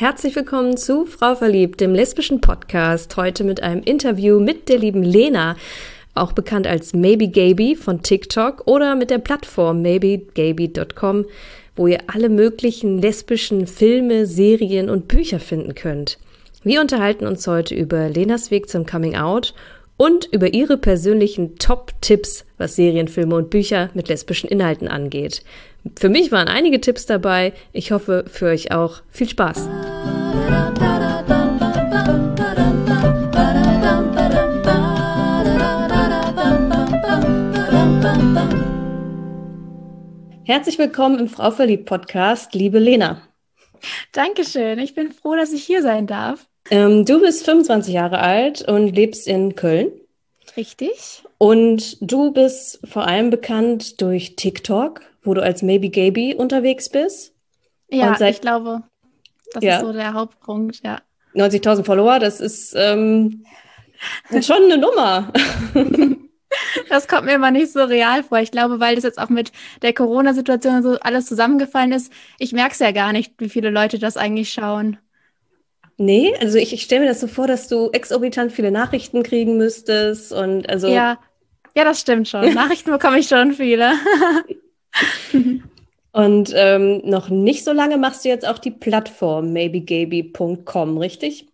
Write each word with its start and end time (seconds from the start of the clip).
Herzlich 0.00 0.34
willkommen 0.34 0.78
zu 0.78 1.04
Frau 1.04 1.34
Verliebt, 1.34 1.82
dem 1.82 1.94
lesbischen 1.94 2.40
Podcast. 2.40 3.18
Heute 3.18 3.44
mit 3.44 3.62
einem 3.62 3.82
Interview 3.82 4.40
mit 4.40 4.70
der 4.70 4.78
lieben 4.78 5.02
Lena, 5.02 5.56
auch 6.14 6.32
bekannt 6.32 6.66
als 6.66 6.94
Maybe 6.94 7.28
Gaby 7.28 7.76
von 7.76 8.02
TikTok 8.02 8.66
oder 8.66 8.94
mit 8.96 9.10
der 9.10 9.18
Plattform 9.18 9.82
maybegaby.com, 9.82 11.26
wo 11.76 11.86
ihr 11.86 11.98
alle 12.06 12.30
möglichen 12.30 12.96
lesbischen 13.02 13.66
Filme, 13.66 14.24
Serien 14.24 14.88
und 14.88 15.06
Bücher 15.06 15.38
finden 15.38 15.74
könnt. 15.74 16.16
Wir 16.64 16.80
unterhalten 16.80 17.26
uns 17.26 17.46
heute 17.46 17.74
über 17.74 18.08
Lenas 18.08 18.50
Weg 18.50 18.70
zum 18.70 18.86
Coming 18.86 19.16
Out 19.16 19.52
und 19.98 20.24
über 20.32 20.54
ihre 20.54 20.78
persönlichen 20.78 21.58
Top-Tipps, 21.58 22.46
was 22.56 22.74
Serienfilme 22.74 23.34
und 23.34 23.50
Bücher 23.50 23.90
mit 23.92 24.08
lesbischen 24.08 24.48
Inhalten 24.48 24.88
angeht. 24.88 25.42
Für 25.98 26.08
mich 26.08 26.30
waren 26.30 26.48
einige 26.48 26.80
Tipps 26.80 27.06
dabei. 27.06 27.52
Ich 27.72 27.92
hoffe, 27.92 28.24
für 28.30 28.46
euch 28.46 28.72
auch. 28.72 29.02
Viel 29.10 29.28
Spaß! 29.28 29.68
Herzlich 40.44 40.78
willkommen 40.78 41.18
im 41.18 41.28
Frau 41.28 41.52
Verliebt 41.52 41.86
Podcast, 41.86 42.54
liebe 42.54 42.78
Lena. 42.78 43.22
Dankeschön. 44.12 44.78
Ich 44.80 44.94
bin 44.94 45.12
froh, 45.12 45.36
dass 45.36 45.52
ich 45.52 45.62
hier 45.62 45.80
sein 45.80 46.06
darf. 46.06 46.46
Ähm, 46.70 47.06
du 47.06 47.20
bist 47.20 47.44
25 47.44 47.94
Jahre 47.94 48.18
alt 48.18 48.66
und 48.68 48.88
lebst 48.88 49.26
in 49.26 49.54
Köln. 49.54 49.92
Richtig. 50.56 51.22
Und 51.38 51.96
du 52.00 52.32
bist 52.32 52.80
vor 52.84 53.06
allem 53.06 53.30
bekannt 53.30 54.00
durch 54.00 54.36
TikTok, 54.36 55.02
wo 55.22 55.34
du 55.34 55.42
als 55.42 55.62
Maybe 55.62 55.90
Gaby 55.90 56.34
unterwegs 56.34 56.88
bist. 56.88 57.34
Ja, 57.90 58.16
seit, 58.16 58.36
ich 58.36 58.40
glaube, 58.40 58.82
das 59.52 59.64
ja. 59.64 59.76
ist 59.76 59.82
so 59.82 59.92
der 59.92 60.14
Hauptpunkt, 60.14 60.80
ja. 60.84 61.00
90.000 61.34 61.84
Follower, 61.84 62.18
das 62.18 62.40
ist 62.40 62.74
ähm, 62.76 63.44
schon 64.40 64.64
eine 64.64 64.78
Nummer. 64.78 65.32
Das 66.88 67.06
kommt 67.06 67.26
mir 67.26 67.34
immer 67.34 67.52
nicht 67.52 67.72
so 67.72 67.84
real 67.84 68.24
vor. 68.24 68.40
Ich 68.40 68.50
glaube, 68.50 68.80
weil 68.80 68.96
das 68.96 69.04
jetzt 69.04 69.20
auch 69.20 69.28
mit 69.28 69.52
der 69.82 69.92
Corona-Situation 69.92 70.82
so 70.82 70.98
alles 71.00 71.26
zusammengefallen 71.26 71.92
ist, 71.92 72.12
ich 72.38 72.52
merke 72.52 72.72
es 72.72 72.80
ja 72.80 72.90
gar 72.90 73.12
nicht, 73.12 73.34
wie 73.38 73.48
viele 73.48 73.70
Leute 73.70 73.98
das 73.98 74.16
eigentlich 74.16 74.52
schauen. 74.52 74.98
Nee, 75.96 76.34
also 76.40 76.58
ich, 76.58 76.72
ich 76.72 76.82
stelle 76.82 77.02
mir 77.02 77.08
das 77.08 77.20
so 77.20 77.28
vor, 77.28 77.46
dass 77.46 77.68
du 77.68 77.90
exorbitant 77.90 78.52
viele 78.52 78.70
Nachrichten 78.70 79.22
kriegen 79.22 79.58
müsstest 79.58 80.32
und 80.32 80.68
also. 80.68 80.88
Ja, 80.88 81.18
ja, 81.76 81.84
das 81.84 82.00
stimmt 82.00 82.26
schon. 82.26 82.52
Nachrichten 82.54 82.90
bekomme 82.90 83.18
ich 83.18 83.28
schon 83.28 83.52
viele. 83.52 83.92
und 86.12 86.52
ähm, 86.54 87.02
noch 87.04 87.28
nicht 87.28 87.64
so 87.64 87.72
lange 87.72 87.96
machst 87.98 88.24
du 88.24 88.28
jetzt 88.28 88.46
auch 88.46 88.58
die 88.58 88.70
Plattform 88.70 89.52
maybegaby.com, 89.52 90.98
richtig? 90.98 91.46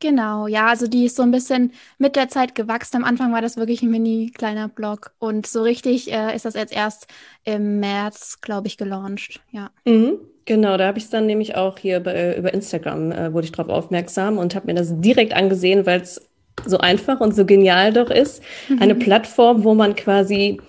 Genau, 0.00 0.46
ja, 0.48 0.66
also 0.66 0.86
die 0.86 1.06
ist 1.06 1.16
so 1.16 1.22
ein 1.22 1.30
bisschen 1.30 1.72
mit 1.98 2.14
der 2.16 2.28
Zeit 2.28 2.54
gewachsen. 2.54 2.96
Am 2.96 3.04
Anfang 3.04 3.32
war 3.32 3.40
das 3.40 3.56
wirklich 3.56 3.82
ein 3.82 3.90
mini 3.90 4.30
kleiner 4.34 4.68
Blog 4.68 5.12
und 5.18 5.46
so 5.46 5.62
richtig 5.62 6.12
äh, 6.12 6.34
ist 6.34 6.44
das 6.44 6.54
jetzt 6.54 6.74
erst 6.74 7.06
im 7.44 7.80
März, 7.80 8.40
glaube 8.42 8.66
ich, 8.66 8.76
gelauncht. 8.76 9.40
Ja. 9.50 9.70
Mhm. 9.86 10.18
Genau, 10.46 10.76
da 10.76 10.88
habe 10.88 10.98
ich 10.98 11.04
es 11.04 11.10
dann 11.10 11.24
nämlich 11.24 11.56
auch 11.56 11.78
hier 11.78 12.00
bei, 12.00 12.12
äh, 12.12 12.38
über 12.38 12.52
Instagram, 12.52 13.12
äh, 13.12 13.32
wurde 13.32 13.46
ich 13.46 13.52
darauf 13.52 13.70
aufmerksam 13.70 14.36
und 14.36 14.54
habe 14.54 14.66
mir 14.66 14.74
das 14.74 15.00
direkt 15.00 15.32
angesehen, 15.32 15.86
weil 15.86 16.02
es 16.02 16.20
so 16.66 16.76
einfach 16.78 17.20
und 17.20 17.34
so 17.34 17.46
genial 17.46 17.92
doch 17.92 18.10
ist. 18.10 18.42
Mhm. 18.68 18.82
Eine 18.82 18.94
Plattform, 18.94 19.64
wo 19.64 19.74
man 19.74 19.94
quasi 19.94 20.60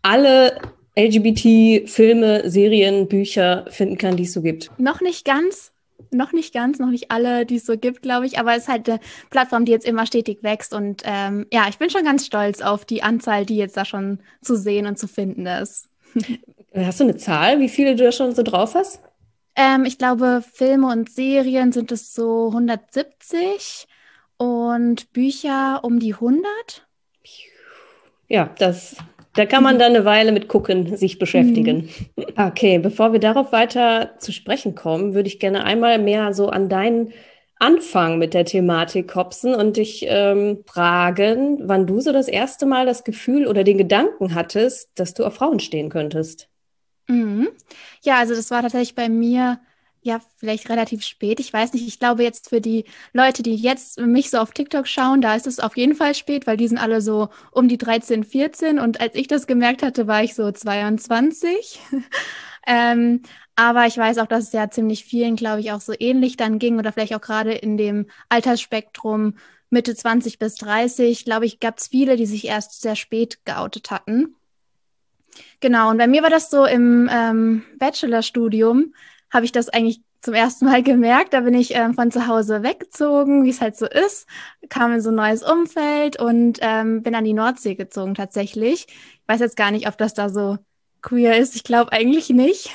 alle 0.00 0.58
LGBT-Filme, 0.98 2.48
Serien, 2.48 3.06
Bücher 3.06 3.66
finden 3.68 3.98
kann, 3.98 4.16
die 4.16 4.24
es 4.24 4.32
so 4.32 4.42
gibt. 4.42 4.70
Noch 4.78 5.00
nicht 5.00 5.24
ganz, 5.24 5.72
noch 6.10 6.32
nicht 6.32 6.54
ganz, 6.54 6.78
noch 6.78 6.90
nicht 6.90 7.10
alle, 7.10 7.44
die 7.44 7.56
es 7.56 7.66
so 7.66 7.76
gibt, 7.76 8.02
glaube 8.02 8.26
ich, 8.26 8.38
aber 8.38 8.52
es 8.52 8.62
ist 8.62 8.68
halt 8.68 8.88
eine 8.88 9.00
Plattform, 9.30 9.64
die 9.66 9.72
jetzt 9.72 9.86
immer 9.86 10.06
stetig 10.06 10.42
wächst 10.42 10.72
und 10.72 11.02
ähm, 11.04 11.46
ja, 11.52 11.66
ich 11.68 11.78
bin 11.78 11.90
schon 11.90 12.04
ganz 12.04 12.24
stolz 12.24 12.62
auf 12.62 12.84
die 12.84 13.02
Anzahl, 13.02 13.44
die 13.44 13.56
jetzt 13.56 13.76
da 13.76 13.84
schon 13.84 14.20
zu 14.40 14.56
sehen 14.56 14.86
und 14.86 14.98
zu 14.98 15.06
finden 15.06 15.46
ist. 15.46 15.88
Hast 16.74 17.00
du 17.00 17.04
eine 17.04 17.16
Zahl, 17.16 17.60
wie 17.60 17.68
viele 17.68 17.96
du 17.96 18.04
da 18.04 18.12
schon 18.12 18.34
so 18.34 18.42
drauf 18.42 18.74
hast? 18.74 19.00
Ähm, 19.54 19.84
ich 19.86 19.96
glaube, 19.96 20.42
Filme 20.52 20.88
und 20.88 21.10
Serien 21.10 21.72
sind 21.72 21.90
es 21.90 22.14
so 22.14 22.48
170 22.48 23.86
und 24.36 25.12
Bücher 25.12 25.80
um 25.82 25.98
die 25.98 26.14
100. 26.14 26.86
Ja, 28.28 28.50
das, 28.58 28.96
da 29.36 29.46
kann 29.46 29.62
man 29.62 29.78
dann 29.78 29.94
eine 29.94 30.04
Weile 30.04 30.32
mit 30.32 30.48
gucken, 30.48 30.96
sich 30.96 31.18
beschäftigen. 31.18 31.88
Mhm. 32.16 32.24
Okay, 32.36 32.78
bevor 32.78 33.12
wir 33.12 33.20
darauf 33.20 33.52
weiter 33.52 34.18
zu 34.18 34.32
sprechen 34.32 34.74
kommen, 34.74 35.14
würde 35.14 35.28
ich 35.28 35.38
gerne 35.38 35.64
einmal 35.64 35.98
mehr 35.98 36.34
so 36.34 36.48
an 36.48 36.68
deinen 36.68 37.12
Anfang 37.58 38.18
mit 38.18 38.34
der 38.34 38.44
Thematik 38.44 39.14
hopsen 39.14 39.54
und 39.54 39.76
dich 39.76 40.04
ähm, 40.08 40.62
fragen, 40.66 41.60
wann 41.62 41.86
du 41.86 42.00
so 42.00 42.12
das 42.12 42.28
erste 42.28 42.66
Mal 42.66 42.84
das 42.84 43.04
Gefühl 43.04 43.46
oder 43.46 43.64
den 43.64 43.78
Gedanken 43.78 44.34
hattest, 44.34 44.90
dass 44.98 45.14
du 45.14 45.24
auf 45.24 45.34
Frauen 45.34 45.60
stehen 45.60 45.88
könntest. 45.88 46.48
Mhm. 47.08 47.48
Ja, 48.02 48.18
also 48.18 48.34
das 48.34 48.50
war 48.50 48.62
tatsächlich 48.62 48.94
bei 48.94 49.08
mir 49.08 49.60
ja 50.06 50.20
vielleicht 50.38 50.70
relativ 50.70 51.02
spät. 51.02 51.40
Ich 51.40 51.52
weiß 51.52 51.74
nicht, 51.74 51.86
ich 51.86 51.98
glaube 51.98 52.22
jetzt 52.22 52.48
für 52.48 52.60
die 52.60 52.84
Leute, 53.12 53.42
die 53.42 53.54
jetzt 53.54 54.00
mich 54.00 54.30
so 54.30 54.38
auf 54.38 54.52
TikTok 54.52 54.88
schauen, 54.88 55.20
da 55.20 55.34
ist 55.34 55.46
es 55.46 55.60
auf 55.60 55.76
jeden 55.76 55.94
Fall 55.94 56.14
spät, 56.14 56.46
weil 56.46 56.56
die 56.56 56.68
sind 56.68 56.78
alle 56.78 57.00
so 57.00 57.28
um 57.50 57.68
die 57.68 57.78
13, 57.78 58.24
14 58.24 58.78
und 58.78 59.00
als 59.00 59.14
ich 59.14 59.28
das 59.28 59.46
gemerkt 59.46 59.82
hatte, 59.82 60.06
war 60.06 60.22
ich 60.22 60.34
so 60.34 60.50
22. 60.50 61.80
ähm, 62.66 63.22
aber 63.54 63.86
ich 63.86 63.96
weiß 63.96 64.18
auch, 64.18 64.26
dass 64.26 64.44
es 64.44 64.52
ja 64.52 64.70
ziemlich 64.70 65.04
vielen, 65.04 65.36
glaube 65.36 65.60
ich, 65.60 65.72
auch 65.72 65.80
so 65.80 65.92
ähnlich 65.98 66.36
dann 66.36 66.58
ging 66.58 66.78
oder 66.78 66.92
vielleicht 66.92 67.14
auch 67.14 67.20
gerade 67.20 67.52
in 67.52 67.76
dem 67.76 68.06
Altersspektrum 68.28 69.34
Mitte 69.70 69.94
20 69.94 70.38
bis 70.38 70.54
30, 70.56 71.24
glaube 71.24 71.46
ich, 71.46 71.58
gab 71.60 71.78
es 71.78 71.88
viele, 71.88 72.16
die 72.16 72.26
sich 72.26 72.46
erst 72.46 72.80
sehr 72.80 72.96
spät 72.96 73.44
geoutet 73.44 73.90
hatten. 73.90 74.36
Genau, 75.60 75.90
und 75.90 75.98
bei 75.98 76.06
mir 76.06 76.22
war 76.22 76.30
das 76.30 76.50
so 76.50 76.64
im 76.64 77.10
ähm, 77.12 77.64
Bachelorstudium, 77.78 78.94
habe 79.36 79.44
ich 79.44 79.52
das 79.52 79.68
eigentlich 79.68 80.00
zum 80.22 80.34
ersten 80.34 80.64
Mal 80.64 80.82
gemerkt. 80.82 81.32
Da 81.34 81.40
bin 81.40 81.54
ich 81.54 81.74
ähm, 81.74 81.94
von 81.94 82.10
zu 82.10 82.26
Hause 82.26 82.62
weggezogen, 82.62 83.44
wie 83.44 83.50
es 83.50 83.60
halt 83.60 83.76
so 83.76 83.86
ist, 83.86 84.26
kam 84.68 84.92
in 84.92 85.00
so 85.00 85.10
ein 85.10 85.14
neues 85.14 85.42
Umfeld 85.42 86.20
und 86.20 86.58
ähm, 86.62 87.02
bin 87.02 87.14
an 87.14 87.24
die 87.24 87.32
Nordsee 87.32 87.76
gezogen 87.76 88.14
tatsächlich. 88.14 88.86
Ich 88.88 89.28
weiß 89.28 89.40
jetzt 89.40 89.56
gar 89.56 89.70
nicht, 89.70 89.86
ob 89.86 89.96
das 89.98 90.14
da 90.14 90.28
so 90.28 90.58
queer 91.02 91.38
ist. 91.38 91.54
Ich 91.54 91.62
glaube 91.62 91.92
eigentlich 91.92 92.30
nicht. 92.30 92.70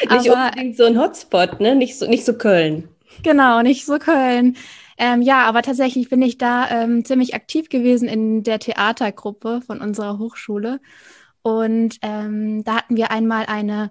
Nicht 0.00 0.30
aber, 0.30 0.46
unbedingt 0.46 0.76
so 0.76 0.84
ein 0.84 0.98
Hotspot, 0.98 1.60
ne? 1.60 1.74
Nicht 1.74 1.98
so, 1.98 2.06
nicht 2.06 2.24
so 2.24 2.34
Köln. 2.34 2.88
Genau, 3.22 3.62
nicht 3.62 3.84
so 3.84 3.98
Köln. 3.98 4.56
Ähm, 4.98 5.22
ja, 5.22 5.44
aber 5.44 5.62
tatsächlich 5.62 6.08
bin 6.08 6.22
ich 6.22 6.38
da 6.38 6.70
ähm, 6.70 7.04
ziemlich 7.04 7.34
aktiv 7.34 7.68
gewesen 7.68 8.08
in 8.08 8.42
der 8.42 8.58
Theatergruppe 8.58 9.60
von 9.66 9.80
unserer 9.80 10.18
Hochschule. 10.18 10.80
Und 11.42 11.98
ähm, 12.02 12.64
da 12.64 12.76
hatten 12.76 12.96
wir 12.96 13.10
einmal 13.10 13.46
eine 13.46 13.90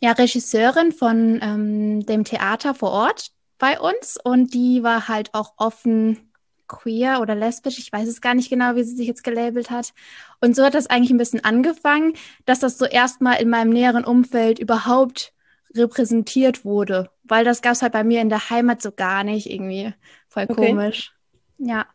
ja, 0.00 0.12
Regisseurin 0.12 0.92
von 0.92 1.40
ähm, 1.42 2.06
dem 2.06 2.24
Theater 2.24 2.74
vor 2.74 2.90
Ort 2.90 3.30
bei 3.58 3.80
uns 3.80 4.18
und 4.22 4.52
die 4.52 4.82
war 4.82 5.08
halt 5.08 5.32
auch 5.32 5.54
offen 5.56 6.30
queer 6.68 7.20
oder 7.20 7.34
lesbisch. 7.34 7.78
Ich 7.78 7.92
weiß 7.92 8.08
es 8.08 8.20
gar 8.20 8.34
nicht 8.34 8.50
genau, 8.50 8.74
wie 8.74 8.82
sie 8.82 8.96
sich 8.96 9.06
jetzt 9.06 9.24
gelabelt 9.24 9.70
hat. 9.70 9.94
Und 10.40 10.56
so 10.56 10.64
hat 10.64 10.74
das 10.74 10.88
eigentlich 10.88 11.10
ein 11.10 11.18
bisschen 11.18 11.44
angefangen, 11.44 12.14
dass 12.44 12.58
das 12.58 12.76
so 12.76 12.84
erstmal 12.84 13.40
in 13.40 13.48
meinem 13.48 13.70
näheren 13.70 14.04
Umfeld 14.04 14.58
überhaupt 14.58 15.32
repräsentiert 15.74 16.64
wurde, 16.64 17.10
weil 17.24 17.44
das 17.44 17.62
gab 17.62 17.72
es 17.72 17.82
halt 17.82 17.92
bei 17.92 18.04
mir 18.04 18.20
in 18.20 18.28
der 18.28 18.50
Heimat 18.50 18.82
so 18.82 18.90
gar 18.90 19.24
nicht 19.24 19.50
irgendwie. 19.50 19.94
Voll 20.28 20.46
okay. 20.48 20.70
komisch. 20.70 21.12
Ja 21.58 21.86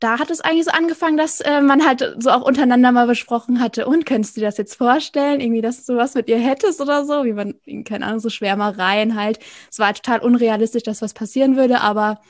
da 0.00 0.18
hat 0.18 0.30
es 0.30 0.40
eigentlich 0.40 0.64
so 0.64 0.70
angefangen, 0.70 1.16
dass 1.16 1.40
äh, 1.40 1.60
man 1.60 1.84
halt 1.84 2.16
so 2.18 2.30
auch 2.30 2.42
untereinander 2.42 2.92
mal 2.92 3.06
besprochen 3.06 3.60
hatte, 3.60 3.86
und 3.86 4.06
könntest 4.06 4.36
du 4.36 4.40
dir 4.40 4.46
das 4.46 4.56
jetzt 4.56 4.76
vorstellen, 4.76 5.40
irgendwie, 5.40 5.60
dass 5.60 5.86
du 5.86 5.96
was 5.96 6.14
mit 6.14 6.28
ihr 6.28 6.38
hättest 6.38 6.80
oder 6.80 7.04
so, 7.04 7.24
wie 7.24 7.32
man, 7.32 7.54
keine 7.84 8.06
Ahnung, 8.06 8.20
so 8.20 8.30
Schwärmereien 8.30 9.16
halt. 9.20 9.40
Es 9.70 9.78
war 9.78 9.92
total 9.94 10.20
unrealistisch, 10.20 10.84
dass 10.84 11.02
was 11.02 11.14
passieren 11.14 11.56
würde, 11.56 11.80
aber 11.80 12.20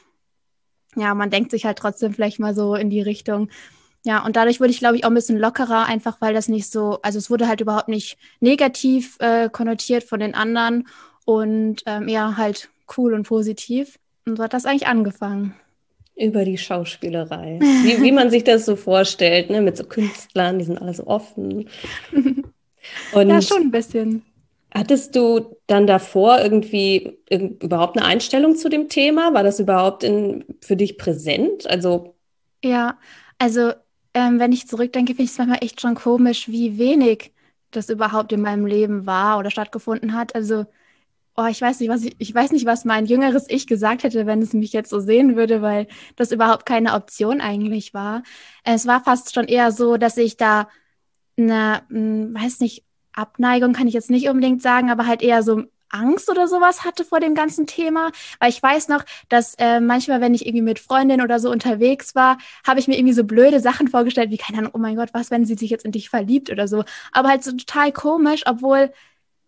ja, 0.96 1.14
man 1.14 1.30
denkt 1.30 1.50
sich 1.50 1.66
halt 1.66 1.78
trotzdem 1.78 2.14
vielleicht 2.14 2.38
mal 2.38 2.54
so 2.54 2.74
in 2.74 2.88
die 2.90 3.02
Richtung. 3.02 3.50
Ja, 4.04 4.24
und 4.24 4.36
dadurch 4.36 4.60
wurde 4.60 4.70
ich, 4.70 4.78
glaube 4.78 4.96
ich, 4.96 5.04
auch 5.04 5.10
ein 5.10 5.14
bisschen 5.14 5.38
lockerer, 5.38 5.84
einfach 5.86 6.20
weil 6.20 6.32
das 6.32 6.48
nicht 6.48 6.70
so, 6.70 7.00
also 7.02 7.18
es 7.18 7.30
wurde 7.30 7.48
halt 7.48 7.60
überhaupt 7.60 7.88
nicht 7.88 8.16
negativ 8.40 9.16
äh, 9.20 9.50
konnotiert 9.50 10.04
von 10.04 10.20
den 10.20 10.34
anderen 10.34 10.88
und 11.26 11.82
ähm, 11.84 12.08
eher 12.08 12.38
halt 12.38 12.70
cool 12.96 13.12
und 13.12 13.24
positiv. 13.24 13.98
Und 14.24 14.36
so 14.36 14.44
hat 14.44 14.54
das 14.54 14.64
eigentlich 14.64 14.86
angefangen. 14.86 15.54
Über 16.18 16.44
die 16.44 16.58
Schauspielerei. 16.58 17.58
Wie, 17.82 18.02
wie 18.02 18.12
man 18.12 18.30
sich 18.30 18.44
das 18.44 18.66
so 18.66 18.76
vorstellt, 18.76 19.50
ne? 19.50 19.60
mit 19.60 19.76
so 19.76 19.84
Künstlern, 19.84 20.58
die 20.58 20.64
sind 20.64 20.80
alle 20.80 20.94
so 20.94 21.06
offen. 21.06 21.68
Und 23.12 23.28
ja, 23.28 23.40
schon 23.42 23.62
ein 23.62 23.70
bisschen. 23.70 24.22
Hattest 24.74 25.16
du 25.16 25.56
dann 25.66 25.86
davor 25.86 26.40
irgendwie 26.40 27.18
überhaupt 27.30 27.96
eine 27.96 28.06
Einstellung 28.06 28.56
zu 28.56 28.68
dem 28.68 28.88
Thema? 28.88 29.32
War 29.32 29.42
das 29.42 29.60
überhaupt 29.60 30.04
in, 30.04 30.44
für 30.60 30.76
dich 30.76 30.98
präsent? 30.98 31.68
Also 31.68 32.14
ja, 32.62 32.98
also 33.38 33.72
ähm, 34.14 34.38
wenn 34.38 34.52
ich 34.52 34.68
zurückdenke, 34.68 35.12
finde 35.12 35.24
ich 35.24 35.30
es 35.30 35.38
manchmal 35.38 35.62
echt 35.62 35.80
schon 35.80 35.94
komisch, 35.94 36.48
wie 36.48 36.78
wenig 36.78 37.32
das 37.70 37.88
überhaupt 37.88 38.32
in 38.32 38.40
meinem 38.40 38.66
Leben 38.66 39.06
war 39.06 39.38
oder 39.38 39.50
stattgefunden 39.50 40.14
hat. 40.14 40.34
Also 40.34 40.66
oh, 41.38 41.46
ich 41.46 41.60
weiß 41.62 41.80
nicht, 41.80 41.88
was 41.88 42.02
ich, 42.02 42.16
ich 42.18 42.34
weiß 42.34 42.52
nicht, 42.52 42.66
was 42.66 42.84
mein 42.84 43.06
jüngeres 43.06 43.46
Ich 43.48 43.66
gesagt 43.66 44.02
hätte, 44.02 44.26
wenn 44.26 44.42
es 44.42 44.52
mich 44.54 44.72
jetzt 44.72 44.90
so 44.90 44.98
sehen 44.98 45.36
würde, 45.36 45.62
weil 45.62 45.86
das 46.16 46.32
überhaupt 46.32 46.66
keine 46.66 46.94
Option 46.94 47.40
eigentlich 47.40 47.94
war. 47.94 48.24
Es 48.64 48.86
war 48.86 49.02
fast 49.04 49.34
schon 49.34 49.46
eher 49.46 49.70
so, 49.70 49.96
dass 49.96 50.16
ich 50.16 50.36
da 50.36 50.68
eine, 51.38 51.82
hm, 51.90 52.34
weiß 52.34 52.60
nicht, 52.60 52.84
Abneigung 53.12 53.72
kann 53.72 53.86
ich 53.86 53.94
jetzt 53.94 54.10
nicht 54.10 54.28
unbedingt 54.28 54.62
sagen, 54.62 54.90
aber 54.90 55.06
halt 55.06 55.22
eher 55.22 55.42
so 55.42 55.64
Angst 55.90 56.28
oder 56.28 56.48
sowas 56.48 56.84
hatte 56.84 57.04
vor 57.04 57.20
dem 57.20 57.34
ganzen 57.34 57.66
Thema, 57.66 58.10
weil 58.40 58.50
ich 58.50 58.62
weiß 58.62 58.88
noch, 58.88 59.04
dass 59.28 59.54
äh, 59.58 59.80
manchmal, 59.80 60.20
wenn 60.20 60.34
ich 60.34 60.44
irgendwie 60.44 60.62
mit 60.62 60.78
Freundinnen 60.80 61.22
oder 61.22 61.38
so 61.40 61.50
unterwegs 61.50 62.14
war, 62.14 62.38
habe 62.66 62.80
ich 62.80 62.88
mir 62.88 62.96
irgendwie 62.98 63.14
so 63.14 63.24
blöde 63.24 63.60
Sachen 63.60 63.88
vorgestellt, 63.88 64.30
wie 64.30 64.36
keine 64.36 64.58
Ahnung, 64.58 64.72
oh 64.74 64.78
mein 64.78 64.96
Gott, 64.96 65.10
was, 65.12 65.30
wenn 65.30 65.46
sie 65.46 65.54
sich 65.54 65.70
jetzt 65.70 65.84
in 65.84 65.92
dich 65.92 66.10
verliebt 66.10 66.50
oder 66.50 66.68
so. 66.68 66.84
Aber 67.12 67.28
halt 67.28 67.44
so 67.44 67.52
total 67.52 67.92
komisch, 67.92 68.42
obwohl 68.46 68.92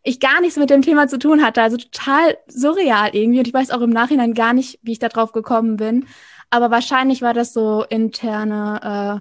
ich 0.03 0.21
gar 0.21 0.41
nichts 0.41 0.57
mit 0.57 0.71
dem 0.71 0.83
Thema 0.83 1.09
zu 1.09 1.19
tun 1.19 1.45
hatte, 1.45 1.63
also 1.63 1.77
total 1.77 2.39
surreal 2.47 3.11
irgendwie. 3.13 3.41
Und 3.41 3.49
ich 3.49 3.55
weiß 3.55 3.71
auch 3.71 3.83
im 3.83 3.91
Nachhinein 3.91 4.35
gar 4.35 4.53
nicht, 4.53 4.79
wie 4.83 4.93
ich 4.93 4.99
da 4.99 5.09
drauf 5.09 5.33
gekommen 5.33 5.77
bin. 5.77 6.07
Aber 6.49 6.71
wahrscheinlich 6.71 7.23
war 7.23 7.35
das 7.35 7.53
so 7.53 7.85
interne 7.89 9.21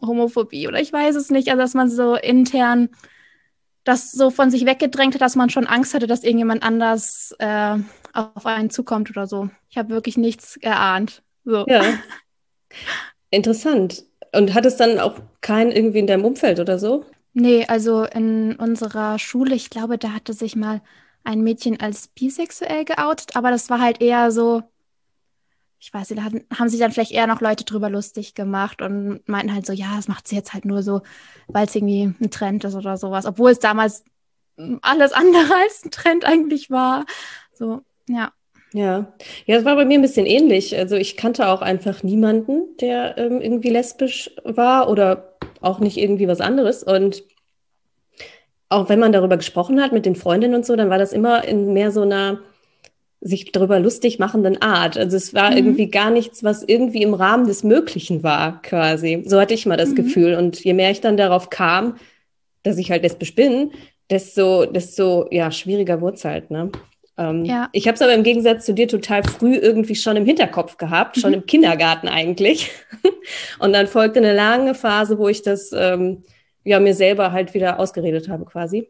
äh, 0.00 0.06
Homophobie 0.06 0.68
oder 0.68 0.80
ich 0.80 0.92
weiß 0.92 1.14
es 1.16 1.30
nicht, 1.30 1.48
also 1.48 1.60
dass 1.60 1.74
man 1.74 1.90
so 1.90 2.16
intern 2.16 2.90
das 3.84 4.12
so 4.12 4.30
von 4.30 4.50
sich 4.50 4.64
weggedrängt 4.66 5.14
hat, 5.14 5.20
dass 5.20 5.36
man 5.36 5.50
schon 5.50 5.66
Angst 5.66 5.94
hatte, 5.94 6.06
dass 6.06 6.24
irgendjemand 6.24 6.62
anders 6.62 7.34
äh, 7.38 7.76
auf 8.14 8.46
einen 8.46 8.70
zukommt 8.70 9.10
oder 9.10 9.26
so. 9.26 9.50
Ich 9.68 9.76
habe 9.76 9.90
wirklich 9.90 10.16
nichts 10.16 10.56
erahnt. 10.56 11.22
So. 11.44 11.66
Ja. 11.68 11.82
Interessant. 13.30 14.04
Und 14.32 14.54
hat 14.54 14.64
es 14.64 14.76
dann 14.76 14.98
auch 14.98 15.20
keinen 15.42 15.70
irgendwie 15.70 15.98
in 15.98 16.06
deinem 16.06 16.24
Umfeld 16.24 16.58
oder 16.60 16.78
so? 16.78 17.04
Nee, 17.34 17.66
also 17.66 18.04
in 18.04 18.54
unserer 18.56 19.18
Schule, 19.18 19.54
ich 19.56 19.68
glaube, 19.68 19.98
da 19.98 20.12
hatte 20.12 20.32
sich 20.32 20.54
mal 20.54 20.80
ein 21.24 21.42
Mädchen 21.42 21.80
als 21.80 22.08
bisexuell 22.08 22.84
geoutet, 22.84 23.34
aber 23.34 23.50
das 23.50 23.68
war 23.70 23.80
halt 23.80 24.00
eher 24.00 24.30
so, 24.30 24.62
ich 25.80 25.92
weiß 25.92 26.10
nicht, 26.10 26.22
da 26.22 26.56
haben 26.56 26.68
sich 26.68 26.78
dann 26.78 26.92
vielleicht 26.92 27.10
eher 27.10 27.26
noch 27.26 27.40
Leute 27.40 27.64
drüber 27.64 27.90
lustig 27.90 28.34
gemacht 28.34 28.80
und 28.82 29.20
meinten 29.28 29.52
halt 29.52 29.66
so, 29.66 29.72
ja, 29.72 29.96
das 29.96 30.06
macht 30.08 30.28
sie 30.28 30.36
jetzt 30.36 30.54
halt 30.54 30.64
nur 30.64 30.82
so, 30.82 31.02
weil 31.48 31.66
es 31.66 31.74
irgendwie 31.74 32.14
ein 32.20 32.30
Trend 32.30 32.64
ist 32.64 32.74
oder 32.76 32.96
sowas, 32.96 33.26
obwohl 33.26 33.50
es 33.50 33.58
damals 33.58 34.04
alles 34.82 35.12
andere 35.12 35.54
als 35.62 35.84
ein 35.84 35.90
Trend 35.90 36.24
eigentlich 36.24 36.70
war. 36.70 37.04
So, 37.52 37.82
ja. 38.08 38.32
Ja, 38.72 39.12
ja, 39.46 39.56
es 39.56 39.64
war 39.64 39.76
bei 39.76 39.84
mir 39.84 39.98
ein 39.98 40.02
bisschen 40.02 40.26
ähnlich. 40.26 40.76
Also 40.76 40.96
ich 40.96 41.16
kannte 41.16 41.48
auch 41.48 41.62
einfach 41.62 42.02
niemanden, 42.02 42.76
der 42.80 43.18
ähm, 43.18 43.40
irgendwie 43.40 43.70
lesbisch 43.70 44.30
war 44.42 44.88
oder 44.88 45.36
auch 45.64 45.80
nicht 45.80 45.96
irgendwie 45.96 46.28
was 46.28 46.40
anderes. 46.40 46.82
Und 46.82 47.24
auch 48.68 48.88
wenn 48.88 48.98
man 48.98 49.12
darüber 49.12 49.36
gesprochen 49.36 49.80
hat 49.82 49.92
mit 49.92 50.06
den 50.06 50.16
Freundinnen 50.16 50.54
und 50.54 50.66
so, 50.66 50.76
dann 50.76 50.90
war 50.90 50.98
das 50.98 51.12
immer 51.12 51.44
in 51.44 51.72
mehr 51.72 51.90
so 51.90 52.02
einer 52.02 52.40
sich 53.20 53.52
darüber 53.52 53.80
lustig 53.80 54.18
machenden 54.18 54.60
Art. 54.60 54.98
Also 54.98 55.16
es 55.16 55.32
war 55.32 55.50
mhm. 55.50 55.56
irgendwie 55.56 55.88
gar 55.88 56.10
nichts, 56.10 56.44
was 56.44 56.62
irgendwie 56.62 57.02
im 57.02 57.14
Rahmen 57.14 57.46
des 57.46 57.64
Möglichen 57.64 58.22
war, 58.22 58.60
quasi. 58.60 59.22
So 59.26 59.40
hatte 59.40 59.54
ich 59.54 59.64
mal 59.64 59.78
das 59.78 59.90
mhm. 59.90 59.94
Gefühl. 59.94 60.34
Und 60.34 60.62
je 60.62 60.74
mehr 60.74 60.90
ich 60.90 61.00
dann 61.00 61.16
darauf 61.16 61.48
kam, 61.48 61.96
dass 62.62 62.76
ich 62.76 62.90
halt 62.90 63.02
lesbisch 63.02 63.34
bin, 63.34 63.72
desto, 64.10 64.66
desto 64.66 65.26
ja, 65.30 65.50
schwieriger 65.50 66.02
wurde 66.02 66.16
es 66.16 66.24
halt, 66.24 66.50
ne? 66.50 66.70
Ähm, 67.16 67.44
ja. 67.44 67.68
Ich 67.72 67.86
habe 67.86 67.94
es 67.94 68.02
aber 68.02 68.14
im 68.14 68.22
Gegensatz 68.22 68.66
zu 68.66 68.74
dir 68.74 68.88
total 68.88 69.22
früh 69.22 69.54
irgendwie 69.54 69.94
schon 69.94 70.16
im 70.16 70.26
Hinterkopf 70.26 70.76
gehabt, 70.76 71.18
schon 71.18 71.30
mhm. 71.30 71.38
im 71.38 71.46
Kindergarten 71.46 72.08
eigentlich. 72.08 72.70
und 73.58 73.72
dann 73.72 73.86
folgte 73.86 74.18
eine 74.18 74.34
lange 74.34 74.74
Phase, 74.74 75.18
wo 75.18 75.28
ich 75.28 75.42
das 75.42 75.70
ähm, 75.72 76.24
ja 76.64 76.80
mir 76.80 76.94
selber 76.94 77.32
halt 77.32 77.54
wieder 77.54 77.78
ausgeredet 77.78 78.28
habe, 78.28 78.44
quasi. 78.44 78.88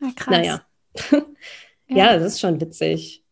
Ja, 0.00 0.08
krass. 0.14 0.34
Naja. 0.36 0.60
ja, 1.88 1.96
ja, 1.96 2.18
das 2.18 2.34
ist 2.34 2.40
schon 2.40 2.60
witzig. 2.60 3.24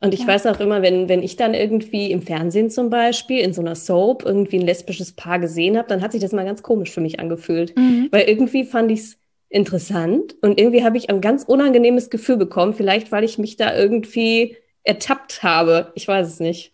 Und 0.00 0.12
ich 0.12 0.20
ja. 0.20 0.26
weiß 0.26 0.46
auch 0.46 0.60
immer, 0.60 0.82
wenn, 0.82 1.08
wenn 1.08 1.22
ich 1.22 1.36
dann 1.36 1.54
irgendwie 1.54 2.10
im 2.10 2.20
Fernsehen 2.20 2.68
zum 2.68 2.90
Beispiel, 2.90 3.40
in 3.40 3.54
so 3.54 3.62
einer 3.62 3.74
Soap, 3.74 4.24
irgendwie 4.24 4.58
ein 4.58 4.66
lesbisches 4.66 5.12
Paar 5.12 5.38
gesehen 5.38 5.78
habe, 5.78 5.88
dann 5.88 6.02
hat 6.02 6.12
sich 6.12 6.20
das 6.20 6.32
mal 6.32 6.44
ganz 6.44 6.62
komisch 6.62 6.90
für 6.90 7.00
mich 7.00 7.20
angefühlt. 7.20 7.74
Mhm. 7.76 8.08
Weil 8.10 8.28
irgendwie 8.28 8.64
fand 8.64 8.90
ich 8.90 9.00
es 9.00 9.18
interessant 9.54 10.34
und 10.42 10.58
irgendwie 10.58 10.84
habe 10.84 10.96
ich 10.96 11.08
ein 11.08 11.20
ganz 11.20 11.44
unangenehmes 11.44 12.10
Gefühl 12.10 12.36
bekommen. 12.36 12.74
Vielleicht, 12.74 13.12
weil 13.12 13.22
ich 13.22 13.38
mich 13.38 13.56
da 13.56 13.76
irgendwie 13.76 14.56
ertappt 14.82 15.44
habe. 15.44 15.92
Ich 15.94 16.08
weiß 16.08 16.26
es 16.26 16.40
nicht. 16.40 16.72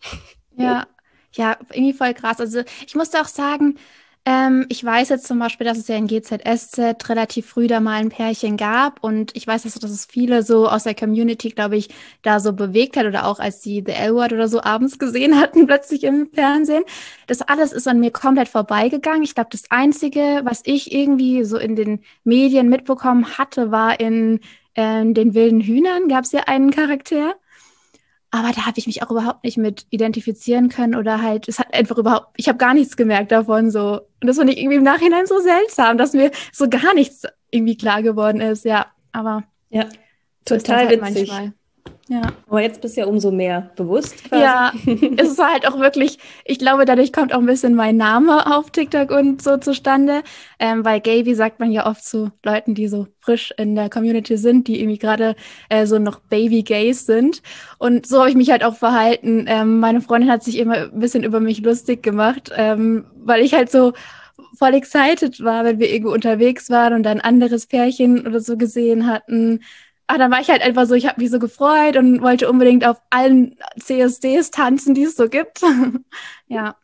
Ja, 0.57 0.87
ja, 1.33 1.57
irgendwie 1.71 1.93
voll 1.93 2.13
krass. 2.13 2.39
Also 2.39 2.61
ich 2.85 2.95
musste 2.95 3.21
auch 3.21 3.27
sagen, 3.27 3.75
ähm, 4.23 4.67
ich 4.69 4.83
weiß 4.83 5.09
jetzt 5.09 5.25
zum 5.25 5.39
Beispiel, 5.39 5.65
dass 5.65 5.79
es 5.79 5.87
ja 5.87 5.95
in 5.95 6.05
GZSZ 6.05 7.09
relativ 7.09 7.47
früh 7.47 7.65
da 7.65 7.79
mal 7.79 7.99
ein 7.99 8.09
Pärchen 8.09 8.55
gab 8.55 9.03
und 9.03 9.35
ich 9.35 9.47
weiß, 9.47 9.63
dass, 9.63 9.73
dass 9.73 9.89
es 9.89 10.05
viele 10.05 10.43
so 10.43 10.69
aus 10.69 10.83
der 10.83 10.93
Community, 10.93 11.49
glaube 11.49 11.77
ich, 11.77 11.89
da 12.21 12.39
so 12.39 12.53
bewegt 12.53 12.97
hat 12.97 13.07
oder 13.07 13.25
auch 13.25 13.39
als 13.39 13.63
sie 13.63 13.83
The 13.83 13.93
L-Word 13.93 14.33
oder 14.33 14.47
so 14.47 14.61
abends 14.61 14.99
gesehen 14.99 15.39
hatten, 15.39 15.65
plötzlich 15.67 16.03
im 16.03 16.29
Fernsehen. 16.31 16.83
Das 17.25 17.41
alles 17.41 17.71
ist 17.71 17.87
an 17.87 17.99
mir 17.99 18.11
komplett 18.11 18.47
vorbeigegangen. 18.47 19.23
Ich 19.23 19.33
glaube, 19.33 19.49
das 19.51 19.63
Einzige, 19.71 20.41
was 20.43 20.61
ich 20.65 20.91
irgendwie 20.93 21.43
so 21.43 21.57
in 21.57 21.75
den 21.75 22.01
Medien 22.23 22.69
mitbekommen 22.69 23.39
hatte, 23.39 23.71
war 23.71 23.99
in 23.99 24.39
äh, 24.75 25.03
den 25.05 25.33
wilden 25.33 25.61
Hühnern 25.61 26.07
gab 26.09 26.25
es 26.25 26.31
ja 26.31 26.41
einen 26.41 26.69
Charakter. 26.69 27.35
Aber 28.33 28.51
da 28.53 28.65
habe 28.65 28.79
ich 28.79 28.87
mich 28.87 29.03
auch 29.03 29.11
überhaupt 29.11 29.43
nicht 29.43 29.57
mit 29.57 29.85
identifizieren 29.89 30.69
können 30.69 30.95
oder 30.95 31.21
halt, 31.21 31.49
es 31.49 31.59
hat 31.59 31.73
einfach 31.73 31.97
überhaupt, 31.97 32.27
ich 32.37 32.47
habe 32.47 32.57
gar 32.57 32.73
nichts 32.73 32.95
gemerkt 32.95 33.31
davon 33.31 33.69
so. 33.69 34.01
Und 34.21 34.27
das 34.27 34.37
fand 34.37 34.49
ich 34.49 34.57
irgendwie 34.57 34.77
im 34.77 34.83
Nachhinein 34.83 35.25
so 35.25 35.39
seltsam, 35.39 35.97
dass 35.97 36.13
mir 36.13 36.31
so 36.53 36.69
gar 36.69 36.93
nichts 36.93 37.23
irgendwie 37.51 37.75
klar 37.75 38.01
geworden 38.01 38.39
ist, 38.39 38.63
ja. 38.63 38.87
Aber 39.11 39.43
ja, 39.69 39.85
total 40.45 40.87
halt 40.87 41.01
witzig. 41.01 41.29
Manchmal. 41.29 41.53
Ja. 42.11 42.23
Aber 42.49 42.61
jetzt 42.61 42.81
bist 42.81 42.97
du 42.97 43.01
ja 43.01 43.07
umso 43.07 43.31
mehr 43.31 43.71
bewusst. 43.77 44.25
Quasi. 44.25 44.43
Ja, 44.43 44.73
es 45.17 45.29
ist 45.29 45.41
halt 45.41 45.65
auch 45.65 45.79
wirklich, 45.79 46.19
ich 46.43 46.59
glaube, 46.59 46.83
dadurch 46.83 47.13
kommt 47.13 47.33
auch 47.33 47.39
ein 47.39 47.45
bisschen 47.45 47.73
mein 47.73 47.95
Name 47.95 48.53
auf 48.53 48.69
TikTok 48.69 49.11
und 49.11 49.41
so 49.41 49.55
zustande. 49.55 50.21
Ähm, 50.59 50.83
weil 50.83 50.99
Gaby 50.99 51.33
sagt 51.35 51.61
man 51.61 51.71
ja 51.71 51.85
oft 51.87 52.03
zu 52.03 52.29
Leuten, 52.43 52.75
die 52.75 52.89
so 52.89 53.07
frisch 53.21 53.53
in 53.55 53.75
der 53.75 53.89
Community 53.89 54.35
sind, 54.35 54.67
die 54.67 54.81
irgendwie 54.81 54.97
gerade 54.97 55.37
äh, 55.69 55.85
so 55.85 55.99
noch 55.99 56.19
Baby-Gays 56.19 57.05
sind. 57.05 57.41
Und 57.77 58.05
so 58.05 58.19
habe 58.19 58.29
ich 58.29 58.35
mich 58.35 58.51
halt 58.51 58.65
auch 58.65 58.75
verhalten. 58.75 59.45
Ähm, 59.47 59.79
meine 59.79 60.01
Freundin 60.01 60.29
hat 60.29 60.43
sich 60.43 60.57
immer 60.57 60.91
ein 60.91 60.99
bisschen 60.99 61.23
über 61.23 61.39
mich 61.39 61.61
lustig 61.61 62.03
gemacht, 62.03 62.51
ähm, 62.57 63.05
weil 63.23 63.41
ich 63.41 63.53
halt 63.53 63.71
so 63.71 63.93
voll 64.59 64.73
excited 64.73 65.41
war, 65.41 65.63
wenn 65.63 65.79
wir 65.79 65.89
irgendwo 65.89 66.13
unterwegs 66.13 66.69
waren 66.69 66.91
und 66.91 67.03
dann 67.03 67.21
ein 67.21 67.25
anderes 67.25 67.67
Pärchen 67.67 68.27
oder 68.27 68.41
so 68.41 68.57
gesehen 68.57 69.07
hatten 69.07 69.61
ah, 70.11 70.17
dann 70.17 70.31
war 70.31 70.41
ich 70.41 70.49
halt 70.49 70.61
einfach 70.61 70.85
so, 70.85 70.93
ich 70.93 71.07
habe 71.07 71.21
mich 71.21 71.31
so 71.31 71.39
gefreut 71.39 71.95
und 71.95 72.21
wollte 72.21 72.49
unbedingt 72.49 72.85
auf 72.85 73.01
allen 73.09 73.55
CSDs 73.79 74.51
tanzen, 74.51 74.93
die 74.93 75.03
es 75.03 75.15
so 75.15 75.29
gibt. 75.29 75.61
ja. 76.47 76.75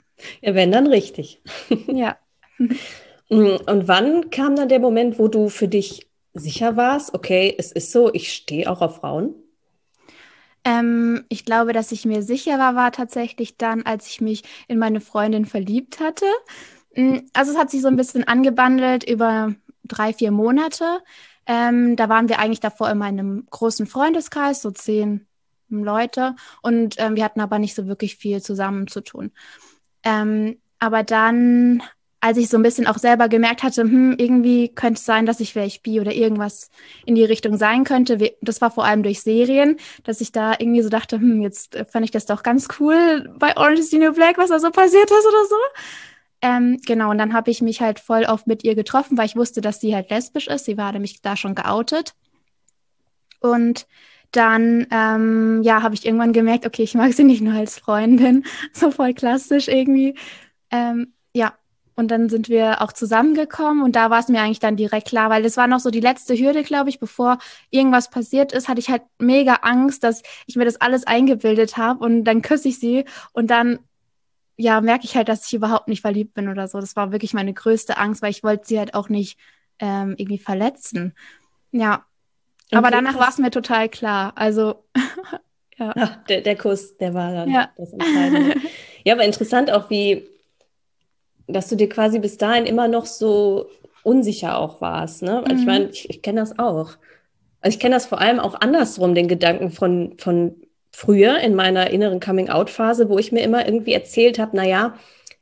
Ja, 0.42 0.56
wenn 0.56 0.72
dann 0.72 0.88
richtig. 0.88 1.42
ja. 1.88 2.18
Mm, 2.58 3.58
und 3.66 3.88
wann 3.88 4.30
kam 4.30 4.56
dann 4.56 4.70
der 4.70 4.80
Moment, 4.80 5.20
wo 5.20 5.28
du 5.28 5.50
für 5.50 5.68
dich 5.68 6.08
sicher 6.34 6.78
warst, 6.78 7.14
okay, 7.14 7.54
es 7.58 7.72
ist 7.72 7.92
so, 7.92 8.14
ich 8.14 8.32
stehe 8.32 8.70
auch 8.72 8.82
auf 8.82 8.98
Frauen? 8.98 9.36
Ähm, 10.64 11.26
ich 11.28 11.44
glaube, 11.44 11.74
dass 11.74 11.92
ich 11.92 12.06
mir 12.06 12.24
sicher 12.24 12.58
war, 12.60 12.76
war 12.76 12.92
tatsächlich 12.92 13.58
dann, 13.58 13.84
als 13.84 14.08
ich 14.08 14.22
mich 14.22 14.44
in 14.68 14.80
meine 14.80 15.02
Freundin 15.02 15.46
verliebt 15.46 16.00
hatte. 16.00 16.26
Mm, 16.96 17.18
also 17.34 17.52
es 17.52 17.58
hat 17.58 17.72
sich 17.72 17.82
so 17.82 17.90
ein 17.90 17.98
bisschen 17.98 18.24
angebandelt 18.24 19.04
über 19.04 19.54
drei, 19.84 20.14
vier 20.14 20.32
Monate. 20.32 21.02
Ähm, 21.48 21.96
da 21.96 22.10
waren 22.10 22.30
wir 22.30 22.40
eigentlich 22.40 22.60
davor 22.60 22.90
in 22.92 22.98
meinem 22.98 23.48
großen 23.50 23.88
Freundeskreis, 23.88 24.62
so 24.62 24.72
zehn 24.72 25.26
Leute. 25.70 26.36
Und 26.62 26.96
ähm, 26.98 27.16
wir 27.16 27.24
hatten 27.24 27.42
aber 27.42 27.58
nicht 27.60 27.76
so 27.76 27.88
wirklich 27.88 28.18
viel 28.18 28.42
zusammen 28.42 28.88
zu 28.88 29.02
tun. 29.02 29.32
Ähm, 30.04 30.58
aber 30.80 31.04
dann, 31.04 31.82
als 32.20 32.38
ich 32.38 32.50
so 32.50 32.58
ein 32.58 32.64
bisschen 32.64 32.88
auch 32.88 32.98
selber 32.98 33.30
gemerkt 33.30 33.64
hatte, 33.64 33.84
hm, 33.84 34.16
irgendwie 34.18 34.70
könnte 34.70 35.00
es 35.00 35.06
sein, 35.06 35.26
dass 35.26 35.40
ich 35.40 35.54
vielleicht 35.54 35.84
bi 35.84 36.00
oder 36.00 36.14
irgendwas 36.14 36.70
in 37.06 37.16
die 37.16 37.24
Richtung 37.26 37.58
sein 37.58 37.84
könnte. 37.84 38.36
Das 38.42 38.62
war 38.62 38.72
vor 38.72 38.86
allem 38.86 39.04
durch 39.04 39.22
Serien, 39.22 39.78
dass 40.04 40.22
ich 40.22 40.32
da 40.32 40.54
irgendwie 40.60 40.82
so 40.82 40.90
dachte, 40.90 41.18
hm, 41.18 41.42
jetzt 41.42 41.78
fand 41.90 42.06
ich 42.06 42.12
das 42.12 42.26
doch 42.26 42.44
ganz 42.44 42.68
cool 42.80 43.34
bei 43.40 43.56
Orange 43.58 43.80
is 43.80 43.90
the 43.90 44.00
New 44.00 44.14
Black, 44.14 44.38
was 44.38 44.50
da 44.50 44.60
so 44.60 44.72
passiert 44.72 45.10
ist 45.10 45.28
oder 45.28 45.46
so. 45.46 45.56
Ähm, 46.48 46.80
genau, 46.86 47.12
und 47.12 47.18
dann 47.18 47.34
habe 47.34 47.52
ich 47.52 47.62
mich 47.62 47.82
halt 47.82 48.00
voll 48.00 48.24
oft 48.24 48.48
mit 48.48 48.64
ihr 48.64 48.74
getroffen, 48.74 49.18
weil 49.18 49.26
ich 49.26 49.36
wusste, 49.36 49.60
dass 49.60 49.82
sie 49.82 49.94
halt 49.94 50.10
lesbisch 50.10 50.48
ist. 50.48 50.64
Sie 50.64 50.78
war 50.78 50.94
nämlich 50.94 51.22
da 51.22 51.36
schon 51.36 51.56
geoutet. 51.56 52.14
Und 53.42 53.86
dann, 54.32 54.88
ähm, 54.92 55.62
ja, 55.64 55.84
habe 55.84 55.94
ich 55.94 56.06
irgendwann 56.06 56.32
gemerkt, 56.32 56.66
okay, 56.66 56.84
ich 56.84 56.94
mag 56.94 57.12
sie 57.14 57.26
nicht 57.26 57.42
nur 57.42 57.54
als 57.54 57.78
Freundin, 57.80 58.46
so 58.72 58.92
voll 58.92 59.14
klassisch 59.14 59.68
irgendwie. 59.68 60.16
Ähm, 60.72 61.14
ja, 61.34 61.54
und 61.96 62.12
dann 62.12 62.30
sind 62.30 62.48
wir 62.48 62.82
auch 62.82 62.94
zusammengekommen 62.94 63.84
und 63.84 63.98
da 63.98 64.10
war 64.10 64.20
es 64.20 64.30
mir 64.30 64.42
eigentlich 64.42 64.60
dann 64.60 64.78
direkt 64.78 65.10
klar, 65.10 65.30
weil 65.30 65.44
das 65.44 65.58
war 65.58 65.68
noch 65.68 65.80
so 65.80 65.90
die 65.90 66.00
letzte 66.00 66.36
Hürde, 66.38 66.64
glaube 66.64 66.90
ich, 66.90 67.00
bevor 67.00 67.40
irgendwas 67.72 68.10
passiert 68.10 68.54
ist, 68.54 68.70
hatte 68.70 68.80
ich 68.80 68.90
halt 68.90 69.02
mega 69.20 69.56
Angst, 69.64 70.04
dass 70.04 70.22
ich 70.46 70.56
mir 70.56 70.66
das 70.66 70.80
alles 70.80 71.06
eingebildet 71.08 71.76
habe 71.76 72.04
und 72.06 72.24
dann 72.24 72.42
küsse 72.42 72.70
ich 72.70 72.80
sie 72.80 73.06
und 73.34 73.50
dann 73.50 73.80
ja, 74.58 74.82
merke 74.82 75.06
ich 75.06 75.16
halt, 75.16 75.30
dass 75.30 75.46
ich 75.48 75.54
überhaupt 75.54 75.88
nicht 75.88 76.02
verliebt 76.02 76.34
bin 76.34 76.50
oder 76.50 76.68
so. 76.68 76.80
Das 76.80 76.96
war 76.96 77.12
wirklich 77.12 77.34
meine 77.34 77.54
größte 77.54 77.98
Angst, 77.98 78.22
weil 78.22 78.32
ich 78.32 78.44
wollte 78.44 78.68
sie 78.68 78.80
halt 78.80 78.96
auch 78.96 79.08
nicht 79.08 79.38
ähm, 79.80 80.16
irgendwie 80.18 80.40
verletzen. 80.40 81.14
Ja, 81.72 82.06
Aber 82.72 82.90
danach 82.90 83.20
war 83.20 83.30
es 83.30 83.38
mir 83.38 83.52
total 83.52 83.88
klar. 83.88 84.34
Also, 84.36 84.84
ja. 85.78 85.94
Ach, 85.96 86.18
der, 86.26 86.42
der 86.42 86.58
Kuss, 86.58 86.98
der 86.98 87.14
war 87.14 87.32
dann 87.32 87.52
ja. 87.52 87.70
das 87.78 87.94
Entscheidende. 87.94 88.56
ja, 89.04 89.14
aber 89.14 89.26
interessant 89.26 89.72
auch, 89.72 89.92
wie, 89.92 90.28
dass 91.48 91.70
du 91.70 91.76
dir 91.76 91.88
quasi 91.88 92.18
bis 92.18 92.38
dahin 92.38 92.66
immer 92.66 92.88
noch 92.88 93.06
so 93.06 93.70
unsicher 94.02 94.58
auch 94.58 94.82
warst. 94.82 95.22
Ne? 95.22 95.44
Mhm. 95.48 95.56
Ich 95.56 95.66
meine, 95.66 95.90
ich, 95.90 96.10
ich 96.10 96.22
kenne 96.24 96.40
das 96.40 96.58
auch. 96.58 96.98
Also 97.62 97.76
ich 97.76 97.80
kenne 97.80 97.96
das 97.96 98.08
vor 98.08 98.20
allem 98.20 98.40
auch 98.40 98.60
andersrum, 98.60 99.14
den 99.14 99.28
Gedanken 99.28 99.70
von, 99.70 100.18
von 100.18 100.56
früher 100.92 101.40
in 101.40 101.56
meiner 101.56 101.90
inneren 101.90 102.20
Coming-out-Phase, 102.20 103.10
wo 103.10 103.18
ich 103.18 103.32
mir 103.32 103.42
immer 103.42 103.66
irgendwie 103.66 103.94
erzählt 103.94 104.40
habe, 104.40 104.56
naja, 104.56 104.96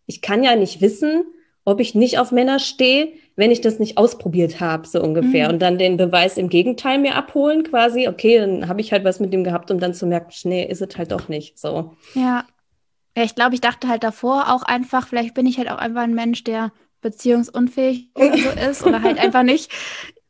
ich 0.06 0.22
kann 0.22 0.44
ja 0.44 0.56
nicht 0.56 0.82
wissen, 0.82 1.26
ob 1.64 1.80
ich 1.80 1.96
nicht 1.96 2.20
auf 2.20 2.32
Männer 2.32 2.60
stehe, 2.60 3.14
wenn 3.36 3.52
ich 3.52 3.62
das 3.62 3.80
nicht 3.80 3.98
ausprobiert 3.98 4.60
habe, 4.60 4.88
so 4.88 5.02
ungefähr. 5.02 5.48
Mhm. 5.48 5.54
Und 5.54 5.62
dann 5.62 5.78
den 5.78 5.98
Beweis 5.98 6.38
im 6.38 6.50
Gegenteil 6.50 7.00
mir 7.00 7.16
abholen, 7.16 7.64
quasi, 7.64 8.08
okay, 8.08 8.40
dann 8.40 8.68
habe 8.68 8.82
ich 8.82 8.92
halt 8.92 9.04
was 9.04 9.20
mit 9.20 9.34
dem 9.34 9.44
gehabt, 9.44 9.72
um 9.72 9.80
dann 9.80 9.94
zu 9.94 10.06
merken, 10.06 10.32
nee, 10.46 10.64
ist 10.64 10.82
es 10.82 10.98
halt 10.98 11.12
doch 11.12 11.28
nicht 11.28 11.60
so. 11.60 11.96
Ja. 12.14 12.46
Ja, 13.18 13.24
ich 13.24 13.34
glaube, 13.34 13.56
ich 13.56 13.62
dachte 13.62 13.88
halt 13.88 14.04
davor 14.04 14.54
auch 14.54 14.64
einfach, 14.64 15.08
vielleicht 15.08 15.34
bin 15.34 15.46
ich 15.46 15.58
halt 15.58 15.72
auch 15.72 15.78
einfach 15.78 16.02
ein 16.02 16.14
Mensch, 16.14 16.44
der 16.44 16.74
beziehungsunfähig 17.02 18.10
oder 18.16 18.38
so 18.38 18.70
ist 18.70 18.86
oder 18.86 19.02
halt 19.02 19.20
einfach 19.20 19.44
nicht. 19.44 19.72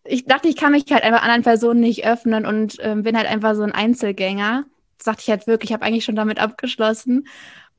Ich 0.04 0.26
dachte, 0.26 0.48
ich 0.48 0.56
kann 0.56 0.72
mich 0.72 0.86
halt 0.92 1.04
einfach 1.04 1.24
anderen 1.24 1.42
Personen 1.42 1.80
nicht 1.80 2.06
öffnen 2.06 2.46
und 2.46 2.78
ähm, 2.82 3.02
bin 3.02 3.18
halt 3.18 3.28
einfach 3.28 3.56
so 3.56 3.64
ein 3.64 3.72
Einzelgänger. 3.72 4.66
Dachte 5.04 5.22
ich 5.22 5.30
halt 5.30 5.48
wirklich, 5.48 5.70
ich 5.70 5.74
habe 5.74 5.86
eigentlich 5.86 6.06
schon 6.06 6.16
damit 6.16 6.40
abgeschlossen 6.40 7.28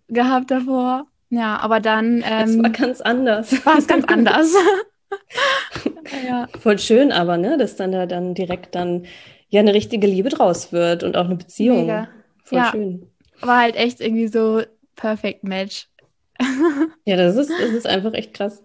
gehabt 0.09 0.51
davor. 0.51 1.07
Ja, 1.31 1.59
aber 1.59 1.81
dann. 1.81 2.23
Ähm, 2.27 2.49
es 2.49 2.63
war 2.63 2.71
ganz 2.71 3.01
anders. 3.01 3.67
War 3.67 3.79
es 3.79 3.87
ganz 3.87 4.05
anders. 4.07 4.53
ja. 6.27 6.49
Voll 6.61 6.79
schön, 6.79 7.13
aber, 7.13 7.37
ne, 7.37 7.57
dass 7.59 7.77
dann 7.77 7.93
da 7.93 8.07
dann 8.07 8.35
direkt 8.35 8.75
dann 8.75 9.07
ja 9.49 9.61
eine 9.61 9.75
richtige 9.75 10.07
Liebe 10.07 10.29
draus 10.29 10.73
wird 10.73 11.03
und 11.03 11.17
auch 11.17 11.27
eine 11.27 11.37
Beziehung. 11.37 11.83
Mega. 11.87 12.09
Voll 12.45 12.59
ja, 12.59 12.71
schön. 12.71 13.11
War 13.41 13.61
halt 13.61 13.77
echt 13.77 14.01
irgendwie 14.01 14.29
so 14.29 14.63
perfect 14.95 15.45
match. 15.45 15.89
ja, 17.05 17.17
das 17.17 17.37
ist, 17.37 17.51
das 17.51 17.71
ist 17.71 17.87
einfach 17.87 18.13
echt 18.15 18.35
krass. 18.35 18.63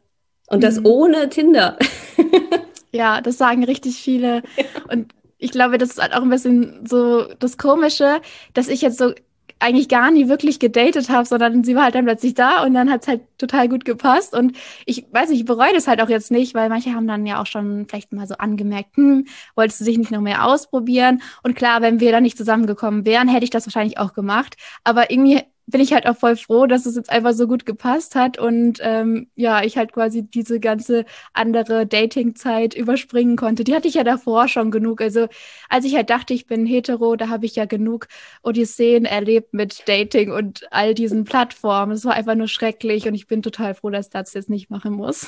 Und 0.47 0.63
das 0.63 0.79
mhm. 0.79 0.85
ohne 0.85 1.29
Tinder. 1.29 1.77
ja, 2.91 3.21
das 3.21 3.37
sagen 3.37 3.63
richtig 3.63 3.95
viele. 3.95 4.43
Ja. 4.57 4.65
Und 4.89 5.13
ich 5.41 5.51
glaube, 5.51 5.77
das 5.77 5.89
ist 5.89 6.01
halt 6.01 6.13
auch 6.13 6.21
ein 6.21 6.29
bisschen 6.29 6.85
so 6.85 7.25
das 7.39 7.57
Komische, 7.57 8.21
dass 8.53 8.67
ich 8.67 8.81
jetzt 8.81 8.99
so 8.99 9.13
eigentlich 9.59 9.89
gar 9.89 10.11
nie 10.11 10.27
wirklich 10.27 10.59
gedatet 10.59 11.09
habe, 11.09 11.25
sondern 11.27 11.63
sie 11.63 11.75
war 11.75 11.83
halt 11.85 11.95
dann 11.95 12.05
plötzlich 12.05 12.33
da 12.33 12.63
und 12.63 12.73
dann 12.73 12.91
hat's 12.91 13.07
halt 13.07 13.21
total 13.37 13.69
gut 13.69 13.85
gepasst. 13.85 14.35
Und 14.35 14.57
ich 14.85 15.05
weiß 15.11 15.29
nicht, 15.29 15.39
ich 15.41 15.45
bereue 15.45 15.73
das 15.73 15.87
halt 15.87 16.01
auch 16.01 16.09
jetzt 16.09 16.31
nicht, 16.31 16.53
weil 16.55 16.69
manche 16.69 16.93
haben 16.93 17.07
dann 17.07 17.25
ja 17.25 17.41
auch 17.41 17.45
schon 17.45 17.85
vielleicht 17.87 18.11
mal 18.11 18.27
so 18.27 18.35
angemerkt, 18.35 18.97
hm, 18.97 19.25
wolltest 19.55 19.81
du 19.81 19.85
dich 19.85 19.97
nicht 19.97 20.11
noch 20.11 20.21
mehr 20.21 20.45
ausprobieren? 20.45 21.21
Und 21.43 21.55
klar, 21.55 21.81
wenn 21.81 21.99
wir 21.99 22.11
dann 22.11 22.23
nicht 22.23 22.37
zusammengekommen 22.37 23.05
wären, 23.05 23.27
hätte 23.27 23.43
ich 23.43 23.49
das 23.51 23.65
wahrscheinlich 23.67 23.97
auch 23.99 24.13
gemacht. 24.13 24.55
Aber 24.83 25.11
irgendwie 25.11 25.41
bin 25.67 25.81
ich 25.81 25.93
halt 25.93 26.05
auch 26.05 26.17
voll 26.17 26.35
froh, 26.35 26.65
dass 26.65 26.85
es 26.85 26.95
jetzt 26.95 27.09
einfach 27.09 27.33
so 27.33 27.47
gut 27.47 27.65
gepasst 27.65 28.15
hat 28.15 28.37
und 28.37 28.79
ähm, 28.81 29.27
ja, 29.35 29.63
ich 29.63 29.77
halt 29.77 29.93
quasi 29.93 30.23
diese 30.23 30.59
ganze 30.59 31.05
andere 31.33 31.85
Dating-Zeit 31.85 32.73
überspringen 32.73 33.35
konnte. 33.35 33.63
Die 33.63 33.73
hatte 33.73 33.87
ich 33.87 33.95
ja 33.95 34.03
davor 34.03 34.47
schon 34.47 34.71
genug. 34.71 35.01
Also 35.01 35.27
als 35.69 35.85
ich 35.85 35.95
halt 35.95 36.09
dachte, 36.09 36.33
ich 36.33 36.45
bin 36.45 36.65
hetero, 36.65 37.15
da 37.15 37.29
habe 37.29 37.45
ich 37.45 37.55
ja 37.55 37.65
genug 37.65 38.07
Odysseen 38.43 39.05
erlebt 39.05 39.53
mit 39.53 39.87
Dating 39.87 40.31
und 40.31 40.67
all 40.71 40.93
diesen 40.93 41.23
Plattformen. 41.23 41.93
Es 41.93 42.05
war 42.05 42.13
einfach 42.13 42.35
nur 42.35 42.47
schrecklich 42.47 43.07
und 43.07 43.15
ich 43.15 43.27
bin 43.27 43.41
total 43.41 43.73
froh, 43.73 43.89
dass 43.89 44.09
das 44.09 44.33
jetzt 44.33 44.49
nicht 44.49 44.69
machen 44.69 44.93
muss. 44.93 45.27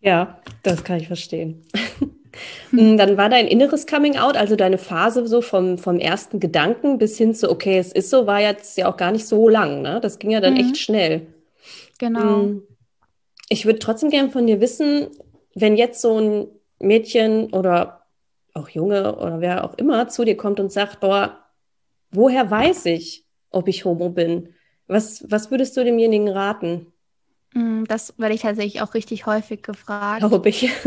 Ja, 0.00 0.40
das 0.62 0.84
kann 0.84 0.98
ich 0.98 1.08
verstehen. 1.08 1.62
Mm, 2.70 2.96
dann 2.96 3.16
war 3.16 3.28
dein 3.28 3.46
inneres 3.46 3.86
Coming 3.86 4.16
Out, 4.16 4.36
also 4.36 4.56
deine 4.56 4.78
Phase 4.78 5.26
so 5.26 5.40
vom, 5.40 5.78
vom 5.78 5.98
ersten 5.98 6.40
Gedanken 6.40 6.98
bis 6.98 7.16
hin 7.16 7.34
zu, 7.34 7.50
okay, 7.50 7.78
es 7.78 7.92
ist 7.92 8.10
so, 8.10 8.26
war 8.26 8.40
jetzt 8.40 8.76
ja 8.78 8.90
auch 8.90 8.96
gar 8.96 9.12
nicht 9.12 9.26
so 9.26 9.48
lang, 9.48 9.82
ne? 9.82 10.00
Das 10.00 10.18
ging 10.18 10.30
ja 10.30 10.40
dann 10.40 10.54
mhm. 10.54 10.60
echt 10.60 10.78
schnell. 10.78 11.26
Genau. 11.98 12.42
Mm, 12.42 12.62
ich 13.48 13.66
würde 13.66 13.78
trotzdem 13.78 14.10
gerne 14.10 14.30
von 14.30 14.46
dir 14.46 14.60
wissen, 14.60 15.08
wenn 15.54 15.76
jetzt 15.76 16.00
so 16.00 16.18
ein 16.18 16.46
Mädchen 16.80 17.52
oder 17.52 18.06
auch 18.54 18.68
Junge 18.68 19.16
oder 19.16 19.40
wer 19.40 19.64
auch 19.64 19.74
immer 19.74 20.08
zu 20.08 20.24
dir 20.24 20.36
kommt 20.36 20.60
und 20.60 20.72
sagt, 20.72 21.00
boah, 21.00 21.38
woher 22.10 22.50
weiß 22.50 22.86
ich, 22.86 23.24
ob 23.50 23.68
ich 23.68 23.84
homo 23.84 24.10
bin? 24.10 24.54
Was, 24.86 25.24
was 25.28 25.50
würdest 25.50 25.76
du 25.76 25.84
demjenigen 25.84 26.28
raten? 26.28 26.92
Mm, 27.54 27.84
das 27.84 28.18
werde 28.18 28.34
ich 28.34 28.42
tatsächlich 28.42 28.82
auch 28.82 28.94
richtig 28.94 29.26
häufig 29.26 29.62
gefragt. 29.62 30.20
Glaube 30.20 30.48
ich. 30.48 30.70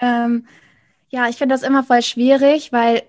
Ähm, 0.00 0.46
ja, 1.12 1.28
ich 1.28 1.36
finde 1.36 1.54
das 1.54 1.62
immer 1.62 1.84
voll 1.84 2.02
schwierig, 2.02 2.72
weil, 2.72 3.02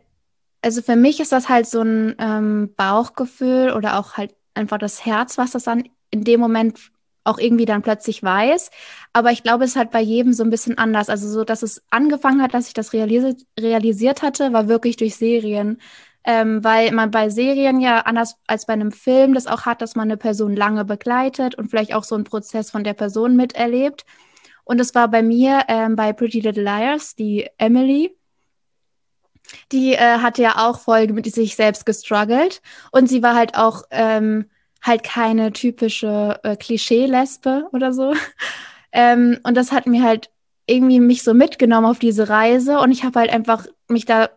also 0.62 0.81
für 0.81 0.95
mich 0.98 1.19
ist 1.19 1.31
das 1.31 1.50
halt 1.50 1.67
so 1.67 1.81
ein 1.81 2.15
ähm, 2.19 2.74
Bauchgefühl 2.75 3.72
oder 3.72 3.98
auch 3.98 4.17
halt 4.17 4.36
einfach 4.53 4.77
das 4.77 5.05
Herz, 5.05 5.38
was 5.38 5.51
das 5.51 5.63
dann 5.63 5.86
in 6.12 6.24
dem 6.25 6.39
Moment 6.39 6.91
auch 7.24 7.39
irgendwie 7.39 7.65
dann 7.65 7.81
plötzlich 7.81 8.22
weiß. 8.22 8.69
Aber 9.13 9.31
ich 9.31 9.43
glaube, 9.43 9.63
es 9.63 9.72
ist 9.72 9.75
halt 9.77 9.91
bei 9.91 10.01
jedem 10.01 10.33
so 10.33 10.43
ein 10.43 10.50
bisschen 10.50 10.77
anders. 10.77 11.10
Also 11.10 11.29
so, 11.29 11.45
dass 11.45 11.63
es 11.63 11.81
angefangen 11.89 12.41
hat, 12.41 12.53
dass 12.53 12.67
ich 12.67 12.74
das 12.74 12.91
realisi 12.91 13.38
realisiert 13.57 14.22
hatte, 14.22 14.51
war 14.51 14.67
wirklich 14.67 14.98
durch 14.98 15.15
Serien. 15.15 15.79
Ähm, 16.25 16.63
weil 16.63 16.91
man 16.91 17.12
bei 17.12 17.29
Serien 17.29 17.79
ja 17.81 18.00
anders 18.01 18.38
als 18.48 18.65
bei 18.65 18.74
einem 18.74 18.91
Film 18.91 19.33
das 19.33 19.48
auch 19.48 19.62
hat, 19.65 19.81
dass 19.81 19.95
man 19.95 20.10
eine 20.10 20.17
Person 20.17 20.55
lange 20.55 20.86
begleitet 20.86 21.55
und 21.55 21.69
vielleicht 21.69 21.93
auch 21.93 22.03
so 22.03 22.15
einen 22.15 22.24
Prozess 22.25 22.72
von 22.72 22.83
der 22.83 22.93
Person 22.93 23.36
miterlebt. 23.36 24.05
Und 24.63 24.79
es 24.79 24.96
war 24.96 25.08
bei 25.08 25.22
mir 25.22 25.63
ähm, 25.67 25.96
bei 25.96 26.13
Pretty 26.13 26.39
Little 26.39 26.63
Liars, 26.63 27.15
die 27.15 27.48
Emily. 27.58 28.15
Die 29.72 29.93
äh, 29.93 30.20
hatte 30.20 30.41
ja 30.41 30.67
auch 30.67 30.79
voll 30.79 31.08
mit 31.08 31.32
sich 31.34 31.55
selbst 31.55 31.86
gestruggelt. 31.86 32.62
Und 32.91 33.08
sie 33.08 33.22
war 33.22 33.36
halt 33.36 33.55
auch 33.55 33.84
ähm, 33.91 34.50
halt 34.82 35.03
keine 35.03 35.51
typische 35.51 36.39
äh, 36.43 36.55
Klischee-Lesbe 36.55 37.67
oder 37.72 37.93
so. 37.93 38.13
ähm, 38.91 39.39
und 39.43 39.55
das 39.55 39.72
hat 39.72 39.86
mir 39.86 40.03
halt 40.03 40.29
irgendwie 40.65 41.00
mich 41.00 41.24
so 41.24 41.34
mitgenommen 41.34 41.88
auf 41.88 42.00
diese 42.00 42.29
Reise. 42.29 42.79
Und 42.79 42.91
ich 42.91 43.03
habe 43.03 43.20
halt 43.20 43.32
einfach 43.32 43.65
mich 43.89 44.05
da 44.05 44.29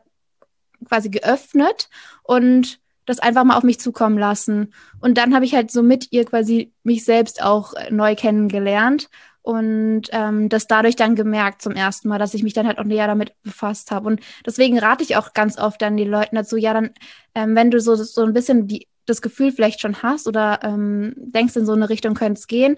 quasi 0.88 1.09
geöffnet 1.09 1.88
und 2.23 2.80
das 3.06 3.21
einfach 3.21 3.45
mal 3.45 3.56
auf 3.56 3.62
mich 3.62 3.78
zukommen 3.78 4.18
lassen. 4.18 4.75
Und 5.00 5.16
dann 5.16 5.35
habe 5.35 5.45
ich 5.45 5.54
halt 5.54 5.71
so 5.71 5.83
mit 5.83 6.09
ihr 6.11 6.25
quasi 6.25 6.73
mich 6.83 7.04
selbst 7.04 7.42
auch 7.42 7.75
neu 7.90 8.16
kennengelernt 8.16 9.09
und 9.47 10.09
ähm, 10.11 10.49
das 10.49 10.67
dadurch 10.67 10.97
dann 10.97 11.15
gemerkt 11.15 11.62
zum 11.62 11.75
ersten 11.75 12.09
Mal, 12.09 12.19
dass 12.19 12.35
ich 12.35 12.43
mich 12.43 12.53
dann 12.53 12.67
halt 12.67 12.81
auch 12.81 12.85
näher 12.85 13.07
damit 13.07 13.33
befasst 13.45 13.93
habe. 13.93 14.09
Und 14.09 14.21
deswegen 14.45 14.76
rate 14.76 15.05
ich 15.05 15.15
auch 15.17 15.35
ganz 15.35 15.57
oft 15.57 15.81
dann 15.81 15.97
die 15.97 16.03
Leuten 16.03 16.35
dazu, 16.35 16.57
ja, 16.57 16.75
dann, 16.75 16.91
ähm, 17.37 17.55
wenn 17.55 17.71
du 17.71 17.81
so, 17.81 17.95
so 17.95 18.25
ein 18.25 18.33
bisschen 18.33 18.67
die, 18.67 18.88
das 19.05 19.23
Gefühl 19.23 19.53
vielleicht 19.53 19.81
schon 19.81 20.03
hast 20.03 20.26
oder 20.26 20.59
ähm, 20.65 21.15
denkst, 21.17 21.55
in 21.55 21.65
so 21.65 21.75
eine 21.75 21.88
Richtung 21.88 22.15
könnte 22.15 22.41
es 22.41 22.49
gehen, 22.49 22.76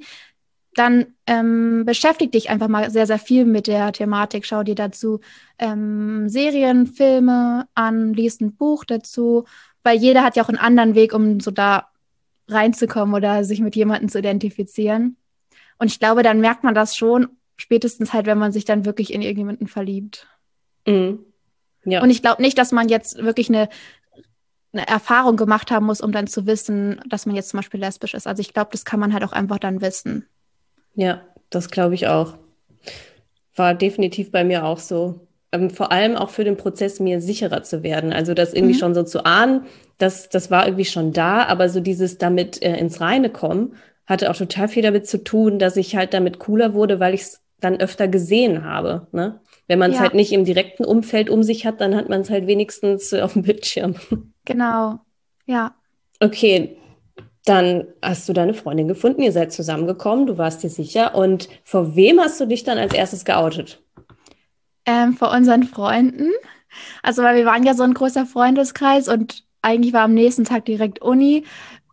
dann 0.75 1.07
ähm, 1.27 1.87
beschäftige 1.87 2.33
dich 2.33 2.51
einfach 2.51 2.69
mal 2.69 2.91
sehr, 2.91 3.07
sehr 3.07 3.19
viel 3.19 3.47
mit 3.47 3.67
der 3.67 3.91
Thematik. 3.93 4.45
Schau 4.45 4.63
dir 4.63 4.75
dazu 4.75 5.21
ähm, 5.59 6.29
Serien, 6.29 6.87
Filme 6.87 7.67
an, 7.75 8.13
liest 8.13 8.43
ein 8.43 8.55
Buch 8.55 8.85
dazu, 8.85 9.47
weil 9.85 9.97
jeder 9.97 10.23
hat 10.23 10.37
ja 10.37 10.45
auch 10.45 10.51
einen 10.51 10.59
anderen 10.59 10.95
Weg, 10.95 11.15
um 11.15 11.41
so 11.41 11.51
da 11.51 11.89
reinzukommen 12.47 13.15
oder 13.15 13.43
sich 13.45 13.63
mit 13.63 13.75
jemandem 13.75 14.11
zu 14.11 14.19
identifizieren. 14.19 15.17
Und 15.78 15.87
ich 15.87 15.99
glaube, 15.99 16.23
dann 16.23 16.40
merkt 16.40 16.64
man 16.64 16.75
das 16.75 16.97
schon, 16.97 17.28
spätestens 17.56 18.12
halt, 18.12 18.26
wenn 18.26 18.38
man 18.38 18.52
sich 18.52 18.64
dann 18.64 18.85
wirklich 18.85 19.12
in 19.12 19.23
irgendjemanden 19.23 19.66
verliebt. 19.66 20.26
Mhm. 20.87 21.20
Ja. 21.85 22.02
Und 22.02 22.11
ich 22.11 22.23
glaube 22.23 22.42
nicht, 22.42 22.58
dass 22.58 22.73
man 22.73 22.88
jetzt 22.88 23.23
wirklich 23.23 23.49
eine, 23.49 23.68
eine 24.73 24.87
Erfahrung 24.87 25.37
gemacht 25.37 25.70
haben 25.70 25.87
muss, 25.87 26.00
um 26.00 26.12
dann 26.12 26.26
zu 26.26 26.47
wissen, 26.47 27.00
dass 27.08 27.26
man 27.26 27.37
jetzt 27.37 27.50
zum 27.50 27.58
Beispiel 27.58 27.80
lesbisch 27.80 28.14
ist. 28.14 28.26
Also 28.26 28.40
ich 28.40 28.52
glaube, 28.52 28.70
das 28.73 28.85
kann 28.85 29.00
man 29.00 29.12
halt 29.12 29.25
auch 29.25 29.32
einfach 29.32 29.58
dann 29.58 29.80
wissen. 29.80 30.26
Ja, 30.94 31.23
das 31.50 31.70
glaube 31.70 31.94
ich 31.94 32.06
auch. 32.08 32.35
War 33.54 33.75
definitiv 33.75 34.30
bei 34.30 34.44
mir 34.44 34.64
auch 34.64 34.78
so. 34.78 35.26
Ähm, 35.50 35.70
vor 35.70 35.90
allem 35.92 36.16
auch 36.16 36.30
für 36.30 36.44
den 36.44 36.56
Prozess, 36.56 37.00
mir 37.00 37.20
sicherer 37.20 37.62
zu 37.62 37.82
werden. 37.82 38.12
Also 38.12 38.35
das 38.35 38.52
irgendwie 38.52 38.75
mhm. 38.75 38.78
schon 38.78 38.94
so 38.94 39.02
zu 39.02 39.25
ahnen, 39.25 39.64
das, 39.97 40.28
das 40.28 40.50
war 40.50 40.66
irgendwie 40.66 40.85
schon 40.85 41.12
da, 41.12 41.44
aber 41.44 41.68
so 41.68 41.80
dieses 41.80 42.18
damit 42.18 42.62
äh, 42.62 42.76
ins 42.76 43.00
Reine 43.00 43.30
kommen 43.30 43.75
hatte 44.09 44.31
auch 44.31 44.37
total 44.37 44.69
viel 44.69 44.83
damit 44.83 45.07
zu 45.07 45.23
tun, 45.23 45.59
dass 45.59 45.77
ich 45.77 45.95
halt 45.95 46.15
damit 46.15 46.38
cooler 46.38 46.73
wurde, 46.73 46.99
weil 46.99 47.15
ich 47.15 47.21
es 47.23 47.43
dann 47.61 47.79
öfter 47.79 48.09
gesehen 48.09 48.65
habe. 48.65 49.07
Ne? 49.12 49.41
Wenn 49.67 49.79
man 49.79 49.91
es 49.91 49.97
ja. 49.97 50.03
halt 50.03 50.15
nicht 50.15 50.33
im 50.33 50.45
direkten 50.45 50.85
Umfeld 50.85 51.29
um 51.29 51.43
sich 51.43 51.67
hat, 51.67 51.81
dann 51.81 51.95
hat 51.95 52.09
man 52.09 52.23
es 52.23 52.31
halt 52.31 52.47
wenigstens 52.47 53.12
auf 53.12 53.35
dem 53.35 53.43
Bildschirm. 53.43 53.95
Genau, 54.45 54.99
ja. 55.45 55.75
Okay, 56.21 56.79
dann 57.45 57.87
hast 58.00 58.27
du 58.31 58.33
deine 58.33 58.55
Freundin 58.55 58.88
gefunden, 58.88 59.21
ihr 59.21 59.33
seid 59.33 59.53
zusammengekommen, 59.53 60.27
du 60.27 60.38
warst 60.38 60.62
dir 60.62 60.71
sicher. 60.71 61.15
Und 61.15 61.50
vor 61.65 61.97
wem 61.97 62.19
hast 62.19 62.41
du 62.41 62.47
dich 62.47 62.65
dann 62.65 62.79
als 62.79 62.95
erstes 62.95 63.27
geoutet? 63.27 63.83
Ähm, 64.87 65.12
vor 65.12 65.33
unseren 65.33 65.65
Freunden. 65.65 66.31
Also, 67.03 67.23
weil 67.23 67.37
wir 67.37 67.45
waren 67.45 67.62
ja 67.62 67.75
so 67.75 67.83
ein 67.83 67.93
großer 67.93 68.25
Freundeskreis 68.25 69.07
und 69.07 69.45
eigentlich 69.61 69.93
war 69.93 70.05
am 70.05 70.15
nächsten 70.15 70.45
Tag 70.45 70.65
direkt 70.65 71.03
Uni 71.03 71.45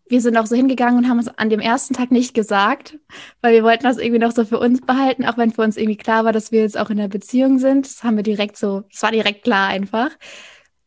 wir 0.08 0.22
sind 0.22 0.38
auch 0.38 0.46
so 0.46 0.56
hingegangen 0.56 0.98
und 1.00 1.10
haben 1.10 1.20
es 1.20 1.28
an 1.28 1.50
dem 1.50 1.60
ersten 1.60 1.94
Tag 1.96 2.12
nicht 2.12 2.34
gesagt, 2.34 3.00
weil 3.42 3.54
wir 3.54 3.64
wollten 3.64 3.84
das 3.84 3.98
irgendwie 3.98 4.20
noch 4.20 4.32
so 4.32 4.46
für 4.46 4.60
uns 4.60 4.82
behalten, 4.82 5.26
auch 5.26 5.38
wenn 5.38 5.52
für 5.52 5.64
uns 5.64 5.78
irgendwie 5.78 5.98
klar 5.98 6.26
war, 6.26 6.34
dass 6.34 6.52
wir 6.52 6.62
jetzt 6.62 6.78
auch 6.78 6.90
in 6.92 6.98
der 6.98 7.08
Beziehung 7.08 7.58
sind. 7.60 7.88
Das 7.88 8.04
haben 8.04 8.16
wir 8.16 8.24
direkt 8.24 8.58
so, 8.58 8.84
es 8.94 9.02
war 9.02 9.12
direkt 9.12 9.44
klar 9.44 9.68
einfach. 9.68 10.12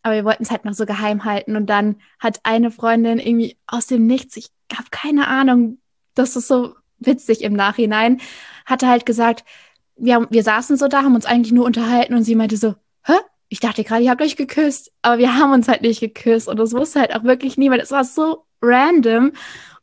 aber 0.02 0.14
wir 0.16 0.24
wollten 0.24 0.42
es 0.44 0.50
halt 0.50 0.64
noch 0.64 0.74
so 0.74 0.86
geheim 0.86 1.24
halten. 1.24 1.56
Und 1.56 1.66
dann 1.66 1.96
hat 2.18 2.40
eine 2.44 2.70
Freundin 2.70 3.18
irgendwie 3.18 3.58
aus 3.66 3.86
dem 3.86 4.06
Nichts, 4.06 4.36
ich 4.36 4.50
habe 4.72 4.88
keine 4.90 5.28
Ahnung, 5.28 5.78
das 6.14 6.36
ist 6.36 6.48
so 6.48 6.74
witzig 6.98 7.42
im 7.42 7.52
Nachhinein, 7.52 8.20
hatte 8.66 8.88
halt 8.88 9.06
gesagt, 9.06 9.44
wir, 9.96 10.14
haben, 10.14 10.26
wir 10.30 10.42
saßen 10.42 10.76
so 10.76 10.88
da, 10.88 11.02
haben 11.02 11.14
uns 11.14 11.26
eigentlich 11.26 11.52
nur 11.52 11.66
unterhalten 11.66 12.14
und 12.14 12.24
sie 12.24 12.34
meinte 12.36 12.56
so, 12.56 12.74
hä? 13.04 13.14
Ich 13.50 13.60
dachte 13.60 13.82
gerade, 13.82 14.02
ihr 14.04 14.10
habt 14.10 14.20
euch 14.22 14.36
geküsst, 14.36 14.92
aber 15.00 15.18
wir 15.18 15.34
haben 15.36 15.52
uns 15.52 15.68
halt 15.68 15.80
nicht 15.82 16.00
geküsst 16.00 16.48
und 16.48 16.58
das 16.58 16.72
wusste 16.74 17.00
halt 17.00 17.14
auch 17.16 17.24
wirklich 17.24 17.56
niemand. 17.56 17.82
Es 17.82 17.90
war 17.90 18.04
so 18.04 18.44
random. 18.62 19.32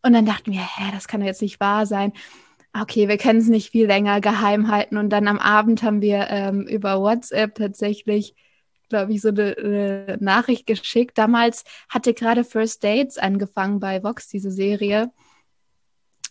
Und 0.03 0.13
dann 0.13 0.25
dachten 0.25 0.51
wir, 0.51 0.61
hä, 0.61 0.91
das 0.93 1.07
kann 1.07 1.21
doch 1.21 1.27
jetzt 1.27 1.41
nicht 1.41 1.59
wahr 1.59 1.85
sein. 1.85 2.13
Okay, 2.79 3.07
wir 3.07 3.17
können 3.17 3.39
es 3.39 3.47
nicht 3.47 3.71
viel 3.71 3.87
länger 3.87 4.21
geheim 4.21 4.69
halten. 4.69 4.97
Und 4.97 5.09
dann 5.09 5.27
am 5.27 5.39
Abend 5.39 5.81
haben 5.81 6.01
wir 6.01 6.27
ähm, 6.29 6.67
über 6.67 6.99
WhatsApp 6.99 7.55
tatsächlich, 7.55 8.35
glaube 8.89 9.13
ich, 9.13 9.21
so 9.21 9.29
eine, 9.29 9.55
eine 9.57 10.17
Nachricht 10.19 10.67
geschickt. 10.67 11.17
Damals 11.17 11.63
hatte 11.89 12.13
gerade 12.13 12.43
First 12.43 12.83
Dates 12.83 13.17
angefangen 13.17 13.79
bei 13.79 14.03
Vox, 14.03 14.27
diese 14.27 14.51
Serie. 14.51 15.11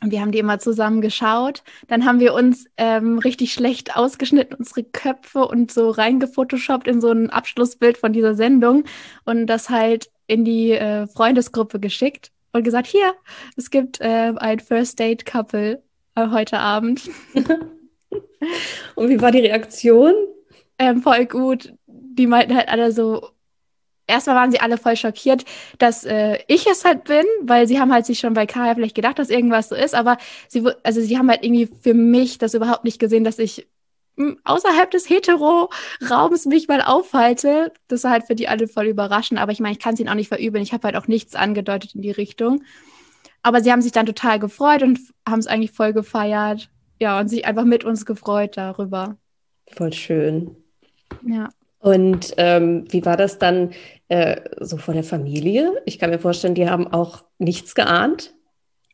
Und 0.02 0.10
wir 0.10 0.20
haben 0.20 0.32
die 0.32 0.38
immer 0.38 0.58
zusammen 0.58 1.00
geschaut. 1.00 1.62
Dann 1.88 2.04
haben 2.04 2.20
wir 2.20 2.34
uns 2.34 2.66
ähm, 2.76 3.18
richtig 3.18 3.54
schlecht 3.54 3.96
ausgeschnitten, 3.96 4.54
unsere 4.54 4.84
Köpfe 4.84 5.46
und 5.46 5.72
so 5.72 5.88
reingefotoshoppt 5.88 6.88
in 6.88 7.00
so 7.00 7.10
ein 7.10 7.30
Abschlussbild 7.30 7.96
von 7.96 8.12
dieser 8.12 8.34
Sendung 8.34 8.84
und 9.24 9.46
das 9.46 9.70
halt 9.70 10.10
in 10.26 10.44
die 10.44 10.72
äh, 10.72 11.06
Freundesgruppe 11.06 11.80
geschickt 11.80 12.30
und 12.52 12.62
gesagt, 12.62 12.86
hier, 12.86 13.14
es 13.56 13.70
gibt 13.70 14.00
äh, 14.00 14.32
ein 14.36 14.60
First 14.60 14.98
Date 14.98 15.26
Couple 15.26 15.82
äh, 16.14 16.28
heute 16.30 16.58
Abend. 16.58 17.10
und 18.94 19.08
wie 19.08 19.20
war 19.20 19.30
die 19.30 19.40
Reaktion? 19.40 20.14
Ähm, 20.78 21.02
voll 21.02 21.26
gut. 21.26 21.74
Die 21.86 22.26
meinten 22.26 22.56
halt 22.56 22.68
alle 22.68 22.92
so, 22.92 23.30
erstmal 24.06 24.36
waren 24.36 24.50
sie 24.50 24.60
alle 24.60 24.78
voll 24.78 24.96
schockiert, 24.96 25.44
dass 25.78 26.04
äh, 26.04 26.38
ich 26.46 26.66
es 26.66 26.84
halt 26.84 27.04
bin, 27.04 27.24
weil 27.42 27.66
sie 27.66 27.80
haben 27.80 27.92
halt 27.92 28.06
sich 28.06 28.18
schon 28.18 28.34
bei 28.34 28.46
Kaya 28.46 28.74
vielleicht 28.74 28.94
gedacht, 28.94 29.18
dass 29.18 29.30
irgendwas 29.30 29.68
so 29.68 29.74
ist, 29.74 29.94
aber 29.94 30.18
sie, 30.48 30.64
also 30.82 31.00
sie 31.00 31.18
haben 31.18 31.30
halt 31.30 31.44
irgendwie 31.44 31.68
für 31.80 31.94
mich 31.94 32.38
das 32.38 32.54
überhaupt 32.54 32.84
nicht 32.84 32.98
gesehen, 32.98 33.24
dass 33.24 33.38
ich 33.38 33.66
außerhalb 34.44 34.90
des 34.90 35.08
Hetero-Raums 35.08 36.46
mich 36.46 36.68
mal 36.68 36.82
aufhalte. 36.82 37.72
Das 37.88 38.04
war 38.04 38.12
halt 38.12 38.26
für 38.26 38.34
die 38.34 38.48
alle 38.48 38.68
voll 38.68 38.86
überraschend, 38.86 39.40
aber 39.40 39.52
ich 39.52 39.60
meine, 39.60 39.72
ich 39.72 39.80
kann 39.80 39.94
es 39.94 40.00
ihnen 40.00 40.08
auch 40.08 40.14
nicht 40.14 40.28
verübeln. 40.28 40.62
Ich 40.62 40.72
habe 40.72 40.84
halt 40.84 40.96
auch 40.96 41.08
nichts 41.08 41.34
angedeutet 41.34 41.94
in 41.94 42.02
die 42.02 42.10
Richtung. 42.10 42.62
Aber 43.42 43.62
sie 43.62 43.70
haben 43.70 43.82
sich 43.82 43.92
dann 43.92 44.06
total 44.06 44.38
gefreut 44.38 44.82
und 44.82 44.98
haben 45.28 45.38
es 45.38 45.46
eigentlich 45.46 45.72
voll 45.72 45.92
gefeiert. 45.92 46.70
Ja, 47.00 47.18
und 47.20 47.28
sich 47.28 47.44
einfach 47.44 47.64
mit 47.64 47.84
uns 47.84 48.06
gefreut 48.06 48.56
darüber. 48.56 49.16
Voll 49.72 49.92
schön. 49.92 50.56
Ja. 51.26 51.50
Und 51.80 52.32
ähm, 52.38 52.86
wie 52.88 53.04
war 53.04 53.18
das 53.18 53.38
dann 53.38 53.72
äh, 54.08 54.40
so 54.60 54.78
vor 54.78 54.94
der 54.94 55.04
Familie? 55.04 55.82
Ich 55.84 55.98
kann 55.98 56.08
mir 56.08 56.18
vorstellen, 56.18 56.54
die 56.54 56.70
haben 56.70 56.86
auch 56.86 57.24
nichts 57.38 57.74
geahnt. 57.74 58.34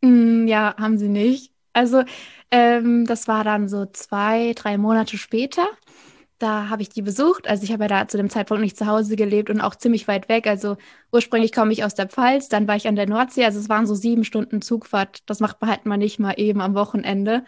Mm, 0.01 0.49
ja, 0.49 0.75
haben 0.77 0.99
sie 0.99 1.09
nicht. 1.09 1.50
Also 1.73 2.03
ähm, 2.51 3.07
das 3.07 3.29
war 3.29 3.45
dann 3.45 3.69
so 3.69 3.87
zwei, 3.87 4.53
drei 4.55 4.79
Monate 4.79 5.19
später. 5.19 5.67
Da 6.39 6.71
habe 6.71 6.83
ich 6.83 6.89
die 6.89 7.03
besucht. 7.03 7.47
Also 7.49 7.65
ich 7.65 7.73
habe 7.73 7.85
ja 7.85 7.89
da 7.89 8.09
zu 8.09 8.17
dem 8.17 8.31
Zeitpunkt 8.31 8.63
nicht 8.63 8.77
zu 8.77 8.87
Hause 8.87 9.15
gelebt 9.15 9.51
und 9.51 9.61
auch 9.61 9.75
ziemlich 9.75 10.09
weit 10.09 10.29
weg. 10.29 10.47
Also 10.47 10.77
ursprünglich 11.13 11.53
komme 11.53 11.73
ich 11.73 11.85
aus 11.85 11.95
der 11.95 12.09
Pfalz, 12.09 12.49
dann 12.49 12.67
war 12.67 12.77
ich 12.77 12.89
an 12.89 12.97
der 12.97 13.09
Nordsee. 13.09 13.45
Also 13.45 13.61
es 13.61 13.69
waren 13.69 13.87
so 13.87 13.95
sieben 13.95 14.25
Stunden 14.25 14.63
Zugfahrt. 14.63 15.21
Das 15.27 15.41
macht 15.41 15.61
man 15.61 15.71
halt 15.71 15.87
mal 15.87 15.99
nicht 15.99 16.19
mal 16.19 16.35
eben 16.39 16.61
am 16.63 16.75
Wochenende. 16.75 17.45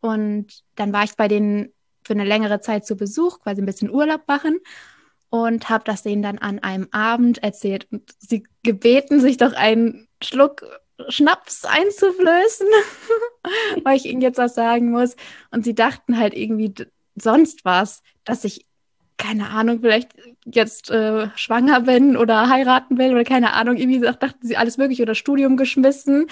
Und 0.00 0.64
dann 0.74 0.92
war 0.92 1.04
ich 1.04 1.14
bei 1.14 1.28
denen 1.28 1.72
für 2.04 2.14
eine 2.14 2.24
längere 2.24 2.60
Zeit 2.60 2.86
zu 2.86 2.96
Besuch, 2.96 3.40
quasi 3.40 3.62
ein 3.62 3.66
bisschen 3.66 3.90
Urlaub 3.90 4.22
machen 4.26 4.58
und 5.28 5.70
habe 5.70 5.84
das 5.84 6.02
denen 6.02 6.22
dann 6.22 6.38
an 6.38 6.58
einem 6.58 6.88
Abend 6.90 7.42
erzählt 7.42 7.86
und 7.92 8.10
sie 8.18 8.44
gebeten, 8.62 9.20
sich 9.20 9.36
doch 9.36 9.52
einen 9.52 10.08
Schluck 10.22 10.64
Schnaps 11.08 11.64
einzuflößen, 11.64 12.66
weil 13.84 13.96
ich 13.96 14.06
ihnen 14.06 14.20
jetzt 14.20 14.38
was 14.38 14.54
sagen 14.54 14.90
muss. 14.90 15.16
Und 15.50 15.64
sie 15.64 15.74
dachten 15.74 16.18
halt 16.18 16.34
irgendwie 16.34 16.74
sonst 17.16 17.64
was, 17.64 18.02
dass 18.24 18.44
ich, 18.44 18.66
keine 19.16 19.50
Ahnung, 19.50 19.80
vielleicht 19.80 20.12
jetzt 20.46 20.90
äh, 20.90 21.28
schwanger 21.36 21.80
bin 21.80 22.16
oder 22.16 22.48
heiraten 22.48 22.98
will 22.98 23.12
oder 23.12 23.24
keine 23.24 23.52
Ahnung, 23.52 23.76
irgendwie 23.76 24.00
dachten 24.00 24.46
sie 24.46 24.56
alles 24.56 24.78
mögliche 24.78 25.02
oder 25.02 25.14
Studium 25.14 25.56
geschmissen. 25.56 26.26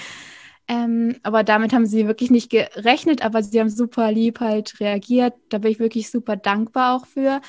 Ähm, 0.68 1.16
aber 1.22 1.44
damit 1.44 1.72
haben 1.72 1.86
sie 1.86 2.06
wirklich 2.06 2.30
nicht 2.30 2.50
gerechnet, 2.50 3.24
aber 3.24 3.42
sie 3.42 3.58
haben 3.58 3.70
super 3.70 4.12
lieb 4.12 4.40
halt 4.40 4.78
reagiert. 4.80 5.34
Da 5.48 5.58
bin 5.58 5.70
ich 5.70 5.78
wirklich 5.78 6.10
super 6.10 6.36
dankbar 6.36 6.96
auch 6.96 7.06
für. 7.06 7.40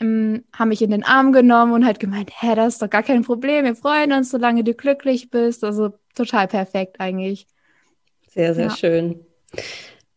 Ähm, 0.00 0.44
haben 0.56 0.68
mich 0.68 0.80
in 0.80 0.90
den 0.90 1.04
Arm 1.04 1.32
genommen 1.32 1.72
und 1.72 1.84
halt 1.84 2.00
gemeint, 2.00 2.30
hä, 2.40 2.54
das 2.54 2.74
ist 2.74 2.82
doch 2.82 2.88
gar 2.88 3.02
kein 3.02 3.22
Problem, 3.22 3.64
wir 3.64 3.74
freuen 3.74 4.12
uns, 4.12 4.30
solange 4.30 4.64
du 4.64 4.72
glücklich 4.72 5.28
bist. 5.28 5.62
Also 5.62 5.92
total 6.18 6.48
perfekt 6.48 7.00
eigentlich. 7.00 7.46
Sehr, 8.28 8.54
sehr 8.54 8.66
ja. 8.66 8.76
schön. 8.76 9.24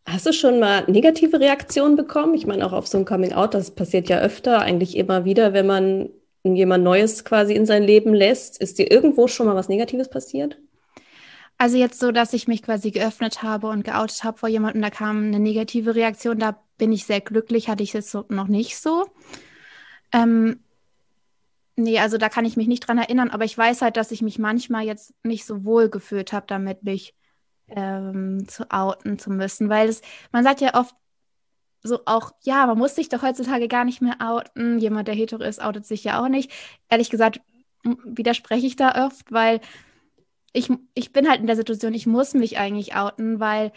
Hast 0.04 0.26
du 0.26 0.32
schon 0.32 0.58
mal 0.58 0.84
negative 0.88 1.40
Reaktionen 1.40 1.96
bekommen? 1.96 2.34
Ich 2.34 2.46
meine, 2.46 2.66
auch 2.66 2.72
auf 2.72 2.86
so 2.86 2.98
ein 2.98 3.04
Coming 3.04 3.32
Out, 3.32 3.54
das 3.54 3.70
passiert 3.70 4.08
ja 4.08 4.18
öfter, 4.18 4.60
eigentlich 4.60 4.96
immer 4.96 5.24
wieder, 5.24 5.52
wenn 5.52 5.66
man 5.66 6.10
jemand 6.42 6.84
Neues 6.84 7.24
quasi 7.24 7.54
in 7.54 7.66
sein 7.66 7.84
Leben 7.84 8.12
lässt. 8.12 8.60
Ist 8.60 8.78
dir 8.78 8.90
irgendwo 8.90 9.28
schon 9.28 9.46
mal 9.46 9.54
was 9.54 9.68
Negatives 9.68 10.10
passiert? 10.10 10.58
Also 11.56 11.76
jetzt 11.76 12.00
so, 12.00 12.10
dass 12.10 12.32
ich 12.32 12.48
mich 12.48 12.62
quasi 12.62 12.90
geöffnet 12.90 13.44
habe 13.44 13.68
und 13.68 13.84
geoutet 13.84 14.24
habe 14.24 14.38
vor 14.38 14.48
jemandem, 14.48 14.82
da 14.82 14.90
kam 14.90 15.26
eine 15.26 15.38
negative 15.38 15.94
Reaktion, 15.94 16.38
da 16.38 16.58
bin 16.76 16.90
ich 16.90 17.04
sehr 17.04 17.20
glücklich, 17.20 17.68
hatte 17.68 17.84
ich 17.84 17.92
jetzt 17.92 18.10
so 18.10 18.24
noch 18.28 18.48
nicht 18.48 18.76
so. 18.76 19.06
Ähm, 20.12 20.58
nee, 21.82 21.98
also 21.98 22.18
da 22.18 22.28
kann 22.28 22.44
ich 22.44 22.56
mich 22.56 22.68
nicht 22.68 22.86
dran 22.86 22.98
erinnern, 22.98 23.30
aber 23.30 23.44
ich 23.44 23.56
weiß 23.56 23.82
halt, 23.82 23.96
dass 23.96 24.10
ich 24.10 24.22
mich 24.22 24.38
manchmal 24.38 24.84
jetzt 24.84 25.14
nicht 25.22 25.44
so 25.44 25.64
wohl 25.64 25.88
gefühlt 25.88 26.32
habe, 26.32 26.46
damit 26.46 26.82
mich 26.82 27.14
ähm, 27.68 28.46
zu 28.48 28.70
outen 28.70 29.18
zu 29.18 29.30
müssen, 29.30 29.68
weil 29.68 29.88
es, 29.88 30.02
man 30.32 30.44
sagt 30.44 30.60
ja 30.60 30.74
oft 30.74 30.94
so 31.82 32.00
auch, 32.06 32.32
ja, 32.42 32.66
man 32.66 32.78
muss 32.78 32.94
sich 32.94 33.08
doch 33.08 33.22
heutzutage 33.22 33.68
gar 33.68 33.84
nicht 33.84 34.00
mehr 34.02 34.16
outen. 34.20 34.78
Jemand, 34.78 35.08
der 35.08 35.16
hetero 35.16 35.42
ist, 35.42 35.60
outet 35.60 35.84
sich 35.84 36.04
ja 36.04 36.22
auch 36.22 36.28
nicht. 36.28 36.52
Ehrlich 36.88 37.10
gesagt 37.10 37.40
widerspreche 38.04 38.66
ich 38.66 38.76
da 38.76 39.06
oft, 39.06 39.32
weil 39.32 39.60
ich, 40.52 40.70
ich 40.94 41.12
bin 41.12 41.28
halt 41.28 41.40
in 41.40 41.46
der 41.46 41.56
Situation, 41.56 41.94
ich 41.94 42.06
muss 42.06 42.34
mich 42.34 42.58
eigentlich 42.58 42.94
outen, 42.94 43.40
weil 43.40 43.72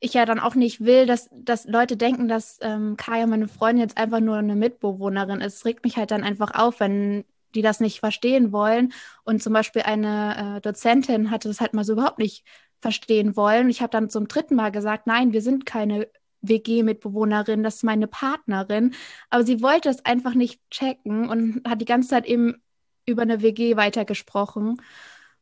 ich 0.00 0.14
ja 0.14 0.26
dann 0.26 0.40
auch 0.40 0.54
nicht 0.54 0.84
will, 0.84 1.06
dass, 1.06 1.30
dass 1.32 1.66
Leute 1.66 1.96
denken, 1.96 2.28
dass 2.28 2.58
ähm, 2.62 2.96
Kaya, 2.96 3.26
meine 3.26 3.48
Freundin, 3.48 3.82
jetzt 3.82 3.96
einfach 3.96 4.20
nur 4.20 4.36
eine 4.36 4.56
Mitbewohnerin 4.56 5.40
ist. 5.40 5.56
Es 5.56 5.64
regt 5.64 5.84
mich 5.84 5.96
halt 5.96 6.10
dann 6.10 6.24
einfach 6.24 6.54
auf, 6.54 6.80
wenn 6.80 7.24
die 7.54 7.62
das 7.62 7.80
nicht 7.80 8.00
verstehen 8.00 8.52
wollen. 8.52 8.92
Und 9.24 9.42
zum 9.42 9.52
Beispiel 9.52 9.82
eine 9.82 10.56
äh, 10.56 10.60
Dozentin 10.60 11.30
hatte 11.30 11.48
das 11.48 11.60
halt 11.60 11.74
mal 11.74 11.84
so 11.84 11.94
überhaupt 11.94 12.18
nicht 12.18 12.44
verstehen 12.80 13.36
wollen. 13.36 13.70
Ich 13.70 13.80
habe 13.80 13.90
dann 13.90 14.10
zum 14.10 14.28
dritten 14.28 14.56
Mal 14.56 14.70
gesagt, 14.70 15.06
nein, 15.06 15.32
wir 15.32 15.42
sind 15.42 15.66
keine 15.66 16.08
WG-Mitbewohnerin, 16.42 17.62
das 17.62 17.76
ist 17.76 17.84
meine 17.84 18.06
Partnerin. 18.06 18.94
Aber 19.30 19.44
sie 19.44 19.62
wollte 19.62 19.88
es 19.88 20.04
einfach 20.04 20.34
nicht 20.34 20.60
checken 20.70 21.28
und 21.28 21.62
hat 21.66 21.80
die 21.80 21.86
ganze 21.86 22.10
Zeit 22.10 22.26
eben 22.26 22.62
über 23.06 23.22
eine 23.22 23.42
WG 23.42 23.76
weitergesprochen. 23.76 24.80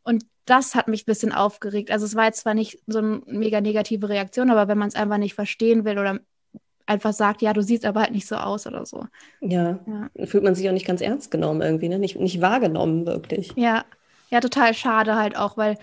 Und 0.04 0.24
das 0.44 0.74
hat 0.74 0.88
mich 0.88 1.02
ein 1.02 1.06
bisschen 1.06 1.32
aufgeregt. 1.32 1.90
Also 1.90 2.06
es 2.06 2.14
war 2.14 2.26
jetzt 2.26 2.40
zwar 2.40 2.54
nicht 2.54 2.80
so 2.86 2.98
eine 2.98 3.22
mega 3.26 3.60
negative 3.60 4.08
Reaktion, 4.08 4.50
aber 4.50 4.68
wenn 4.68 4.78
man 4.78 4.88
es 4.88 4.96
einfach 4.96 5.18
nicht 5.18 5.34
verstehen 5.34 5.84
will 5.84 5.98
oder 5.98 6.20
einfach 6.86 7.12
sagt, 7.12 7.42
ja, 7.42 7.52
du 7.52 7.62
siehst 7.62 7.84
aber 7.84 8.00
halt 8.00 8.12
nicht 8.12 8.26
so 8.26 8.36
aus 8.36 8.66
oder 8.66 8.84
so. 8.86 9.06
Ja, 9.40 9.78
ja. 9.86 10.26
fühlt 10.26 10.44
man 10.44 10.54
sich 10.54 10.68
auch 10.68 10.72
nicht 10.72 10.86
ganz 10.86 11.00
ernst 11.00 11.30
genommen 11.30 11.60
irgendwie, 11.60 11.88
ne? 11.88 11.98
Nicht, 11.98 12.18
nicht 12.18 12.40
wahrgenommen 12.40 13.06
wirklich. 13.06 13.52
Ja, 13.56 13.84
ja, 14.30 14.40
total 14.40 14.74
schade 14.74 15.16
halt 15.16 15.36
auch, 15.36 15.56
weil 15.56 15.76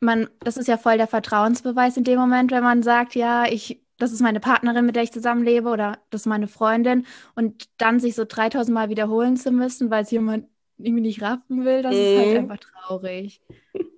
man, 0.00 0.28
das 0.40 0.56
ist 0.56 0.68
ja 0.68 0.76
voll 0.78 0.96
der 0.96 1.06
Vertrauensbeweis 1.06 1.96
in 1.96 2.04
dem 2.04 2.18
Moment, 2.18 2.50
wenn 2.50 2.62
man 2.62 2.82
sagt, 2.82 3.14
ja, 3.14 3.44
ich, 3.46 3.80
das 3.98 4.12
ist 4.12 4.20
meine 4.20 4.40
Partnerin, 4.40 4.86
mit 4.86 4.96
der 4.96 5.04
ich 5.04 5.12
zusammenlebe 5.12 5.68
oder 5.68 5.98
das 6.10 6.22
ist 6.22 6.26
meine 6.26 6.48
Freundin 6.48 7.06
und 7.36 7.68
dann 7.78 8.00
sich 8.00 8.14
so 8.14 8.24
3000 8.24 8.74
Mal 8.74 8.88
wiederholen 8.88 9.36
zu 9.36 9.52
müssen, 9.52 9.90
weil 9.90 10.02
es 10.02 10.10
jemand 10.10 10.46
irgendwie 10.78 11.02
nicht 11.02 11.22
raffen 11.22 11.64
will, 11.64 11.82
das 11.82 11.94
mm. 11.94 11.98
ist 11.98 12.18
halt 12.18 12.30
mhm. 12.30 12.50
einfach 12.50 12.58
traurig. 12.58 13.40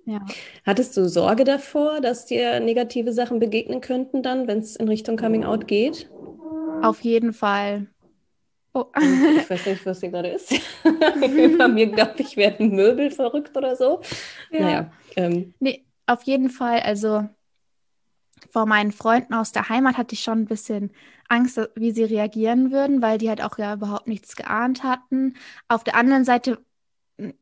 Ja. 0.05 0.19
Hattest 0.65 0.95
du 0.97 1.09
Sorge 1.09 1.43
davor, 1.43 1.99
dass 1.99 2.25
dir 2.25 2.59
negative 2.59 3.11
Sachen 3.11 3.39
begegnen 3.39 3.81
könnten 3.81 4.21
dann, 4.21 4.47
wenn 4.47 4.59
es 4.59 4.75
in 4.75 4.87
Richtung 4.87 5.17
Coming 5.17 5.43
Out 5.43 5.67
geht? 5.67 6.09
Auf 6.81 7.01
jeden 7.01 7.33
Fall. 7.33 7.87
Oh. 8.73 8.85
Ich 9.37 9.49
weiß 9.49 9.65
nicht, 9.65 9.85
was 9.85 9.99
hier 10.01 10.09
gerade 10.09 10.29
ist. 10.29 10.53
Bei 11.57 11.67
mir, 11.67 11.87
glaube 11.87 12.15
ich, 12.17 12.37
werden 12.37 12.75
Möbel 12.75 13.09
verrückt 13.09 13.55
oder 13.57 13.75
so. 13.75 14.01
Ja. 14.51 14.59
Naja. 14.59 14.91
Ähm. 15.15 15.53
Nee, 15.59 15.85
auf 16.05 16.23
jeden 16.23 16.49
Fall. 16.49 16.81
Also 16.81 17.27
vor 18.51 18.65
meinen 18.65 18.91
Freunden 18.91 19.33
aus 19.33 19.51
der 19.51 19.69
Heimat 19.69 19.97
hatte 19.97 20.13
ich 20.13 20.21
schon 20.21 20.41
ein 20.41 20.45
bisschen 20.45 20.91
Angst, 21.27 21.59
wie 21.75 21.91
sie 21.91 22.03
reagieren 22.03 22.71
würden, 22.71 23.01
weil 23.01 23.17
die 23.17 23.29
halt 23.29 23.41
auch 23.41 23.57
ja 23.57 23.73
überhaupt 23.73 24.07
nichts 24.07 24.35
geahnt 24.35 24.83
hatten. 24.83 25.35
Auf 25.67 25.83
der 25.83 25.95
anderen 25.95 26.25
Seite 26.25 26.63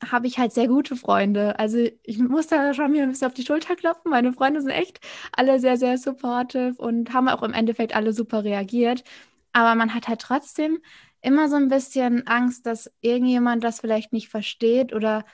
habe 0.05 0.27
ich 0.27 0.37
halt 0.37 0.53
sehr 0.53 0.67
gute 0.67 0.95
Freunde. 0.95 1.57
Also 1.59 1.79
ich 2.03 2.19
muss 2.19 2.47
da 2.47 2.73
schon 2.73 2.91
mir 2.91 3.03
ein 3.03 3.09
bisschen 3.09 3.27
auf 3.27 3.33
die 3.33 3.45
Schulter 3.45 3.75
klopfen. 3.75 4.11
Meine 4.11 4.33
Freunde 4.33 4.61
sind 4.61 4.71
echt 4.71 4.99
alle 5.31 5.59
sehr, 5.59 5.77
sehr 5.77 5.97
supportive 5.97 6.75
und 6.77 7.13
haben 7.13 7.27
auch 7.29 7.41
im 7.43 7.53
Endeffekt 7.53 7.95
alle 7.95 8.13
super 8.13 8.43
reagiert. 8.43 9.03
Aber 9.51 9.75
man 9.75 9.93
hat 9.93 10.07
halt 10.07 10.21
trotzdem 10.21 10.79
immer 11.21 11.49
so 11.49 11.55
ein 11.55 11.69
bisschen 11.69 12.27
Angst, 12.27 12.65
dass 12.65 12.91
irgendjemand 13.01 13.63
das 13.63 13.79
vielleicht 13.79 14.13
nicht 14.13 14.29
versteht 14.29 14.93
oder 14.93 15.25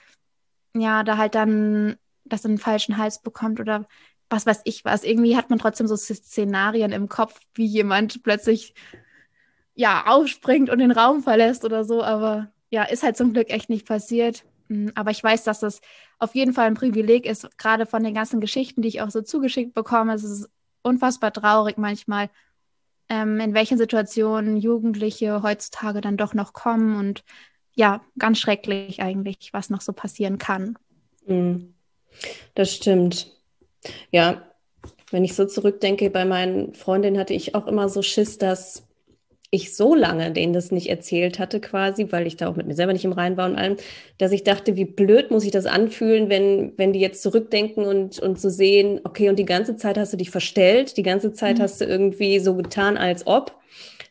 ja, 0.74 1.02
da 1.02 1.16
halt 1.16 1.34
dann 1.34 1.96
das 2.24 2.44
in 2.44 2.52
den 2.52 2.58
falschen 2.58 2.96
Hals 2.96 3.22
bekommt 3.22 3.60
oder 3.60 3.86
was 4.30 4.46
weiß 4.46 4.62
ich 4.64 4.84
was. 4.84 5.04
Irgendwie 5.04 5.36
hat 5.36 5.50
man 5.50 5.58
trotzdem 5.58 5.88
so 5.88 5.96
Szenarien 5.96 6.92
im 6.92 7.08
Kopf, 7.08 7.40
wie 7.54 7.66
jemand 7.66 8.22
plötzlich 8.22 8.74
ja 9.74 10.06
aufspringt 10.06 10.70
und 10.70 10.78
den 10.78 10.92
Raum 10.92 11.22
verlässt 11.22 11.64
oder 11.64 11.84
so, 11.84 12.02
aber 12.02 12.52
ja, 12.70 12.84
ist 12.84 13.02
halt 13.02 13.16
zum 13.16 13.32
Glück 13.32 13.50
echt 13.50 13.68
nicht 13.68 13.86
passiert. 13.86 14.44
Hm, 14.68 14.92
aber 14.94 15.10
ich 15.10 15.22
weiß, 15.22 15.44
dass 15.44 15.60
das 15.60 15.80
auf 16.18 16.34
jeden 16.34 16.52
Fall 16.52 16.66
ein 16.66 16.74
Privileg 16.74 17.26
ist, 17.26 17.58
gerade 17.58 17.86
von 17.86 18.02
den 18.02 18.14
ganzen 18.14 18.40
Geschichten, 18.40 18.82
die 18.82 18.88
ich 18.88 19.02
auch 19.02 19.10
so 19.10 19.20
zugeschickt 19.20 19.74
bekomme. 19.74 20.14
Es 20.14 20.24
ist 20.24 20.48
unfassbar 20.82 21.32
traurig 21.32 21.76
manchmal, 21.76 22.30
ähm, 23.08 23.40
in 23.40 23.54
welchen 23.54 23.76
Situationen 23.76 24.56
Jugendliche 24.56 25.42
heutzutage 25.42 26.00
dann 26.00 26.16
doch 26.16 26.32
noch 26.32 26.52
kommen 26.52 26.96
und 26.96 27.24
ja, 27.74 28.02
ganz 28.18 28.38
schrecklich 28.38 29.02
eigentlich, 29.02 29.50
was 29.52 29.70
noch 29.70 29.80
so 29.80 29.92
passieren 29.92 30.38
kann. 30.38 30.78
Hm. 31.26 31.74
Das 32.54 32.74
stimmt. 32.74 33.32
Ja, 34.10 34.42
wenn 35.10 35.24
ich 35.24 35.34
so 35.34 35.46
zurückdenke, 35.46 36.10
bei 36.10 36.24
meinen 36.24 36.74
Freundinnen 36.74 37.18
hatte 37.18 37.34
ich 37.34 37.54
auch 37.54 37.66
immer 37.66 37.88
so 37.88 38.02
Schiss, 38.02 38.38
dass 38.38 38.86
ich 39.52 39.74
so 39.74 39.94
lange 39.96 40.30
denen 40.30 40.52
das 40.52 40.70
nicht 40.70 40.88
erzählt 40.88 41.40
hatte, 41.40 41.60
quasi, 41.60 42.06
weil 42.10 42.26
ich 42.26 42.36
da 42.36 42.48
auch 42.48 42.56
mit 42.56 42.68
mir 42.68 42.74
selber 42.74 42.92
nicht 42.92 43.04
im 43.04 43.12
Rein 43.12 43.36
war 43.36 43.48
und 43.50 43.56
allem, 43.56 43.76
dass 44.18 44.30
ich 44.30 44.44
dachte, 44.44 44.76
wie 44.76 44.84
blöd 44.84 45.32
muss 45.32 45.44
ich 45.44 45.50
das 45.50 45.66
anfühlen, 45.66 46.28
wenn, 46.28 46.72
wenn 46.76 46.92
die 46.92 47.00
jetzt 47.00 47.22
zurückdenken 47.22 47.84
und, 47.84 48.20
und 48.20 48.40
so 48.40 48.48
sehen, 48.48 49.00
okay, 49.02 49.28
und 49.28 49.38
die 49.38 49.44
ganze 49.44 49.76
Zeit 49.76 49.98
hast 49.98 50.12
du 50.12 50.16
dich 50.16 50.30
verstellt, 50.30 50.96
die 50.96 51.02
ganze 51.02 51.32
Zeit 51.32 51.58
mhm. 51.58 51.62
hast 51.62 51.80
du 51.80 51.84
irgendwie 51.84 52.38
so 52.38 52.54
getan, 52.54 52.96
als 52.96 53.26
ob. 53.26 53.56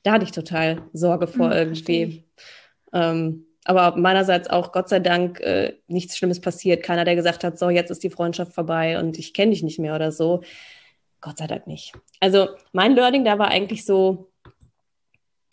Da 0.04 0.13
hatte 0.13 0.25
ich 0.25 0.32
total 0.32 0.82
Sorge 0.91 1.28
vor 1.28 1.47
mhm, 1.47 1.54
irgendwie. 1.54 2.25
Ähm, 2.93 3.45
aber 3.63 3.97
meinerseits 3.97 4.49
auch, 4.49 4.71
Gott 4.71 4.89
sei 4.89 4.99
Dank, 4.99 5.39
äh, 5.41 5.75
nichts 5.88 6.17
Schlimmes 6.17 6.41
passiert. 6.41 6.84
Keiner, 6.84 7.06
der 7.06 7.15
gesagt 7.15 7.43
hat, 7.43 7.60
so, 7.60 7.69
jetzt 7.69 7.91
ist 7.91 8.04
die 8.04 8.10
Freundschaft 8.10 8.54
vorbei 8.54 8.99
und 8.99 9.17
ich 9.17 9.34
kenne 9.34 9.52
dich 9.52 9.63
nicht 9.63 9.80
mehr 9.80 9.95
oder 9.95 10.12
so. 10.12 10.41
Gott 11.21 11.38
sei 11.38 11.47
Dank 11.47 11.67
nicht. 11.67 11.93
Also 12.19 12.49
mein 12.71 12.95
Learning 12.95 13.25
da 13.25 13.38
war 13.38 13.49
eigentlich 13.49 13.86
so, 13.86 14.29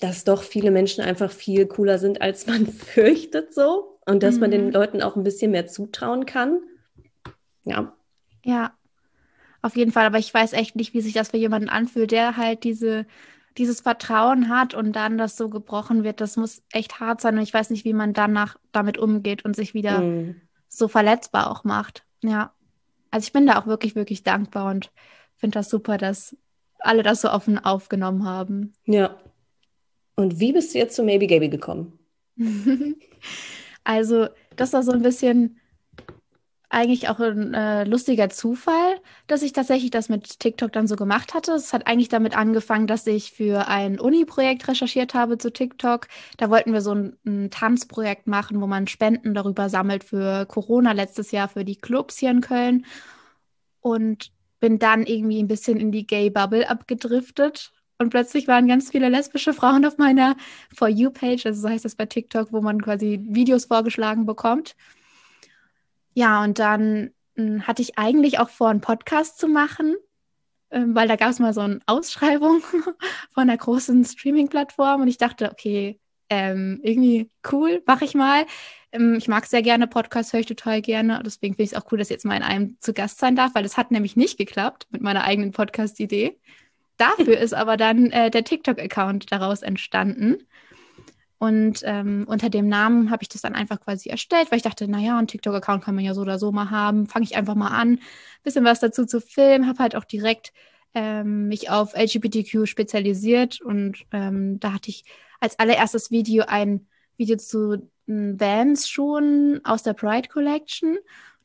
dass 0.01 0.25
doch 0.25 0.43
viele 0.43 0.71
Menschen 0.71 1.03
einfach 1.03 1.31
viel 1.31 1.67
cooler 1.67 1.99
sind, 1.99 2.21
als 2.21 2.47
man 2.47 2.67
fürchtet 2.67 3.55
so. 3.55 3.99
Und 4.07 4.23
dass 4.23 4.37
mhm. 4.37 4.41
man 4.41 4.51
den 4.51 4.67
mhm. 4.67 4.73
Leuten 4.73 5.03
auch 5.03 5.17
ein 5.17 5.25
bisschen 5.25 5.51
mehr 5.51 5.67
zutrauen 5.67 6.27
kann. 6.27 6.61
Ja. 7.65 7.93
Ja, 8.45 8.77
auf 9.63 9.77
jeden 9.77 9.91
Fall. 9.91 10.07
Aber 10.07 10.19
ich 10.19 10.33
weiß 10.33 10.53
echt 10.53 10.77
nicht, 10.77 10.95
wie 10.95 11.01
sich 11.01 11.13
das 11.13 11.31
für 11.31 11.37
jemanden 11.37 11.69
anfühlt, 11.69 12.13
der 12.13 12.37
halt 12.37 12.63
diese, 12.63 13.07
dieses 13.59 13.81
Vertrauen 13.81 14.49
hat 14.49 14.75
und 14.75 14.93
dann 14.95 15.19
das 15.19 15.37
so 15.37 15.49
gebrochen 15.49 16.05
wird. 16.05 16.21
Das 16.21 16.37
muss 16.37 16.63
echt 16.71 17.01
hart 17.01 17.21
sein. 17.21 17.37
Und 17.37 17.43
ich 17.43 17.53
weiß 17.53 17.71
nicht, 17.71 17.85
wie 17.85 17.95
man 17.95 18.13
danach 18.13 18.57
damit 18.71 18.99
umgeht 18.99 19.45
und 19.45 19.57
sich 19.57 19.75
wieder 19.75 20.01
mhm. 20.01 20.41
so 20.69 20.87
verletzbar 20.87 21.51
auch 21.51 21.65
macht. 21.65 22.05
Ja. 22.23 22.53
Also 23.11 23.27
ich 23.27 23.33
bin 23.33 23.47
da 23.47 23.59
auch 23.59 23.67
wirklich, 23.67 23.97
wirklich 23.97 24.23
dankbar 24.23 24.71
und 24.71 24.93
finde 25.35 25.59
das 25.59 25.69
super, 25.69 25.99
dass 25.99 26.37
alle 26.79 27.03
das 27.03 27.23
so 27.23 27.31
offen 27.31 27.59
aufgenommen 27.59 28.25
haben. 28.25 28.75
Ja, 28.85 29.17
und 30.17 30.41
wie 30.41 30.53
bist 30.53 30.75
du 30.75 30.79
jetzt 30.79 30.97
zu 30.97 31.03
Maybe 31.03 31.27
Gaby 31.27 31.49
gekommen? 31.49 31.99
also, 33.85 34.29
das 34.57 34.73
war 34.73 34.83
so 34.83 34.93
ein 34.93 35.03
bisschen 35.03 35.61
eigentlich 36.69 37.09
auch 37.09 37.21
ein 37.21 37.55
äh, 37.55 37.85
lustiger 37.85 38.29
Zufall, 38.29 39.01
dass 39.29 39.43
ich 39.43 39.53
tatsächlich 39.53 39.91
das 39.91 40.09
mit 40.09 40.41
TikTok 40.41 40.73
dann 40.73 40.89
so 40.89 40.97
gemacht 40.97 41.33
hatte. 41.33 41.53
Es 41.53 41.73
hat 41.73 41.87
eigentlich 41.87 42.09
damit 42.09 42.37
angefangen, 42.37 42.87
dass 42.87 43.07
ich 43.07 43.33
für 43.33 43.69
ein 43.69 44.01
Uni-Projekt 44.01 44.67
recherchiert 44.67 45.15
habe 45.15 45.39
zu 45.39 45.53
TikTok. 45.53 46.09
Da 46.39 46.51
wollten 46.51 46.73
wir 46.73 46.81
so 46.81 46.93
ein, 46.95 47.17
ein, 47.25 47.51
Tanzprojekt 47.51 48.27
machen, 48.27 48.61
wo 48.61 48.67
man 48.67 48.89
Spenden 48.89 49.33
darüber 49.35 49.69
sammelt 49.69 50.03
für 50.03 50.45
Corona 50.47 50.93
letztes 50.93 51.31
Jahr 51.31 51.49
für 51.49 51.65
die 51.65 51.77
Clubs 51.77 52.19
hier 52.19 52.31
in 52.31 52.41
Köln. 52.41 52.85
Und 53.81 54.33
bin 54.59 54.79
dann 54.79 55.07
irgendwie 55.07 55.41
ein 55.43 55.49
bisschen 55.49 55.79
in 55.79 55.93
die 55.93 56.07
Gay-Bubble 56.07 56.69
abgedriftet 56.69 57.73
und 57.99 58.11
plötzlich 58.11 58.47
waren 58.49 58.69
ganz 58.69 58.91
viele 58.91 59.09
lesbische 59.09 59.53
Frauen 59.53 59.85
auf 59.87 59.99
meiner 59.99 60.37
For 60.75 60.89
You-Page, 60.89 61.47
also 61.47 61.63
so 61.63 61.69
heißt 61.69 61.85
das 61.85 61.95
bei 61.95 62.07
TikTok, 62.07 62.53
wo 62.53 62.61
man 62.61 62.83
quasi 62.83 63.21
Videos 63.23 63.67
vorgeschlagen 63.67 64.27
bekommt. 64.27 64.77
Ja, 66.15 66.43
und 66.45 66.59
dann 66.59 67.11
mh, 67.37 67.45
hm, 67.45 67.67
hatte 67.67 67.83
ich 67.83 67.99
eigentlich 67.99 68.39
auch 68.39 68.51
vor, 68.51 68.69
einen 68.69 68.81
Podcast 68.81 69.39
zu 69.39 69.49
machen, 69.49 69.97
äh, 70.71 70.83
weil 70.89 71.09
da 71.09 71.17
gab 71.17 71.31
es 71.31 71.39
mal 71.39 71.55
so 71.55 71.63
eine 71.63 71.81
Ausschreibung 71.87 72.61
von 73.33 73.43
einer 73.43 73.57
großen 73.57 74.05
Streaming-Plattform 74.05 75.03
und 75.03 75.09
ich 75.09 75.19
dachte, 75.19 75.51
okay, 75.51 76.01
ähm, 76.29 76.81
irgendwie 76.83 77.31
cool, 77.53 77.83
mache 77.87 78.05
ich 78.05 78.15
mal. 78.15 78.47
Ähm, 78.93 79.15
ich 79.17 79.29
mag 79.29 79.47
sehr 79.47 79.63
gerne 79.63 79.87
Podcasts, 79.87 80.33
höre 80.33 80.41
ich 80.41 80.47
total 80.47 80.83
gerne. 80.83 81.23
Deswegen 81.25 81.55
finde 81.55 81.65
ich 81.65 81.73
es 81.73 81.79
auch 81.79 81.91
cool, 81.93 81.99
dass 81.99 82.09
ich 82.09 82.15
jetzt 82.15 82.25
mal 82.25 82.37
in 82.37 82.43
einem 82.43 82.77
zu 82.81 82.93
Gast 82.93 83.19
sein 83.19 83.37
darf, 83.37 83.55
weil 83.55 83.63
das 83.63 83.77
hat 83.77 83.91
nämlich 83.91 84.17
nicht 84.17 84.39
geklappt 84.39 84.87
mit 84.91 85.03
meiner 85.03 85.25
eigenen 85.25 85.53
Podcast-Idee. 85.53 86.39
Dafür 86.97 87.39
ist 87.39 87.55
aber 87.55 87.77
dann 87.77 88.11
äh, 88.11 88.31
der 88.31 88.45
TikTok-Account 88.45 89.31
daraus 89.31 89.63
entstanden. 89.63 90.47
Und 91.39 91.81
ähm, 91.85 92.25
unter 92.27 92.49
dem 92.49 92.69
Namen 92.69 93.11
habe 93.11 93.23
ich 93.23 93.29
das 93.29 93.43
dann 93.43 93.55
einfach 93.55 93.81
quasi 93.81 94.09
erstellt, 94.09 94.51
weil 94.51 94.57
ich 94.57 94.63
dachte, 94.63 94.89
naja, 94.89 95.19
einen 95.19 95.27
TikTok-Account 95.27 95.85
kann 95.85 95.95
man 95.95 96.05
ja 96.05 96.15
so 96.15 96.23
oder 96.23 96.39
so 96.39 96.51
mal 96.51 96.71
haben. 96.71 97.07
Fange 97.07 97.25
ich 97.25 97.37
einfach 97.37 97.55
mal 97.55 97.69
an, 97.69 98.01
bisschen 98.43 98.65
was 98.65 98.81
dazu 98.81 99.05
zu 99.05 99.21
filmen, 99.21 99.67
habe 99.67 99.81
halt 99.81 99.97
auch 99.97 100.05
direkt 100.05 100.53
ähm, 100.95 101.49
mich 101.49 101.69
auf 101.69 101.95
LGBTQ 101.95 102.67
spezialisiert 102.67 103.61
und 103.61 104.07
ähm, 104.13 104.59
da 104.61 104.73
hatte 104.73 104.89
ich 104.89 105.05
als 105.41 105.59
allererstes 105.59 106.11
Video 106.11 106.45
ein 106.49 106.87
Video 107.19 107.37
zu 107.37 107.91
Vans-Schuhen 108.07 109.61
aus 109.65 109.83
der 109.83 109.93
Pride 109.93 110.29
Collection 110.29 110.97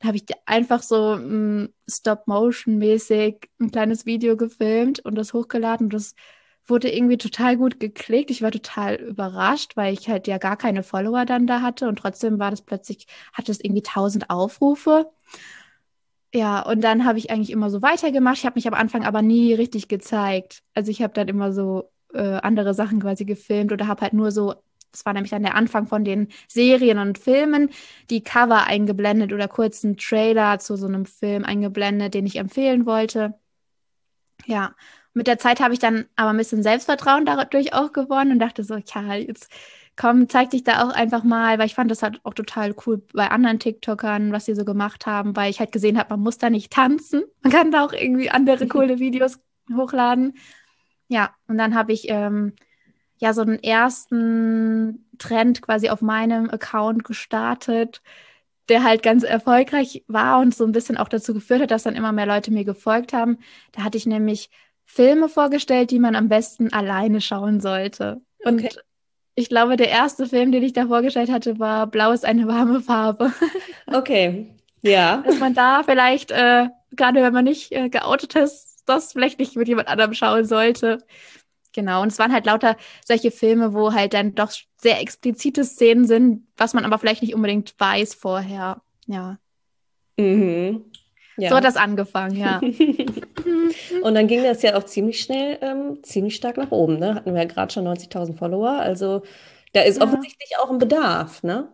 da 0.02 0.08
habe 0.08 0.18
ich 0.18 0.26
einfach 0.46 0.82
so 0.82 1.16
mm, 1.16 1.70
Stop-Motion-mäßig 1.88 3.50
ein 3.60 3.72
kleines 3.72 4.06
Video 4.06 4.36
gefilmt 4.36 5.00
und 5.00 5.16
das 5.16 5.34
hochgeladen. 5.34 5.86
Und 5.86 5.94
das 5.94 6.16
wurde 6.66 6.92
irgendwie 6.92 7.18
total 7.18 7.58
gut 7.58 7.80
geklickt. 7.80 8.32
Ich 8.32 8.42
war 8.42 8.52
total 8.52 8.96
überrascht, 8.96 9.78
weil 9.78 9.94
ich 9.94 10.10
halt 10.10 10.28
ja 10.28 10.38
gar 10.40 10.58
keine 10.58 10.84
Follower 10.84 11.26
dann 11.26 11.46
da 11.46 11.62
hatte. 11.62 11.88
Und 11.88 11.98
trotzdem 11.98 12.40
war 12.40 12.50
das 12.50 12.64
plötzlich, 12.64 13.06
hatte 13.34 13.52
es 13.52 13.64
irgendwie 13.64 13.84
1000 13.84 14.30
Aufrufe. 14.32 15.12
Ja, 16.34 16.62
und 16.62 16.82
dann 16.82 17.06
habe 17.06 17.20
ich 17.20 17.30
eigentlich 17.30 17.52
immer 17.52 17.70
so 17.70 17.82
weitergemacht. 17.82 18.38
Ich 18.38 18.46
habe 18.46 18.56
mich 18.56 18.68
am 18.68 18.74
Anfang 18.74 19.04
aber 19.04 19.22
nie 19.22 19.54
richtig 19.54 19.88
gezeigt. 19.88 20.64
Also 20.74 20.90
ich 20.90 21.02
habe 21.04 21.14
dann 21.14 21.28
immer 21.28 21.52
so 21.52 21.92
äh, 22.14 22.40
andere 22.42 22.74
Sachen 22.74 23.02
quasi 23.02 23.26
gefilmt 23.26 23.72
oder 23.72 23.88
habe 23.88 24.02
halt 24.02 24.14
nur 24.14 24.32
so 24.32 24.56
das 24.92 25.06
war 25.06 25.14
nämlich 25.14 25.32
dann 25.32 25.44
der 25.44 25.56
Anfang 25.56 25.88
von 25.88 26.04
den 26.04 26.28
Serien 26.48 26.98
und 26.98 27.18
Filmen, 27.18 27.70
die 28.10 28.24
Cover 28.24 28.68
eingeblendet 28.68 29.34
oder 29.34 29.48
kurzen 29.48 29.98
Trailer 29.98 30.60
zu 30.60 30.76
so 30.76 30.88
einem 30.88 31.06
Film 31.06 31.46
eingeblendet, 31.46 32.14
den 32.14 32.26
ich 32.26 32.38
empfehlen 32.38 32.86
wollte. 32.86 33.34
Ja, 34.46 34.76
mit 35.14 35.28
der 35.28 35.38
Zeit 35.38 35.60
habe 35.60 35.74
ich 35.74 35.80
dann 35.80 36.06
aber 36.16 36.30
ein 36.30 36.38
bisschen 36.38 36.64
Selbstvertrauen 36.64 37.26
dadurch 37.26 37.74
auch 37.74 37.92
gewonnen 37.94 38.34
und 38.34 38.40
dachte 38.40 38.64
so, 38.64 38.76
ja, 38.76 39.14
jetzt 39.16 39.52
komm, 39.98 40.30
zeig 40.30 40.52
dich 40.52 40.64
da 40.64 40.84
auch 40.84 40.94
einfach 40.94 41.24
mal, 41.24 41.60
weil 41.60 41.66
ich 41.66 41.76
fand 41.76 41.92
das 41.92 42.02
halt 42.02 42.22
auch 42.24 42.34
total 42.34 42.74
cool 42.86 43.04
bei 43.14 43.30
anderen 43.30 43.60
TikTokern, 43.60 44.32
was 44.32 44.46
sie 44.46 44.56
so 44.56 44.66
gemacht 44.66 45.06
haben, 45.06 45.36
weil 45.36 45.50
ich 45.50 45.60
halt 45.60 45.72
gesehen 45.72 45.98
habe, 45.98 46.12
man 46.12 46.22
muss 46.22 46.38
da 46.38 46.50
nicht 46.50 46.72
tanzen, 46.72 47.24
man 47.42 47.52
kann 47.52 47.72
da 47.72 47.86
auch 47.86 47.94
irgendwie 47.94 48.30
andere 48.30 48.68
coole 48.68 49.00
Videos 49.00 49.40
hochladen. 49.74 50.34
Ja, 51.08 51.36
und 51.48 51.58
dann 51.58 51.76
habe 51.76 51.92
ich 51.92 52.10
ähm, 52.10 52.54
ja 53.22 53.34
so 53.34 53.42
einen 53.42 53.62
ersten 53.64 55.06
Trend 55.18 55.62
quasi 55.62 55.90
auf 55.90 56.02
meinem 56.02 56.50
Account 56.50 57.04
gestartet, 57.04 58.02
der 58.68 58.84
halt 58.84 59.04
ganz 59.04 59.24
erfolgreich 59.24 60.04
war 60.08 60.40
und 60.40 60.56
so 60.56 60.66
ein 60.66 60.72
bisschen 60.72 60.98
auch 60.98 61.08
dazu 61.08 61.34
geführt 61.34 61.62
hat, 61.62 61.72
dass 61.72 61.84
dann 61.84 61.96
immer 61.96 62.12
mehr 62.12 62.26
Leute 62.26 62.52
mir 62.52 62.66
gefolgt 62.66 63.14
haben. 63.14 63.38
Da 63.72 63.84
hatte 63.84 63.98
ich 63.98 64.06
nämlich 64.06 64.50
Filme 64.86 65.30
vorgestellt, 65.30 65.92
die 65.92 66.00
man 66.00 66.16
am 66.16 66.30
besten 66.30 66.74
alleine 66.74 67.22
schauen 67.22 67.62
sollte. 67.62 68.22
Und 68.44 68.60
okay. 68.60 68.70
ich 69.36 69.50
glaube, 69.50 69.78
der 69.78 69.90
erste 69.90 70.26
Film, 70.26 70.52
den 70.52 70.64
ich 70.64 70.74
da 70.74 70.88
vorgestellt 70.88 71.32
hatte, 71.32 71.60
war 71.60 71.88
Blau 71.88 72.12
ist 72.12 72.26
eine 72.26 72.48
warme 72.48 72.82
Farbe. 72.82 73.32
Okay, 73.94 74.56
ja. 74.82 75.22
Dass 75.26 75.38
man 75.40 75.54
da 75.54 75.84
vielleicht, 75.84 76.32
äh, 76.32 76.70
gerade 76.92 77.22
wenn 77.22 77.34
man 77.34 77.44
nicht 77.44 77.74
äh, 77.74 77.90
geoutet 77.90 78.36
ist, 78.36 78.84
das 78.86 79.12
vielleicht 79.12 79.38
nicht 79.40 79.58
mit 79.58 79.68
jemand 79.68 79.90
anderem 79.90 80.14
schauen 80.14 80.46
sollte. 80.46 81.00
Genau, 81.74 82.02
und 82.02 82.10
es 82.10 82.20
waren 82.20 82.34
halt 82.34 82.46
lauter 82.46 82.76
solche 83.06 83.32
Filme, 83.32 83.74
wo 83.74 83.94
halt 83.94 84.14
dann 84.14 84.36
doch 84.36 84.52
sehr 84.78 85.00
explizite 85.00 85.64
Szenen 85.64 86.06
sind, 86.06 86.48
was 86.58 86.74
man 86.74 86.84
aber 86.86 86.98
vielleicht 86.98 87.22
nicht 87.22 87.34
unbedingt 87.34 87.76
weiß 87.78 88.14
vorher. 88.14 88.82
Ja. 89.08 89.38
Mhm. 90.18 90.86
ja. 91.38 91.50
So 91.50 91.56
hat 91.56 91.64
das 91.64 91.78
angefangen, 91.78 92.36
ja. 92.36 92.60
und 94.04 94.16
dann 94.16 94.28
ging 94.28 94.44
das 94.44 94.62
ja 94.62 94.76
auch 94.76 94.84
ziemlich 94.84 95.22
schnell, 95.22 95.58
ähm, 95.62 96.00
ziemlich 96.04 96.36
stark 96.36 96.58
nach 96.58 96.72
oben. 96.72 96.98
Ne? 96.98 97.16
Hatten 97.16 97.34
wir 97.34 97.42
ja 97.42 97.48
gerade 97.48 97.72
schon 97.72 97.88
90.000 97.88 98.38
Follower. 98.38 98.72
Also 98.72 99.24
da 99.74 99.82
ist 99.82 100.00
ja. 100.00 100.04
offensichtlich 100.04 100.58
auch 100.60 100.70
ein 100.70 100.80
Bedarf, 100.80 101.44
ne? 101.44 101.72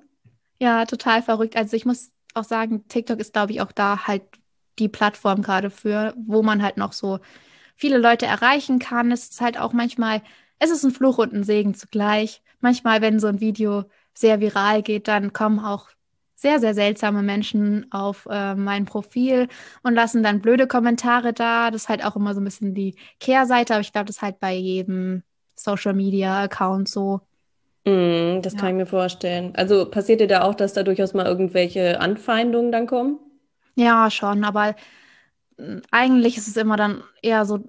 Ja, 0.60 0.86
total 0.86 1.22
verrückt. 1.22 1.56
Also 1.56 1.76
ich 1.76 1.86
muss 1.86 2.12
auch 2.34 2.44
sagen, 2.44 2.88
TikTok 2.88 3.20
ist, 3.20 3.34
glaube 3.34 3.52
ich, 3.52 3.62
auch 3.62 3.72
da 3.72 4.08
halt 4.08 4.24
die 4.80 4.90
Plattform 4.90 5.42
gerade 5.42 5.70
für, 5.70 6.14
wo 6.28 6.44
man 6.44 6.62
halt 6.62 6.78
noch 6.78 6.94
so 6.94 7.20
viele 7.78 7.98
Leute 7.98 8.26
erreichen 8.26 8.80
kann. 8.80 9.12
Es 9.12 9.30
ist 9.30 9.42
halt 9.42 9.58
auch 9.58 9.72
manchmal 9.72 10.22
es 10.60 10.72
ist 10.72 10.84
ein 10.84 10.92
Fluch 10.92 11.18
und 11.18 11.34
ein 11.34 11.44
Segen 11.44 11.74
zugleich. 11.74 12.42
Manchmal, 12.60 13.02
wenn 13.02 13.20
so 13.20 13.28
ein 13.28 13.40
Video 13.40 13.84
sehr 14.14 14.40
viral 14.40 14.82
geht, 14.82 15.08
dann 15.08 15.34
kommen 15.34 15.60
auch 15.60 15.90
sehr, 16.36 16.60
sehr 16.60 16.74
seltsame 16.74 17.24
Menschen 17.24 17.92
auf 17.92 18.28
äh, 18.30 18.56
mein 18.56 18.86
Profil 18.86 19.48
und 19.84 19.96
lassen 19.96 20.22
dann 20.24 20.42
blöde 20.42 20.68
Kommentare 20.68 21.34
da. 21.34 21.72
Das 21.72 21.84
ist 21.84 21.90
halt 21.90 22.06
auch 22.06 22.16
immer 22.16 22.34
so 22.34 22.42
ein 22.42 22.44
bisschen 22.44 22.74
die 22.74 22.96
Kehrseite, 23.20 23.74
aber 23.74 23.82
ich 23.82 23.92
glaube, 23.92 24.06
das 24.06 24.18
ist 24.18 24.22
halt 24.22 24.40
bei 24.40 24.54
jedem 24.54 25.24
Social 25.56 25.94
Media 25.94 26.44
Account 26.44 26.90
so. 26.90 27.22
Mm, 27.86 28.42
das 28.42 28.54
ja. 28.54 28.60
kann 28.60 28.70
ich 28.70 28.76
mir 28.76 28.86
vorstellen. 28.86 29.54
Also 29.56 29.90
passiert 29.90 30.20
dir 30.20 30.28
da 30.28 30.44
auch, 30.44 30.54
dass 30.54 30.74
da 30.74 30.84
durchaus 30.84 31.14
mal 31.14 31.26
irgendwelche 31.26 32.00
Anfeindungen 32.00 32.72
dann 32.72 32.86
kommen? 32.86 33.20
Ja, 33.76 34.10
schon, 34.12 34.44
aber 34.44 34.76
eigentlich 35.92 36.38
ist 36.38 36.48
es 36.48 36.58
immer 36.58 36.78
dann 36.78 37.04
eher 37.22 37.46
so 37.46 37.64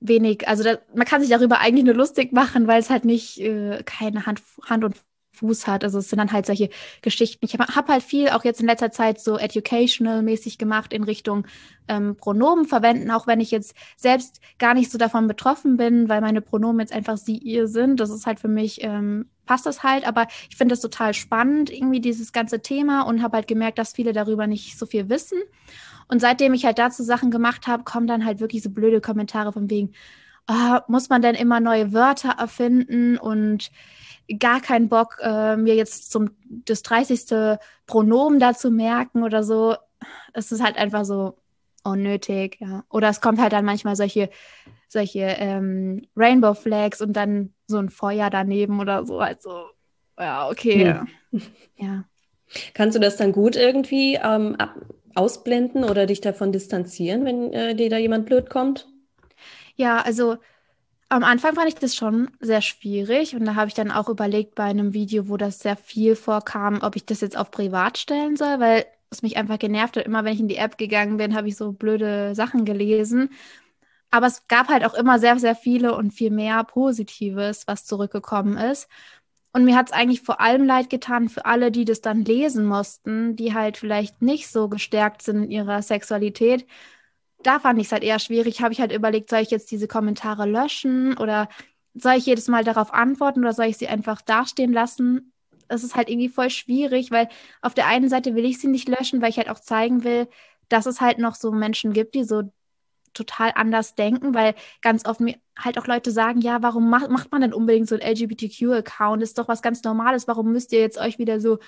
wenig, 0.00 0.46
also 0.48 0.62
da, 0.62 0.78
man 0.94 1.06
kann 1.06 1.20
sich 1.20 1.30
darüber 1.30 1.60
eigentlich 1.60 1.84
nur 1.84 1.94
lustig 1.94 2.32
machen, 2.32 2.66
weil 2.66 2.80
es 2.80 2.90
halt 2.90 3.04
nicht 3.04 3.40
äh, 3.40 3.82
keine 3.84 4.26
Hand, 4.26 4.42
Hand 4.68 4.84
und 4.84 4.96
Fuß 5.34 5.66
hat. 5.66 5.84
Also 5.84 5.98
es 5.98 6.08
sind 6.08 6.18
dann 6.18 6.32
halt 6.32 6.46
solche 6.46 6.70
Geschichten. 7.02 7.44
Ich 7.44 7.54
habe 7.54 7.74
hab 7.74 7.88
halt 7.88 8.02
viel 8.02 8.28
auch 8.30 8.44
jetzt 8.44 8.60
in 8.60 8.66
letzter 8.66 8.90
Zeit 8.90 9.20
so 9.20 9.36
educational-mäßig 9.36 10.58
gemacht 10.58 10.92
in 10.92 11.02
Richtung 11.02 11.46
ähm, 11.88 12.16
Pronomen 12.16 12.66
verwenden, 12.66 13.10
auch 13.10 13.26
wenn 13.26 13.40
ich 13.40 13.50
jetzt 13.50 13.74
selbst 13.96 14.40
gar 14.58 14.74
nicht 14.74 14.90
so 14.90 14.98
davon 14.98 15.26
betroffen 15.26 15.76
bin, 15.76 16.08
weil 16.08 16.20
meine 16.20 16.40
Pronomen 16.40 16.80
jetzt 16.80 16.92
einfach 16.92 17.16
sie, 17.16 17.36
ihr 17.36 17.66
sind. 17.66 17.98
Das 17.98 18.10
ist 18.10 18.26
halt 18.26 18.40
für 18.40 18.48
mich, 18.48 18.82
ähm, 18.82 19.26
passt 19.44 19.66
das 19.66 19.82
halt. 19.82 20.06
Aber 20.06 20.26
ich 20.48 20.56
finde 20.56 20.74
das 20.74 20.80
total 20.80 21.14
spannend, 21.14 21.70
irgendwie 21.70 22.00
dieses 22.00 22.32
ganze 22.32 22.60
Thema 22.60 23.02
und 23.02 23.22
habe 23.22 23.36
halt 23.36 23.48
gemerkt, 23.48 23.78
dass 23.78 23.92
viele 23.92 24.12
darüber 24.12 24.46
nicht 24.46 24.78
so 24.78 24.86
viel 24.86 25.08
wissen. 25.08 25.38
Und 26.08 26.20
seitdem 26.20 26.54
ich 26.54 26.64
halt 26.64 26.78
dazu 26.78 27.02
Sachen 27.02 27.30
gemacht 27.30 27.66
habe, 27.66 27.84
kommen 27.84 28.06
dann 28.06 28.24
halt 28.24 28.40
wirklich 28.40 28.62
so 28.62 28.70
blöde 28.70 29.00
Kommentare 29.00 29.52
von 29.52 29.70
wegen, 29.70 29.92
oh, 30.48 30.78
muss 30.88 31.08
man 31.08 31.22
denn 31.22 31.34
immer 31.34 31.60
neue 31.60 31.92
Wörter 31.92 32.36
erfinden 32.38 33.18
und 33.18 33.70
gar 34.38 34.60
keinen 34.60 34.88
Bock, 34.88 35.18
äh, 35.20 35.56
mir 35.56 35.74
jetzt 35.74 36.10
zum 36.10 36.30
das 36.48 36.82
30. 36.82 37.58
Pronomen 37.86 38.40
dazu 38.40 38.70
merken 38.70 39.22
oder 39.22 39.42
so. 39.42 39.76
Es 40.32 40.52
ist 40.52 40.62
halt 40.62 40.76
einfach 40.76 41.04
so 41.04 41.36
unnötig, 41.82 42.58
ja. 42.60 42.84
Oder 42.88 43.10
es 43.10 43.20
kommt 43.20 43.38
halt 43.38 43.52
dann 43.52 43.64
manchmal 43.64 43.96
solche, 43.96 44.30
solche 44.88 45.20
ähm, 45.20 46.06
Rainbow 46.16 46.54
Flags 46.54 47.02
und 47.02 47.12
dann 47.12 47.52
so 47.66 47.78
ein 47.78 47.90
Feuer 47.90 48.30
daneben 48.30 48.80
oder 48.80 49.04
so. 49.04 49.18
Also, 49.18 49.66
ja, 50.18 50.48
okay. 50.48 51.00
Hm. 51.30 51.42
Ja. 51.76 52.04
Kannst 52.74 52.96
du 52.96 53.00
das 53.00 53.16
dann 53.16 53.32
gut 53.32 53.56
irgendwie 53.56 54.14
ähm, 54.14 54.54
ab 54.56 54.74
ausblenden 55.14 55.84
oder 55.84 56.06
dich 56.06 56.20
davon 56.20 56.52
distanzieren, 56.52 57.24
wenn 57.24 57.52
äh, 57.52 57.74
dir 57.74 57.90
da 57.90 57.98
jemand 57.98 58.26
blöd 58.26 58.50
kommt? 58.50 58.86
Ja, 59.76 60.00
also 60.00 60.36
am 61.08 61.24
Anfang 61.24 61.54
fand 61.54 61.68
ich 61.68 61.76
das 61.76 61.94
schon 61.94 62.30
sehr 62.40 62.62
schwierig 62.62 63.36
und 63.36 63.44
da 63.44 63.54
habe 63.54 63.68
ich 63.68 63.74
dann 63.74 63.90
auch 63.90 64.08
überlegt 64.08 64.54
bei 64.54 64.64
einem 64.64 64.94
Video, 64.94 65.28
wo 65.28 65.36
das 65.36 65.60
sehr 65.60 65.76
viel 65.76 66.16
vorkam, 66.16 66.80
ob 66.82 66.96
ich 66.96 67.06
das 67.06 67.20
jetzt 67.20 67.36
auf 67.36 67.50
privat 67.50 67.98
stellen 67.98 68.36
soll, 68.36 68.60
weil 68.60 68.86
es 69.10 69.22
mich 69.22 69.36
einfach 69.36 69.58
genervt 69.58 69.96
hat. 69.96 70.06
Immer 70.06 70.24
wenn 70.24 70.34
ich 70.34 70.40
in 70.40 70.48
die 70.48 70.56
App 70.56 70.78
gegangen 70.78 71.16
bin, 71.18 71.34
habe 71.36 71.48
ich 71.48 71.56
so 71.56 71.72
blöde 71.72 72.34
Sachen 72.34 72.64
gelesen. 72.64 73.30
Aber 74.10 74.26
es 74.26 74.46
gab 74.48 74.68
halt 74.68 74.84
auch 74.84 74.94
immer 74.94 75.18
sehr, 75.18 75.38
sehr 75.38 75.56
viele 75.56 75.94
und 75.96 76.12
viel 76.12 76.30
mehr 76.30 76.64
Positives, 76.64 77.66
was 77.66 77.84
zurückgekommen 77.84 78.56
ist. 78.56 78.88
Und 79.54 79.64
mir 79.64 79.76
hat 79.76 79.86
es 79.86 79.92
eigentlich 79.92 80.22
vor 80.22 80.40
allem 80.40 80.64
leid 80.66 80.90
getan 80.90 81.28
für 81.30 81.46
alle, 81.46 81.70
die 81.70 81.86
das 81.86 82.02
dann 82.02 82.24
lesen 82.24 82.66
mussten, 82.66 83.36
die 83.36 83.54
halt 83.54 83.78
vielleicht 83.78 84.20
nicht 84.20 84.48
so 84.48 84.68
gestärkt 84.68 85.22
sind 85.22 85.44
in 85.44 85.50
ihrer 85.50 85.80
Sexualität 85.82 86.66
da 87.44 87.60
fand 87.60 87.80
ich 87.80 87.86
es 87.86 87.92
halt 87.92 88.02
eher 88.02 88.18
schwierig. 88.18 88.62
Habe 88.62 88.72
ich 88.72 88.80
halt 88.80 88.92
überlegt, 88.92 89.30
soll 89.30 89.40
ich 89.40 89.50
jetzt 89.50 89.70
diese 89.70 89.88
Kommentare 89.88 90.46
löschen 90.46 91.16
oder 91.18 91.48
soll 91.94 92.14
ich 92.14 92.26
jedes 92.26 92.48
Mal 92.48 92.64
darauf 92.64 92.92
antworten 92.92 93.40
oder 93.40 93.52
soll 93.52 93.66
ich 93.66 93.76
sie 93.76 93.88
einfach 93.88 94.20
dastehen 94.22 94.72
lassen? 94.72 95.32
Das 95.68 95.84
ist 95.84 95.94
halt 95.96 96.08
irgendwie 96.08 96.28
voll 96.28 96.50
schwierig, 96.50 97.10
weil 97.10 97.28
auf 97.62 97.74
der 97.74 97.86
einen 97.86 98.08
Seite 98.08 98.34
will 98.34 98.44
ich 98.44 98.58
sie 98.60 98.68
nicht 98.68 98.88
löschen, 98.88 99.22
weil 99.22 99.30
ich 99.30 99.38
halt 99.38 99.50
auch 99.50 99.60
zeigen 99.60 100.04
will, 100.04 100.28
dass 100.68 100.86
es 100.86 101.00
halt 101.00 101.18
noch 101.18 101.34
so 101.34 101.52
Menschen 101.52 101.92
gibt, 101.92 102.14
die 102.14 102.24
so 102.24 102.42
total 103.14 103.52
anders 103.54 103.94
denken, 103.94 104.34
weil 104.34 104.54
ganz 104.82 105.06
oft 105.06 105.20
mir 105.20 105.36
halt 105.58 105.78
auch 105.78 105.86
Leute 105.86 106.10
sagen, 106.10 106.40
ja, 106.40 106.62
warum 106.62 106.90
macht, 106.90 107.10
macht 107.10 107.32
man 107.32 107.42
denn 107.42 107.54
unbedingt 107.54 107.88
so 107.88 107.94
ein 107.96 108.00
LGBTQ-Account? 108.00 109.22
Ist 109.22 109.38
doch 109.38 109.48
was 109.48 109.62
ganz 109.62 109.82
Normales. 109.84 110.26
Warum 110.28 110.52
müsst 110.52 110.72
ihr 110.72 110.80
jetzt 110.80 110.98
euch 110.98 111.18
wieder 111.18 111.40
so 111.40 111.58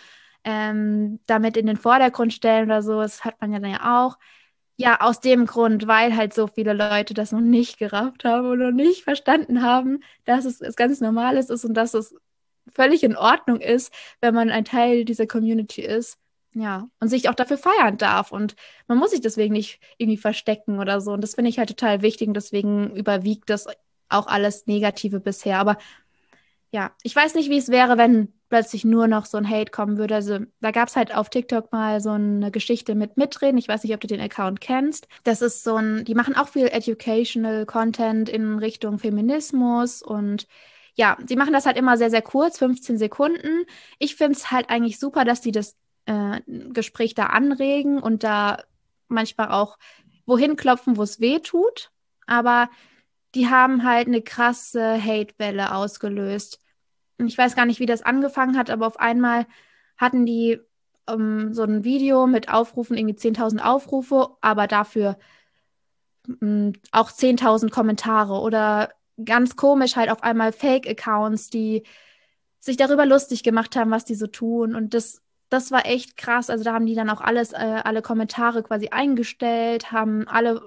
ähm, 0.45 1.21
damit 1.27 1.57
in 1.57 1.67
den 1.67 1.77
Vordergrund 1.77 2.33
stellen 2.33 2.67
oder 2.67 2.83
so? 2.83 3.01
Das 3.01 3.25
hat 3.25 3.41
man 3.41 3.53
ja 3.53 3.61
dann 3.61 3.71
ja 3.71 4.05
auch. 4.05 4.19
Ja, 4.79 5.01
aus 5.01 5.21
dem 5.21 5.47
Grund, 5.47 5.87
weil 5.87 6.17
halt 6.17 6.35
so 6.35 6.49
viele 6.49 6.75
Leute 6.75 7.15
das 7.15 7.33
noch 7.33 7.41
nicht 7.41 7.79
gerafft 7.79 8.25
haben 8.25 8.47
oder 8.51 8.73
nicht 8.73 9.05
verstanden 9.05 9.63
haben, 9.63 10.01
dass 10.27 10.45
es, 10.45 10.61
es 10.61 10.77
ganz 10.77 11.01
Normales 11.01 11.49
ist 11.49 11.65
und 11.65 11.75
dass 11.75 11.95
es 11.95 12.15
völlig 12.75 13.03
in 13.03 13.17
Ordnung 13.17 13.61
ist, 13.61 13.93
wenn 14.21 14.35
man 14.35 14.51
ein 14.51 14.65
Teil 14.67 15.05
dieser 15.07 15.27
Community 15.27 15.83
ist. 15.83 16.19
Ja, 16.59 16.89
und 17.01 17.09
sich 17.09 17.29
auch 17.29 17.35
dafür 17.35 17.59
feiern 17.59 17.99
darf. 17.99 18.33
Und 18.33 18.57
man 18.89 18.97
muss 18.97 19.11
sich 19.11 19.21
deswegen 19.21 19.53
nicht 19.53 19.79
irgendwie 19.99 20.17
verstecken 20.17 20.79
oder 20.79 21.03
so. 21.03 21.13
Und 21.13 21.21
das 21.21 21.35
finde 21.35 21.51
ich 21.51 21.59
halt 21.59 21.69
total 21.69 22.01
wichtig. 22.01 22.29
Und 22.29 22.35
deswegen 22.35 22.97
überwiegt 22.97 23.51
das 23.51 23.67
auch 24.09 24.27
alles 24.27 24.67
Negative 24.67 25.21
bisher. 25.21 25.59
Aber 25.59 25.77
ja, 26.71 26.93
ich 27.03 27.15
weiß 27.15 27.35
nicht, 27.35 27.51
wie 27.51 27.59
es 27.59 27.69
wäre, 27.69 27.99
wenn 27.99 28.33
plötzlich 28.49 28.87
nur 28.87 29.07
noch 29.07 29.27
so 29.27 29.37
ein 29.37 29.49
Hate 29.51 29.71
kommen 29.71 29.99
würde. 29.99 30.15
Also 30.15 30.39
da 30.61 30.71
gab 30.71 30.89
es 30.89 30.97
halt 30.97 31.15
auf 31.15 31.29
TikTok 31.29 31.73
mal 31.73 32.01
so 32.01 32.13
eine 32.13 32.51
Geschichte 32.51 32.95
mit 32.95 33.19
Mitreden. 33.19 33.59
Ich 33.59 33.69
weiß 33.69 33.83
nicht, 33.83 33.93
ob 33.93 34.01
du 34.01 34.07
den 34.07 34.21
Account 34.21 34.63
kennst. 34.63 35.09
Das 35.25 35.43
ist 35.43 35.63
so 35.63 35.77
ein, 35.77 36.07
die 36.07 36.15
machen 36.15 36.37
auch 36.37 36.49
viel 36.49 36.69
Educational 36.69 37.67
Content 37.67 38.31
in 38.31 38.59
Richtung 38.59 38.99
Feminismus 38.99 40.01
und 40.01 40.47
ja, 40.95 41.19
sie 41.27 41.37
machen 41.37 41.53
das 41.53 41.67
halt 41.67 41.77
immer 41.77 41.99
sehr, 41.99 42.09
sehr 42.11 42.23
kurz, 42.23 42.59
15 42.59 42.97
Sekunden. 42.97 43.67
Ich 43.99 44.17
finde 44.17 44.39
es 44.39 44.51
halt 44.51 44.71
eigentlich 44.71 44.99
super, 44.99 45.27
dass 45.27 45.43
die 45.43 45.53
das 45.53 45.77
äh, 46.07 46.41
Gespräch 46.47 47.15
da 47.15 47.27
anregen 47.27 48.01
und 48.01 48.25
da 48.25 48.63
manchmal 49.09 49.51
auch 49.51 49.79
wohin 50.25 50.57
klopfen, 50.57 50.97
wo 50.97 51.03
es 51.03 51.21
weh 51.21 51.39
tut. 51.41 51.91
Aber 52.27 52.69
die 53.35 53.49
haben 53.49 53.85
halt 53.85 54.09
eine 54.09 54.23
krasse 54.23 55.03
Hate-Welle 55.03 55.75
ausgelöst 55.75 56.61
ich 57.19 57.39
weiß 57.39 57.57
gar 57.57 57.67
nicht, 57.67 57.81
wie 57.81 57.87
das 57.87 58.03
angefangen 58.03 58.59
hat, 58.59 58.71
aber 58.71 58.87
auf 58.87 58.99
einmal 58.99 59.47
hatten 59.97 60.27
die 60.27 60.61
um, 61.09 61.39
ähm, 61.41 61.55
so 61.55 61.63
ein 61.63 61.85
Video 61.85 62.27
mit 62.27 62.49
Aufrufen, 62.53 62.97
irgendwie 62.97 63.15
10.000 63.17 63.61
Aufrufe, 63.61 64.31
aber 64.41 64.67
dafür 64.67 65.17
mm, 66.27 66.71
auch 66.93 67.11
10.000 67.11 67.71
Kommentare 67.71 68.41
oder 68.41 68.91
ganz 69.25 69.57
komisch 69.57 69.97
halt 69.97 70.11
auf 70.11 70.23
einmal 70.23 70.53
Fake-Accounts, 70.53 71.49
die 71.51 71.85
sich 72.59 72.77
darüber 72.77 73.07
lustig 73.07 73.43
gemacht 73.45 73.77
haben, 73.77 73.91
was 73.91 74.05
die 74.05 74.17
so 74.17 74.27
tun. 74.27 74.75
Und 74.75 74.95
das, 74.95 75.23
das 75.49 75.71
war 75.71 75.87
echt 75.87 76.17
krass. 76.17 76.51
Also 76.51 76.65
da 76.65 76.73
haben 76.73 76.87
die 76.87 76.95
dann 76.95 77.11
auch 77.11 77.21
alles, 77.21 77.53
äh, 77.53 77.81
alle 77.85 78.03
Kommentare 78.03 78.63
quasi 78.63 78.89
eingestellt, 78.89 79.93
haben 79.93 80.27
alle 80.29 80.61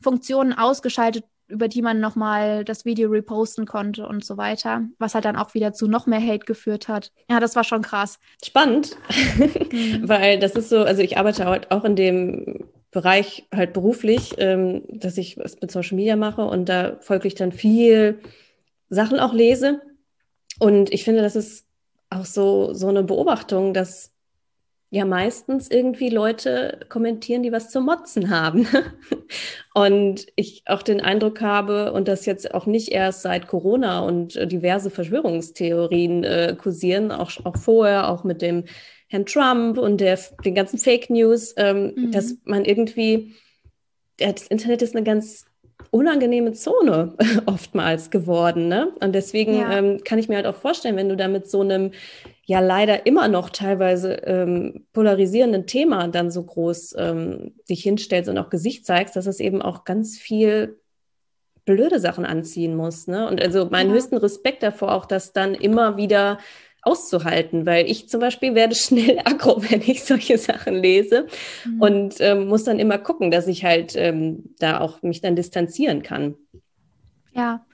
Funktionen 0.00 0.52
ausgeschaltet, 0.52 1.24
über 1.48 1.68
die 1.68 1.82
man 1.82 2.00
nochmal 2.00 2.64
das 2.64 2.84
Video 2.84 3.08
reposten 3.08 3.66
konnte 3.66 4.08
und 4.08 4.24
so 4.24 4.36
weiter, 4.36 4.82
was 4.98 5.14
halt 5.14 5.24
dann 5.24 5.36
auch 5.36 5.54
wieder 5.54 5.72
zu 5.72 5.86
noch 5.86 6.06
mehr 6.06 6.20
Hate 6.20 6.44
geführt 6.44 6.88
hat. 6.88 7.12
Ja, 7.30 7.38
das 7.38 7.54
war 7.54 7.64
schon 7.64 7.82
krass. 7.82 8.18
Spannend, 8.44 8.96
mhm. 9.70 10.08
weil 10.08 10.38
das 10.38 10.52
ist 10.52 10.68
so, 10.68 10.82
also 10.82 11.02
ich 11.02 11.18
arbeite 11.18 11.46
halt 11.46 11.70
auch 11.70 11.84
in 11.84 11.94
dem 11.94 12.68
Bereich 12.90 13.46
halt 13.54 13.74
beruflich, 13.74 14.34
ähm, 14.38 14.82
dass 14.88 15.18
ich 15.18 15.38
was 15.38 15.60
mit 15.60 15.70
Social 15.70 15.96
Media 15.96 16.16
mache 16.16 16.44
und 16.44 16.68
da 16.68 16.96
folglich 17.00 17.34
dann 17.34 17.52
viel 17.52 18.20
Sachen 18.88 19.20
auch 19.20 19.32
lese. 19.32 19.82
Und 20.58 20.92
ich 20.92 21.04
finde, 21.04 21.22
das 21.22 21.36
ist 21.36 21.66
auch 22.10 22.24
so, 22.24 22.72
so 22.72 22.88
eine 22.88 23.02
Beobachtung, 23.02 23.74
dass 23.74 24.15
ja 24.96 25.04
meistens 25.04 25.70
irgendwie 25.70 26.08
Leute 26.08 26.80
kommentieren, 26.88 27.42
die 27.42 27.52
was 27.52 27.70
zu 27.70 27.80
motzen 27.80 28.30
haben. 28.30 28.66
und 29.74 30.26
ich 30.34 30.62
auch 30.66 30.82
den 30.82 31.00
Eindruck 31.00 31.40
habe, 31.40 31.92
und 31.92 32.08
das 32.08 32.26
jetzt 32.26 32.54
auch 32.54 32.66
nicht 32.66 32.88
erst 32.88 33.22
seit 33.22 33.46
Corona 33.46 34.00
und 34.00 34.36
äh, 34.36 34.46
diverse 34.46 34.90
Verschwörungstheorien 34.90 36.24
äh, 36.24 36.56
kursieren, 36.58 37.12
auch, 37.12 37.30
auch 37.44 37.56
vorher, 37.56 38.08
auch 38.10 38.24
mit 38.24 38.42
dem 38.42 38.64
Herrn 39.08 39.26
Trump 39.26 39.78
und 39.78 40.00
der, 40.00 40.18
den 40.44 40.54
ganzen 40.54 40.78
Fake 40.78 41.10
News, 41.10 41.54
ähm, 41.56 41.92
mhm. 41.94 42.10
dass 42.10 42.36
man 42.44 42.64
irgendwie, 42.64 43.34
ja, 44.18 44.32
das 44.32 44.48
Internet 44.48 44.82
ist 44.82 44.96
eine 44.96 45.04
ganz 45.04 45.44
unangenehme 45.90 46.52
Zone 46.52 47.14
oftmals 47.46 48.10
geworden. 48.10 48.68
Ne? 48.68 48.92
Und 49.00 49.14
deswegen 49.14 49.58
ja. 49.58 49.78
ähm, 49.78 50.00
kann 50.04 50.18
ich 50.18 50.28
mir 50.28 50.36
halt 50.36 50.46
auch 50.46 50.56
vorstellen, 50.56 50.96
wenn 50.96 51.08
du 51.08 51.16
da 51.16 51.28
mit 51.28 51.48
so 51.48 51.60
einem 51.60 51.92
ja 52.46 52.60
leider 52.60 53.06
immer 53.06 53.28
noch 53.28 53.50
teilweise 53.50 54.14
ähm, 54.24 54.86
polarisierenden 54.92 55.66
Thema 55.66 56.08
dann 56.08 56.30
so 56.30 56.44
groß 56.44 56.94
ähm, 56.96 57.54
dich 57.68 57.82
hinstellst 57.82 58.30
und 58.30 58.38
auch 58.38 58.50
Gesicht 58.50 58.86
zeigst, 58.86 59.16
dass 59.16 59.26
es 59.26 59.40
eben 59.40 59.60
auch 59.60 59.84
ganz 59.84 60.16
viel 60.16 60.78
blöde 61.64 61.98
Sachen 61.98 62.24
anziehen 62.24 62.76
muss. 62.76 63.08
Ne? 63.08 63.28
Und 63.28 63.42
also 63.42 63.66
meinen 63.70 63.90
ja. 63.90 63.96
höchsten 63.96 64.16
Respekt 64.16 64.62
davor 64.62 64.94
auch, 64.94 65.06
dass 65.06 65.32
dann 65.32 65.54
immer 65.54 65.96
wieder 65.96 66.38
auszuhalten, 66.82 67.66
weil 67.66 67.90
ich 67.90 68.08
zum 68.08 68.20
Beispiel 68.20 68.54
werde 68.54 68.74
schnell 68.76 69.18
aggro, 69.24 69.60
wenn 69.68 69.82
ich 69.82 70.04
solche 70.04 70.38
Sachen 70.38 70.76
lese 70.76 71.26
mhm. 71.64 71.82
und 71.82 72.14
ähm, 72.20 72.46
muss 72.46 72.62
dann 72.62 72.78
immer 72.78 72.98
gucken, 72.98 73.32
dass 73.32 73.48
ich 73.48 73.64
halt 73.64 73.94
ähm, 73.96 74.54
da 74.60 74.80
auch 74.80 75.02
mich 75.02 75.20
dann 75.20 75.34
distanzieren 75.34 76.04
kann. 76.04 76.36
Ja, 77.32 77.65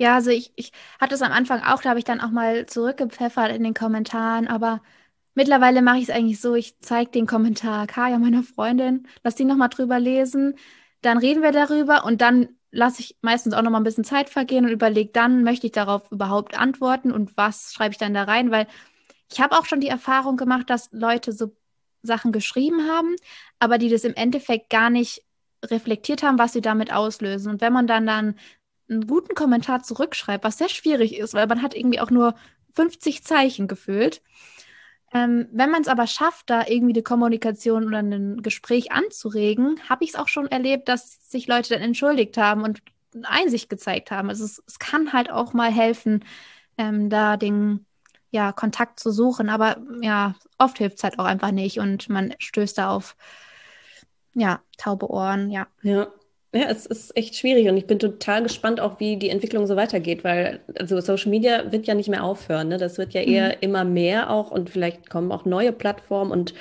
Ja, 0.00 0.14
also 0.14 0.30
ich, 0.30 0.52
ich 0.56 0.72
hatte 1.00 1.14
es 1.14 1.22
am 1.22 1.32
Anfang 1.32 1.62
auch, 1.62 1.82
da 1.82 1.90
habe 1.90 1.98
ich 1.98 2.04
dann 2.04 2.20
auch 2.20 2.30
mal 2.30 2.66
zurückgepfeffert 2.66 3.50
in 3.54 3.64
den 3.64 3.74
Kommentaren, 3.74 4.46
aber 4.46 4.80
mittlerweile 5.34 5.82
mache 5.82 5.98
ich 5.98 6.04
es 6.04 6.10
eigentlich 6.10 6.40
so, 6.40 6.54
ich 6.54 6.78
zeige 6.80 7.10
den 7.10 7.26
Kommentar 7.26 7.86
Kaya, 7.88 8.18
meiner 8.18 8.44
Freundin, 8.44 9.08
lass 9.24 9.34
die 9.34 9.44
nochmal 9.44 9.70
drüber 9.70 9.98
lesen, 9.98 10.54
dann 11.02 11.18
reden 11.18 11.42
wir 11.42 11.50
darüber 11.52 12.04
und 12.04 12.20
dann 12.20 12.48
lasse 12.70 13.00
ich 13.02 13.16
meistens 13.22 13.54
auch 13.54 13.62
nochmal 13.62 13.80
ein 13.80 13.84
bisschen 13.84 14.04
Zeit 14.04 14.30
vergehen 14.30 14.64
und 14.66 14.70
überlege 14.70 15.10
dann, 15.12 15.42
möchte 15.42 15.66
ich 15.66 15.72
darauf 15.72 16.12
überhaupt 16.12 16.56
antworten 16.58 17.10
und 17.12 17.36
was 17.36 17.72
schreibe 17.72 17.92
ich 17.92 17.98
dann 17.98 18.14
da 18.14 18.24
rein, 18.24 18.50
weil 18.52 18.68
ich 19.30 19.40
habe 19.40 19.58
auch 19.58 19.66
schon 19.66 19.80
die 19.80 19.88
Erfahrung 19.88 20.36
gemacht, 20.36 20.70
dass 20.70 20.90
Leute 20.92 21.32
so 21.32 21.56
Sachen 22.02 22.32
geschrieben 22.32 22.88
haben, 22.88 23.16
aber 23.58 23.78
die 23.78 23.88
das 23.90 24.04
im 24.04 24.14
Endeffekt 24.14 24.70
gar 24.70 24.90
nicht 24.90 25.24
reflektiert 25.64 26.22
haben, 26.22 26.38
was 26.38 26.52
sie 26.52 26.60
damit 26.60 26.92
auslösen. 26.92 27.50
Und 27.52 27.60
wenn 27.60 27.72
man 27.72 27.86
dann 27.86 28.06
dann 28.06 28.36
einen 28.90 29.06
guten 29.06 29.34
Kommentar 29.34 29.82
zurückschreibt, 29.82 30.44
was 30.44 30.58
sehr 30.58 30.68
schwierig 30.68 31.16
ist, 31.18 31.34
weil 31.34 31.46
man 31.46 31.62
hat 31.62 31.74
irgendwie 31.74 32.00
auch 32.00 32.10
nur 32.10 32.34
50 32.74 33.24
Zeichen 33.24 33.68
gefühlt. 33.68 34.22
Ähm, 35.12 35.48
wenn 35.52 35.70
man 35.70 35.80
es 35.80 35.88
aber 35.88 36.06
schafft, 36.06 36.50
da 36.50 36.66
irgendwie 36.66 36.92
die 36.92 37.02
Kommunikation 37.02 37.86
oder 37.86 37.98
ein 37.98 38.42
Gespräch 38.42 38.92
anzuregen, 38.92 39.80
habe 39.88 40.04
ich 40.04 40.10
es 40.10 40.16
auch 40.16 40.28
schon 40.28 40.48
erlebt, 40.48 40.88
dass 40.88 41.30
sich 41.30 41.46
Leute 41.46 41.74
dann 41.74 41.82
entschuldigt 41.82 42.36
haben 42.36 42.62
und 42.62 42.82
Einsicht 43.24 43.70
gezeigt 43.70 44.10
haben. 44.10 44.28
Also 44.28 44.44
es, 44.44 44.62
es 44.66 44.78
kann 44.78 45.12
halt 45.12 45.30
auch 45.30 45.54
mal 45.54 45.70
helfen, 45.70 46.24
ähm, 46.76 47.08
da 47.08 47.36
den 47.36 47.86
ja, 48.30 48.52
Kontakt 48.52 49.00
zu 49.00 49.10
suchen. 49.10 49.48
Aber 49.48 49.78
ja, 50.02 50.34
oft 50.58 50.78
hilft 50.78 50.98
es 50.98 51.04
halt 51.04 51.18
auch 51.18 51.24
einfach 51.24 51.52
nicht 51.52 51.78
und 51.78 52.08
man 52.10 52.34
stößt 52.38 52.76
da 52.76 52.90
auf 52.90 53.16
ja, 54.34 54.60
taube 54.76 55.10
Ohren, 55.10 55.50
ja. 55.50 55.66
Ja. 55.82 56.08
Ja, 56.54 56.64
es 56.70 56.86
ist 56.86 57.14
echt 57.14 57.36
schwierig 57.36 57.68
und 57.68 57.76
ich 57.76 57.86
bin 57.86 57.98
total 57.98 58.42
gespannt 58.42 58.80
auch, 58.80 59.00
wie 59.00 59.18
die 59.18 59.28
Entwicklung 59.28 59.66
so 59.66 59.76
weitergeht, 59.76 60.24
weil 60.24 60.60
also 60.78 60.98
Social 61.00 61.30
Media 61.30 61.70
wird 61.70 61.86
ja 61.86 61.94
nicht 61.94 62.08
mehr 62.08 62.24
aufhören. 62.24 62.68
Ne? 62.68 62.78
Das 62.78 62.96
wird 62.96 63.12
ja 63.12 63.20
eher 63.20 63.48
mhm. 63.48 63.56
immer 63.60 63.84
mehr 63.84 64.30
auch 64.30 64.50
und 64.50 64.70
vielleicht 64.70 65.10
kommen 65.10 65.30
auch 65.30 65.44
neue 65.44 65.72
Plattformen 65.72 66.30
und 66.30 66.54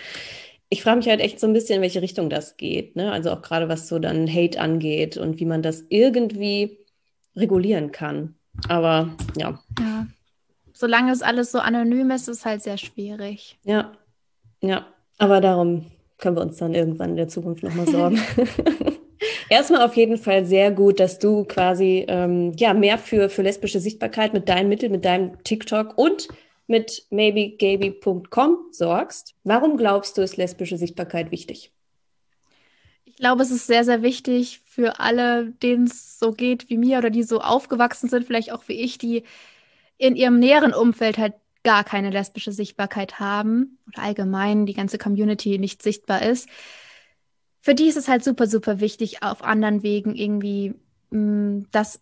ich 0.69 0.83
frage 0.83 0.97
mich 0.97 1.07
halt 1.07 1.21
echt 1.21 1.39
so 1.39 1.47
ein 1.47 1.53
bisschen, 1.53 1.77
in 1.77 1.81
welche 1.81 2.01
Richtung 2.01 2.29
das 2.29 2.57
geht. 2.57 2.97
Ne? 2.97 3.11
Also 3.11 3.31
auch 3.31 3.41
gerade 3.41 3.69
was 3.69 3.87
so 3.87 3.99
dann 3.99 4.27
Hate 4.27 4.59
angeht 4.59 5.15
und 5.15 5.39
wie 5.39 5.45
man 5.45 5.61
das 5.61 5.85
irgendwie 5.87 6.79
regulieren 7.37 7.93
kann. 7.93 8.35
Aber 8.67 9.09
ja. 9.37 9.59
Ja. 9.79 10.07
Solange 10.73 11.13
es 11.13 11.21
alles 11.21 11.51
so 11.51 11.59
anonym 11.59 12.11
ist, 12.11 12.27
ist 12.27 12.39
es 12.39 12.45
halt 12.45 12.61
sehr 12.61 12.77
schwierig. 12.77 13.57
Ja, 13.63 13.93
ja. 14.61 14.85
Aber 15.17 15.39
darum 15.39 15.85
können 16.17 16.35
wir 16.35 16.41
uns 16.41 16.57
dann 16.57 16.73
irgendwann 16.73 17.11
in 17.11 17.15
der 17.15 17.29
Zukunft 17.29 17.63
nochmal 17.63 17.87
sorgen. 17.87 18.19
Erstmal 19.49 19.81
auf 19.81 19.95
jeden 19.95 20.17
Fall 20.17 20.45
sehr 20.45 20.71
gut, 20.71 20.99
dass 20.99 21.19
du 21.19 21.45
quasi 21.45 22.05
ähm, 22.07 22.51
ja 22.57 22.73
mehr 22.73 22.97
für, 22.97 23.29
für 23.29 23.43
lesbische 23.43 23.79
Sichtbarkeit 23.79 24.33
mit 24.33 24.49
deinen 24.49 24.67
Mitteln, 24.67 24.91
mit 24.91 25.05
deinem 25.05 25.41
TikTok 25.43 25.97
und 25.97 26.27
mit 26.67 27.05
maybegaby.com 27.11 28.57
sorgst. 28.71 29.35
Warum 29.45 29.77
glaubst 29.77 30.17
du, 30.17 30.21
ist 30.21 30.35
lesbische 30.35 30.77
Sichtbarkeit 30.77 31.31
wichtig? 31.31 31.71
Ich 33.05 33.15
glaube, 33.15 33.41
es 33.41 33.51
ist 33.51 33.67
sehr, 33.67 33.85
sehr 33.85 34.01
wichtig 34.01 34.61
für 34.65 34.99
alle, 34.99 35.53
denen 35.63 35.85
es 35.85 36.19
so 36.19 36.33
geht 36.33 36.69
wie 36.69 36.77
mir 36.77 36.97
oder 36.97 37.09
die 37.09 37.23
so 37.23 37.39
aufgewachsen 37.39 38.09
sind, 38.09 38.25
vielleicht 38.27 38.51
auch 38.51 38.67
wie 38.67 38.81
ich, 38.81 38.97
die 38.97 39.23
in 39.97 40.17
ihrem 40.17 40.39
näheren 40.39 40.73
Umfeld 40.73 41.17
halt 41.17 41.33
gar 41.63 41.85
keine 41.85 42.09
lesbische 42.09 42.51
Sichtbarkeit 42.51 43.19
haben 43.19 43.79
oder 43.87 44.03
allgemein 44.03 44.65
die 44.65 44.73
ganze 44.73 44.97
Community 44.97 45.57
nicht 45.57 45.81
sichtbar 45.81 46.21
ist 46.21 46.47
für 47.67 47.75
die 47.75 47.89
ist 47.89 47.97
es 47.97 48.07
halt 48.07 48.23
super, 48.23 48.47
super 48.47 48.79
wichtig, 48.79 49.23
auf 49.23 49.43
anderen 49.43 49.83
Wegen 49.83 50.15
irgendwie 50.15 50.73
mh, 51.09 51.19
mm, 51.19 51.67
das 51.73 51.99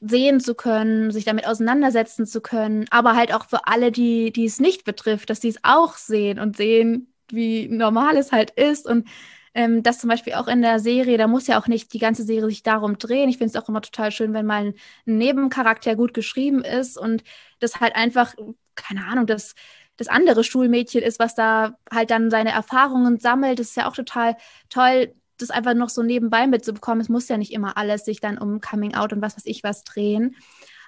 sehen 0.00 0.38
zu 0.38 0.54
können, 0.54 1.12
sich 1.12 1.24
damit 1.24 1.46
auseinandersetzen 1.46 2.26
zu 2.26 2.42
können, 2.42 2.84
aber 2.90 3.16
halt 3.16 3.32
auch 3.32 3.46
für 3.46 3.66
alle, 3.66 3.90
die, 3.90 4.32
die 4.32 4.44
es 4.44 4.60
nicht 4.60 4.84
betrifft, 4.84 5.30
dass 5.30 5.40
die 5.40 5.48
es 5.48 5.60
auch 5.62 5.96
sehen 5.96 6.38
und 6.38 6.58
sehen, 6.58 7.10
wie 7.30 7.68
normal 7.68 8.18
es 8.18 8.32
halt 8.32 8.50
ist 8.50 8.86
und 8.86 9.08
ähm, 9.54 9.82
das 9.82 9.98
zum 9.98 10.10
Beispiel 10.10 10.34
auch 10.34 10.46
in 10.46 10.60
der 10.60 10.78
Serie, 10.78 11.16
da 11.16 11.26
muss 11.26 11.46
ja 11.46 11.58
auch 11.58 11.68
nicht 11.68 11.94
die 11.94 11.98
ganze 11.98 12.24
Serie 12.24 12.50
sich 12.50 12.62
darum 12.62 12.98
drehen. 12.98 13.30
Ich 13.30 13.38
finde 13.38 13.56
es 13.56 13.64
auch 13.64 13.70
immer 13.70 13.80
total 13.80 14.12
schön, 14.12 14.34
wenn 14.34 14.44
mal 14.44 14.66
ein, 14.66 14.74
ein 15.06 15.16
Nebencharakter 15.16 15.96
gut 15.96 16.12
geschrieben 16.12 16.62
ist 16.62 16.98
und 16.98 17.24
das 17.60 17.80
halt 17.80 17.96
einfach, 17.96 18.34
keine 18.74 19.06
Ahnung, 19.06 19.26
das 19.26 19.54
das 19.98 20.08
andere 20.08 20.44
Schulmädchen 20.44 21.02
ist, 21.02 21.18
was 21.18 21.34
da 21.34 21.76
halt 21.92 22.10
dann 22.10 22.30
seine 22.30 22.52
Erfahrungen 22.52 23.18
sammelt. 23.18 23.58
Das 23.58 23.68
ist 23.68 23.76
ja 23.76 23.88
auch 23.88 23.94
total 23.94 24.36
toll, 24.70 25.12
das 25.36 25.50
einfach 25.50 25.74
noch 25.74 25.90
so 25.90 26.02
nebenbei 26.02 26.46
mitzubekommen. 26.46 27.00
Es 27.00 27.08
muss 27.08 27.28
ja 27.28 27.36
nicht 27.36 27.52
immer 27.52 27.76
alles 27.76 28.04
sich 28.04 28.20
dann 28.20 28.38
um 28.38 28.60
Coming 28.60 28.94
Out 28.94 29.12
und 29.12 29.20
was 29.20 29.36
weiß 29.36 29.46
ich 29.46 29.62
was 29.62 29.84
drehen. 29.84 30.36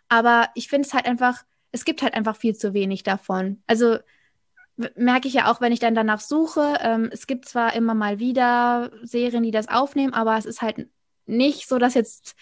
Aber 0.09 0.49
ich 0.55 0.68
finde 0.68 0.87
es 0.87 0.94
halt 0.94 1.07
einfach, 1.07 1.42
es 1.73 1.85
gibt 1.85 2.03
halt 2.03 2.14
einfach 2.14 2.37
viel 2.37 2.57
zu 2.57 2.73
wenig 2.73 3.03
davon. 3.03 3.62
Also 3.66 3.99
merke 4.96 5.29
ich 5.29 5.35
ja 5.35 5.51
auch, 5.51 5.61
wenn 5.61 5.73
ich 5.73 5.81
dann 5.81 5.94
danach 5.94 6.20
suche. 6.20 6.79
Ähm, 6.81 7.11
es 7.12 7.27
gibt 7.27 7.46
zwar 7.46 7.75
immer 7.75 7.94
mal 7.94 8.18
wieder 8.18 8.90
Serien, 9.03 9.42
die 9.42 9.51
das 9.51 9.68
aufnehmen, 9.68 10.14
aber 10.14 10.37
es 10.38 10.46
ist 10.46 10.62
halt 10.62 10.88
nicht 11.27 11.68
so, 11.68 11.79
dass 11.79 11.94
jetzt, 11.94 12.35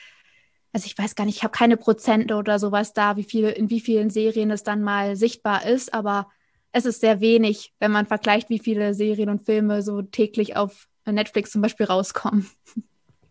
also 0.72 0.86
ich 0.86 0.96
weiß 0.96 1.14
gar 1.14 1.24
nicht, 1.24 1.36
ich 1.36 1.42
habe 1.44 1.56
keine 1.56 1.76
Prozente 1.76 2.36
oder 2.36 2.58
sowas 2.58 2.92
da, 2.92 3.16
wie 3.16 3.24
viele, 3.24 3.50
in 3.50 3.70
wie 3.70 3.80
vielen 3.80 4.10
Serien 4.10 4.50
es 4.50 4.62
dann 4.62 4.82
mal 4.82 5.16
sichtbar 5.16 5.66
ist, 5.66 5.92
aber 5.92 6.28
es 6.72 6.84
ist 6.84 7.00
sehr 7.00 7.20
wenig, 7.20 7.72
wenn 7.78 7.90
man 7.90 8.06
vergleicht, 8.06 8.50
wie 8.50 8.58
viele 8.58 8.94
Serien 8.94 9.30
und 9.30 9.44
Filme 9.44 9.82
so 9.82 10.02
täglich 10.02 10.56
auf 10.56 10.88
Netflix 11.06 11.50
zum 11.50 11.62
Beispiel 11.62 11.86
rauskommen. 11.86 12.46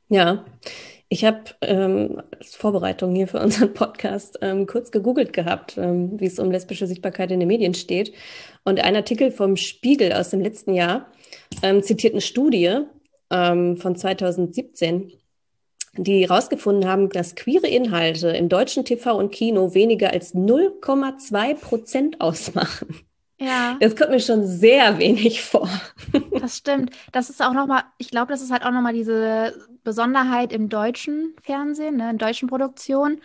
Ja, 0.09 0.45
ich 1.09 1.23
habe 1.23 1.43
ähm, 1.61 2.21
als 2.37 2.55
Vorbereitung 2.55 3.15
hier 3.15 3.27
für 3.27 3.39
unseren 3.39 3.73
Podcast 3.73 4.39
ähm, 4.41 4.65
kurz 4.67 4.91
gegoogelt 4.91 5.33
gehabt, 5.33 5.77
ähm, 5.77 6.19
wie 6.19 6.25
es 6.25 6.39
um 6.39 6.51
lesbische 6.51 6.87
Sichtbarkeit 6.87 7.31
in 7.31 7.39
den 7.39 7.47
Medien 7.47 7.73
steht. 7.73 8.13
Und 8.63 8.79
ein 8.81 8.95
Artikel 8.95 9.31
vom 9.31 9.55
Spiegel 9.55 10.11
aus 10.13 10.29
dem 10.29 10.41
letzten 10.41 10.73
Jahr 10.73 11.07
ähm, 11.63 11.81
zitiert 11.81 12.13
eine 12.13 12.21
Studie 12.21 12.79
ähm, 13.29 13.77
von 13.77 13.95
2017, 13.95 15.13
die 15.97 16.27
herausgefunden 16.27 16.89
haben, 16.89 17.09
dass 17.09 17.35
queere 17.35 17.67
Inhalte 17.67 18.29
im 18.29 18.49
deutschen 18.49 18.83
TV 18.83 19.17
und 19.17 19.31
Kino 19.31 19.73
weniger 19.73 20.11
als 20.11 20.35
0,2 20.35 21.55
Prozent 21.55 22.21
ausmachen. 22.21 23.06
Ja. 23.39 23.77
Das 23.79 23.95
kommt 23.95 24.09
mir 24.09 24.19
schon 24.19 24.45
sehr 24.45 24.97
wenig 24.97 25.41
vor. 25.41 25.69
Das 26.39 26.57
stimmt. 26.57 26.95
Das 27.11 27.29
ist 27.29 27.41
auch 27.41 27.53
nochmal, 27.53 27.83
ich 27.97 28.09
glaube, 28.09 28.31
das 28.31 28.41
ist 28.41 28.51
halt 28.51 28.63
auch 28.63 28.71
nochmal 28.71 28.93
diese 28.93 29.53
Besonderheit 29.83 30.53
im 30.53 30.69
deutschen 30.69 31.35
Fernsehen, 31.41 31.97
ne, 31.97 32.09
in 32.09 32.17
deutschen 32.17 32.47
Produktionen. 32.47 33.21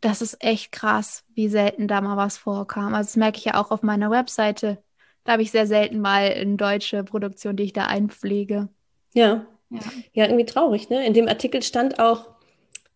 Das 0.00 0.20
ist 0.20 0.42
echt 0.42 0.72
krass, 0.72 1.24
wie 1.34 1.48
selten 1.48 1.88
da 1.88 2.00
mal 2.00 2.16
was 2.16 2.36
vorkam. 2.36 2.94
Also 2.94 3.08
das 3.08 3.16
merke 3.16 3.38
ich 3.38 3.44
ja 3.46 3.54
auch 3.54 3.70
auf 3.70 3.82
meiner 3.82 4.10
Webseite. 4.10 4.78
Da 5.24 5.32
habe 5.32 5.42
ich 5.42 5.50
sehr 5.50 5.66
selten 5.66 6.00
mal 6.00 6.32
eine 6.32 6.56
deutsche 6.56 7.02
Produktion, 7.02 7.56
die 7.56 7.64
ich 7.64 7.72
da 7.72 7.86
einpflege. 7.86 8.68
Ja. 9.14 9.46
Ja, 9.70 9.80
ja 10.12 10.24
irgendwie 10.26 10.44
traurig, 10.44 10.90
ne? 10.90 11.04
In 11.04 11.14
dem 11.14 11.26
Artikel 11.26 11.62
stand 11.62 11.98
auch, 11.98 12.28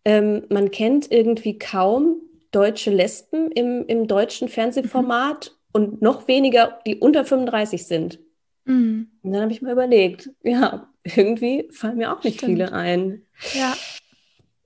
ähm, 0.05 0.45
man 0.51 0.71
kennt 0.71 1.11
irgendwie 1.11 1.59
kaum 1.59 2.17
deutsche 2.53 2.91
Lesben 2.91 3.51
im, 3.51 3.85
im 3.87 4.07
deutschen 4.07 4.49
Fernsehformat 4.49 5.57
und 5.73 6.03
noch 6.03 6.29
weniger, 6.29 6.81
die 6.87 6.97
unter 6.97 7.25
35 7.25 7.87
sind. 7.87 8.19
Mhm. 8.65 9.11
Und 9.23 9.33
dann 9.33 9.43
habe 9.43 9.53
ich 9.53 9.63
mir 9.63 9.73
überlegt, 9.73 10.31
ja, 10.43 10.89
irgendwie 11.05 11.69
fallen 11.71 11.99
mir 11.99 12.13
auch 12.13 12.23
nicht 12.23 12.39
Stimmt. 12.39 12.53
viele 12.53 12.73
ein. 12.73 13.27
Ja. 13.55 13.75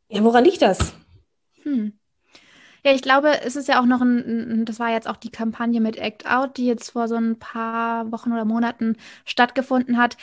Ja, 0.09 0.23
woran 0.23 0.45
liegt 0.45 0.63
das? 0.63 0.95
Hm. 1.63 1.99
Ja, 2.85 2.93
ich 2.93 3.03
glaube, 3.03 3.41
es 3.43 3.57
ist 3.57 3.69
ja 3.69 3.81
auch 3.81 3.87
noch 3.87 4.03
ein, 4.03 4.67
das 4.67 4.79
war 4.79 4.91
jetzt 4.91 5.09
auch 5.09 5.17
die 5.17 5.31
Kampagne 5.31 5.81
mit 5.81 5.97
Act 5.97 6.27
Out, 6.27 6.59
die 6.59 6.67
jetzt 6.67 6.91
vor 6.91 7.09
so 7.09 7.17
ein 7.17 7.39
paar 7.39 8.13
Wochen 8.13 8.31
oder 8.31 8.45
Monaten 8.45 8.97
stattgefunden 9.25 9.97
hat, 9.97 10.19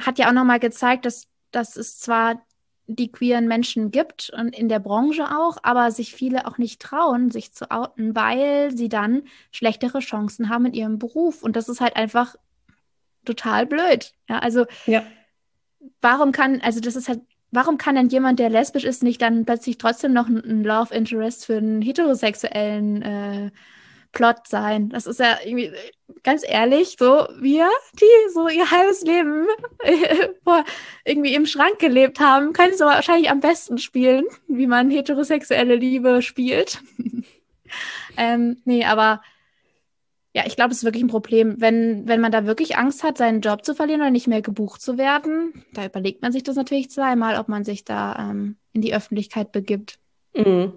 hat 0.00 0.18
ja 0.18 0.28
auch 0.28 0.32
nochmal 0.32 0.60
gezeigt, 0.60 1.04
dass, 1.04 1.28
dass 1.50 1.76
es 1.76 1.98
zwar 1.98 2.42
die 2.86 3.10
queeren 3.10 3.48
Menschen 3.48 3.90
gibt 3.90 4.30
und 4.30 4.54
in 4.54 4.68
der 4.68 4.78
Branche 4.78 5.24
auch, 5.24 5.56
aber 5.62 5.90
sich 5.90 6.14
viele 6.14 6.46
auch 6.46 6.58
nicht 6.58 6.82
trauen, 6.82 7.30
sich 7.30 7.52
zu 7.52 7.70
outen, 7.70 8.14
weil 8.14 8.76
sie 8.76 8.88
dann 8.88 9.22
schlechtere 9.50 10.00
Chancen 10.00 10.50
haben 10.50 10.66
in 10.66 10.74
ihrem 10.74 10.98
Beruf. 10.98 11.42
Und 11.42 11.56
das 11.56 11.68
ist 11.68 11.80
halt 11.80 11.96
einfach 11.96 12.36
total 13.24 13.66
blöd. 13.66 14.12
Ja, 14.28 14.38
also 14.40 14.66
ja. 14.86 15.02
warum 16.02 16.32
kann, 16.32 16.60
also 16.60 16.80
das 16.80 16.94
ist 16.94 17.08
halt, 17.08 17.20
warum 17.50 17.78
kann 17.78 17.94
denn 17.94 18.08
jemand, 18.08 18.38
der 18.38 18.50
lesbisch 18.50 18.84
ist, 18.84 19.02
nicht 19.02 19.22
dann 19.22 19.46
plötzlich 19.46 19.78
trotzdem 19.78 20.12
noch 20.12 20.28
ein, 20.28 20.62
Love 20.62 20.94
Interest 20.94 21.46
für 21.46 21.56
einen 21.56 21.80
heterosexuellen 21.80 23.02
äh, 23.02 23.50
Plot 24.14 24.48
sein. 24.48 24.88
Das 24.88 25.06
ist 25.06 25.20
ja 25.20 25.38
irgendwie, 25.44 25.72
ganz 26.22 26.42
ehrlich, 26.46 26.96
so 26.98 27.26
wir, 27.38 27.68
die 28.00 28.32
so 28.32 28.48
ihr 28.48 28.70
halbes 28.70 29.02
Leben 29.02 29.46
irgendwie 31.04 31.34
im 31.34 31.46
Schrank 31.46 31.78
gelebt 31.78 32.20
haben, 32.20 32.52
können 32.52 32.76
so 32.76 32.84
wahrscheinlich 32.84 33.30
am 33.30 33.40
besten 33.40 33.78
spielen, 33.78 34.24
wie 34.48 34.66
man 34.66 34.90
heterosexuelle 34.90 35.76
Liebe 35.76 36.22
spielt. 36.22 36.80
ähm, 38.16 38.56
nee, 38.64 38.84
aber 38.84 39.20
ja, 40.34 40.44
ich 40.46 40.56
glaube, 40.56 40.70
das 40.70 40.78
ist 40.78 40.84
wirklich 40.84 41.04
ein 41.04 41.08
Problem. 41.08 41.60
Wenn, 41.60 42.08
wenn 42.08 42.20
man 42.20 42.32
da 42.32 42.44
wirklich 42.44 42.76
Angst 42.76 43.04
hat, 43.04 43.18
seinen 43.18 43.40
Job 43.40 43.64
zu 43.64 43.74
verlieren 43.74 44.00
oder 44.00 44.10
nicht 44.10 44.26
mehr 44.26 44.42
gebucht 44.42 44.82
zu 44.82 44.98
werden, 44.98 45.64
da 45.74 45.84
überlegt 45.84 46.22
man 46.22 46.32
sich 46.32 46.42
das 46.42 46.56
natürlich 46.56 46.90
zweimal, 46.90 47.38
ob 47.38 47.48
man 47.48 47.64
sich 47.64 47.84
da 47.84 48.30
ähm, 48.30 48.56
in 48.72 48.80
die 48.80 48.94
Öffentlichkeit 48.94 49.52
begibt. 49.52 49.98
Mhm. 50.34 50.72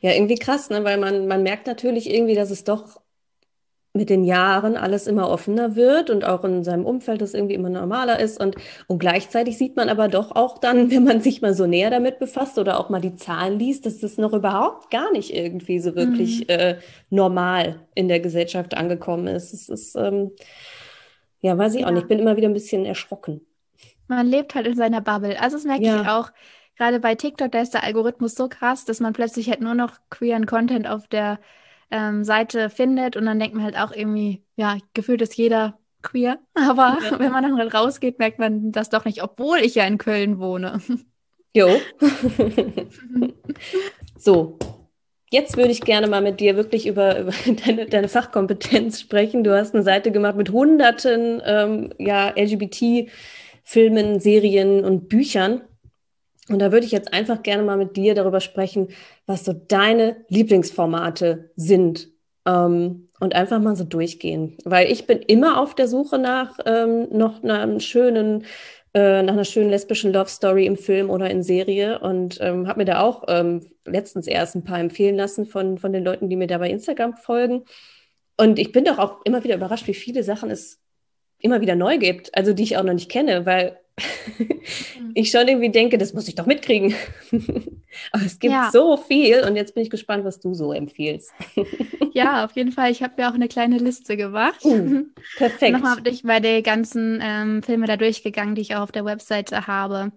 Ja, 0.00 0.12
irgendwie 0.12 0.36
krass, 0.36 0.70
ne? 0.70 0.84
weil 0.84 0.98
man, 0.98 1.26
man 1.26 1.42
merkt 1.42 1.66
natürlich 1.66 2.12
irgendwie, 2.12 2.34
dass 2.34 2.50
es 2.50 2.64
doch 2.64 3.00
mit 3.92 4.08
den 4.08 4.22
Jahren 4.22 4.76
alles 4.76 5.08
immer 5.08 5.28
offener 5.28 5.74
wird 5.74 6.10
und 6.10 6.24
auch 6.24 6.44
in 6.44 6.62
seinem 6.62 6.86
Umfeld 6.86 7.20
das 7.20 7.34
irgendwie 7.34 7.54
immer 7.54 7.70
normaler 7.70 8.20
ist. 8.20 8.40
Und, 8.40 8.54
und 8.86 9.00
gleichzeitig 9.00 9.58
sieht 9.58 9.74
man 9.74 9.88
aber 9.88 10.06
doch 10.06 10.30
auch 10.36 10.58
dann, 10.58 10.90
wenn 10.92 11.04
man 11.04 11.20
sich 11.20 11.42
mal 11.42 11.54
so 11.54 11.66
näher 11.66 11.90
damit 11.90 12.18
befasst 12.20 12.58
oder 12.58 12.78
auch 12.78 12.88
mal 12.88 13.00
die 13.00 13.16
Zahlen 13.16 13.58
liest, 13.58 13.86
dass 13.86 13.98
das 13.98 14.16
noch 14.16 14.32
überhaupt 14.32 14.90
gar 14.90 15.10
nicht 15.10 15.34
irgendwie 15.34 15.80
so 15.80 15.96
wirklich 15.96 16.40
mhm. 16.40 16.48
äh, 16.48 16.76
normal 17.10 17.80
in 17.94 18.06
der 18.06 18.20
Gesellschaft 18.20 18.76
angekommen 18.76 19.26
ist. 19.26 19.52
Es 19.52 19.68
ist, 19.68 19.96
ähm, 19.96 20.30
ja, 21.40 21.58
weiß 21.58 21.74
ich 21.74 21.80
ja. 21.80 21.88
auch 21.88 21.90
nicht. 21.90 22.02
Ich 22.02 22.08
bin 22.08 22.20
immer 22.20 22.36
wieder 22.36 22.48
ein 22.48 22.54
bisschen 22.54 22.84
erschrocken. 22.84 23.40
Man 24.06 24.26
lebt 24.26 24.54
halt 24.54 24.66
in 24.66 24.76
seiner 24.76 25.00
Bubble. 25.00 25.40
Also 25.40 25.56
das 25.56 25.64
merke 25.64 25.84
ja. 25.84 26.02
ich 26.02 26.08
auch. 26.08 26.30
Gerade 26.80 26.98
bei 26.98 27.14
TikTok, 27.14 27.52
da 27.52 27.60
ist 27.60 27.74
der 27.74 27.84
Algorithmus 27.84 28.34
so 28.34 28.48
krass, 28.48 28.86
dass 28.86 29.00
man 29.00 29.12
plötzlich 29.12 29.50
halt 29.50 29.60
nur 29.60 29.74
noch 29.74 29.98
queeren 30.08 30.46
Content 30.46 30.86
auf 30.86 31.06
der 31.08 31.38
ähm, 31.90 32.24
Seite 32.24 32.70
findet 32.70 33.16
und 33.16 33.26
dann 33.26 33.38
denkt 33.38 33.54
man 33.54 33.64
halt 33.64 33.76
auch 33.76 33.92
irgendwie, 33.92 34.42
ja, 34.56 34.78
gefühlt 34.94 35.20
ist 35.20 35.36
jeder 35.36 35.78
queer. 36.00 36.38
Aber 36.54 36.96
ja. 37.04 37.18
wenn 37.18 37.32
man 37.32 37.42
dann 37.42 37.58
halt 37.58 37.74
rausgeht, 37.74 38.18
merkt 38.18 38.38
man 38.38 38.72
das 38.72 38.88
doch 38.88 39.04
nicht, 39.04 39.22
obwohl 39.22 39.58
ich 39.58 39.74
ja 39.74 39.84
in 39.84 39.98
Köln 39.98 40.38
wohne. 40.38 40.80
Jo. 41.52 41.68
so, 44.16 44.56
Jetzt 45.32 45.56
würde 45.56 45.72
ich 45.72 45.80
gerne 45.80 46.06
mal 46.06 46.22
mit 46.22 46.38
dir 46.38 46.54
wirklich 46.54 46.86
über, 46.86 47.18
über 47.18 47.32
deine, 47.66 47.86
deine, 47.86 48.08
Fachkompetenz 48.08 49.00
sprechen. 49.00 49.42
Du 49.42 49.52
hast 49.52 49.74
eine 49.74 49.82
Seite 49.82 50.12
gemacht 50.12 50.36
mit 50.36 50.50
hunderten 50.50 51.42
ähm, 51.44 51.92
ja, 51.98 52.28
LGBT-Filmen, 52.36 54.20
Serien 54.20 54.84
und 54.84 55.08
Büchern. 55.08 55.62
Und 56.50 56.58
da 56.58 56.72
würde 56.72 56.86
ich 56.86 56.92
jetzt 56.92 57.12
einfach 57.12 57.42
gerne 57.42 57.62
mal 57.62 57.76
mit 57.76 57.96
dir 57.96 58.14
darüber 58.14 58.40
sprechen, 58.40 58.88
was 59.26 59.44
so 59.44 59.52
deine 59.52 60.24
Lieblingsformate 60.28 61.50
sind. 61.56 62.08
Ähm, 62.46 63.08
und 63.20 63.34
einfach 63.34 63.60
mal 63.60 63.76
so 63.76 63.84
durchgehen. 63.84 64.56
Weil 64.64 64.90
ich 64.90 65.06
bin 65.06 65.18
immer 65.18 65.60
auf 65.60 65.74
der 65.74 65.86
Suche 65.86 66.18
nach 66.18 66.58
ähm, 66.64 67.06
noch 67.10 67.42
einem 67.44 67.78
schönen 67.78 68.44
äh, 68.92 69.22
nach 69.22 69.34
einer 69.34 69.44
schönen 69.44 69.70
lesbischen 69.70 70.12
Love 70.12 70.28
Story 70.28 70.66
im 70.66 70.76
Film 70.76 71.10
oder 71.10 71.30
in 71.30 71.44
Serie 71.44 72.00
und 72.00 72.38
ähm, 72.40 72.66
habe 72.66 72.80
mir 72.80 72.86
da 72.86 73.00
auch 73.02 73.24
ähm, 73.28 73.64
letztens 73.84 74.26
erst 74.26 74.56
ein 74.56 74.64
paar 74.64 74.80
empfehlen 74.80 75.14
lassen 75.14 75.46
von, 75.46 75.78
von 75.78 75.92
den 75.92 76.02
Leuten, 76.02 76.28
die 76.28 76.34
mir 76.34 76.48
da 76.48 76.58
bei 76.58 76.70
Instagram 76.70 77.16
folgen. 77.16 77.64
Und 78.36 78.58
ich 78.58 78.72
bin 78.72 78.84
doch 78.84 78.98
auch 78.98 79.20
immer 79.24 79.44
wieder 79.44 79.54
überrascht, 79.54 79.86
wie 79.86 79.94
viele 79.94 80.24
Sachen 80.24 80.50
es 80.50 80.80
immer 81.38 81.60
wieder 81.60 81.76
neu 81.76 81.98
gibt, 81.98 82.34
also 82.36 82.52
die 82.52 82.64
ich 82.64 82.76
auch 82.78 82.82
noch 82.82 82.94
nicht 82.94 83.10
kenne, 83.10 83.46
weil. 83.46 83.78
Ich 85.14 85.30
schon 85.30 85.48
irgendwie 85.48 85.70
denke, 85.70 85.98
das 85.98 86.12
muss 86.12 86.28
ich 86.28 86.34
doch 86.34 86.46
mitkriegen. 86.46 86.94
Aber 88.12 88.24
es 88.24 88.38
gibt 88.38 88.52
ja. 88.52 88.70
so 88.72 88.96
viel 88.96 89.44
und 89.44 89.56
jetzt 89.56 89.74
bin 89.74 89.82
ich 89.82 89.90
gespannt, 89.90 90.24
was 90.24 90.40
du 90.40 90.54
so 90.54 90.72
empfiehlst. 90.72 91.32
ja, 92.12 92.44
auf 92.44 92.52
jeden 92.52 92.72
Fall. 92.72 92.90
Ich 92.90 93.02
habe 93.02 93.14
mir 93.16 93.28
auch 93.28 93.34
eine 93.34 93.48
kleine 93.48 93.78
Liste 93.78 94.16
gemacht. 94.16 94.64
Uh, 94.64 95.04
perfekt. 95.36 95.72
Nochmal 95.72 96.00
bin 96.00 96.12
ich 96.12 96.22
bei 96.22 96.40
den 96.40 96.62
ganzen 96.62 97.20
ähm, 97.22 97.62
Filme 97.62 97.86
da 97.86 97.96
durchgegangen, 97.96 98.54
die 98.54 98.62
ich 98.62 98.76
auch 98.76 98.82
auf 98.82 98.92
der 98.92 99.04
Webseite 99.04 99.66
habe. 99.66 100.12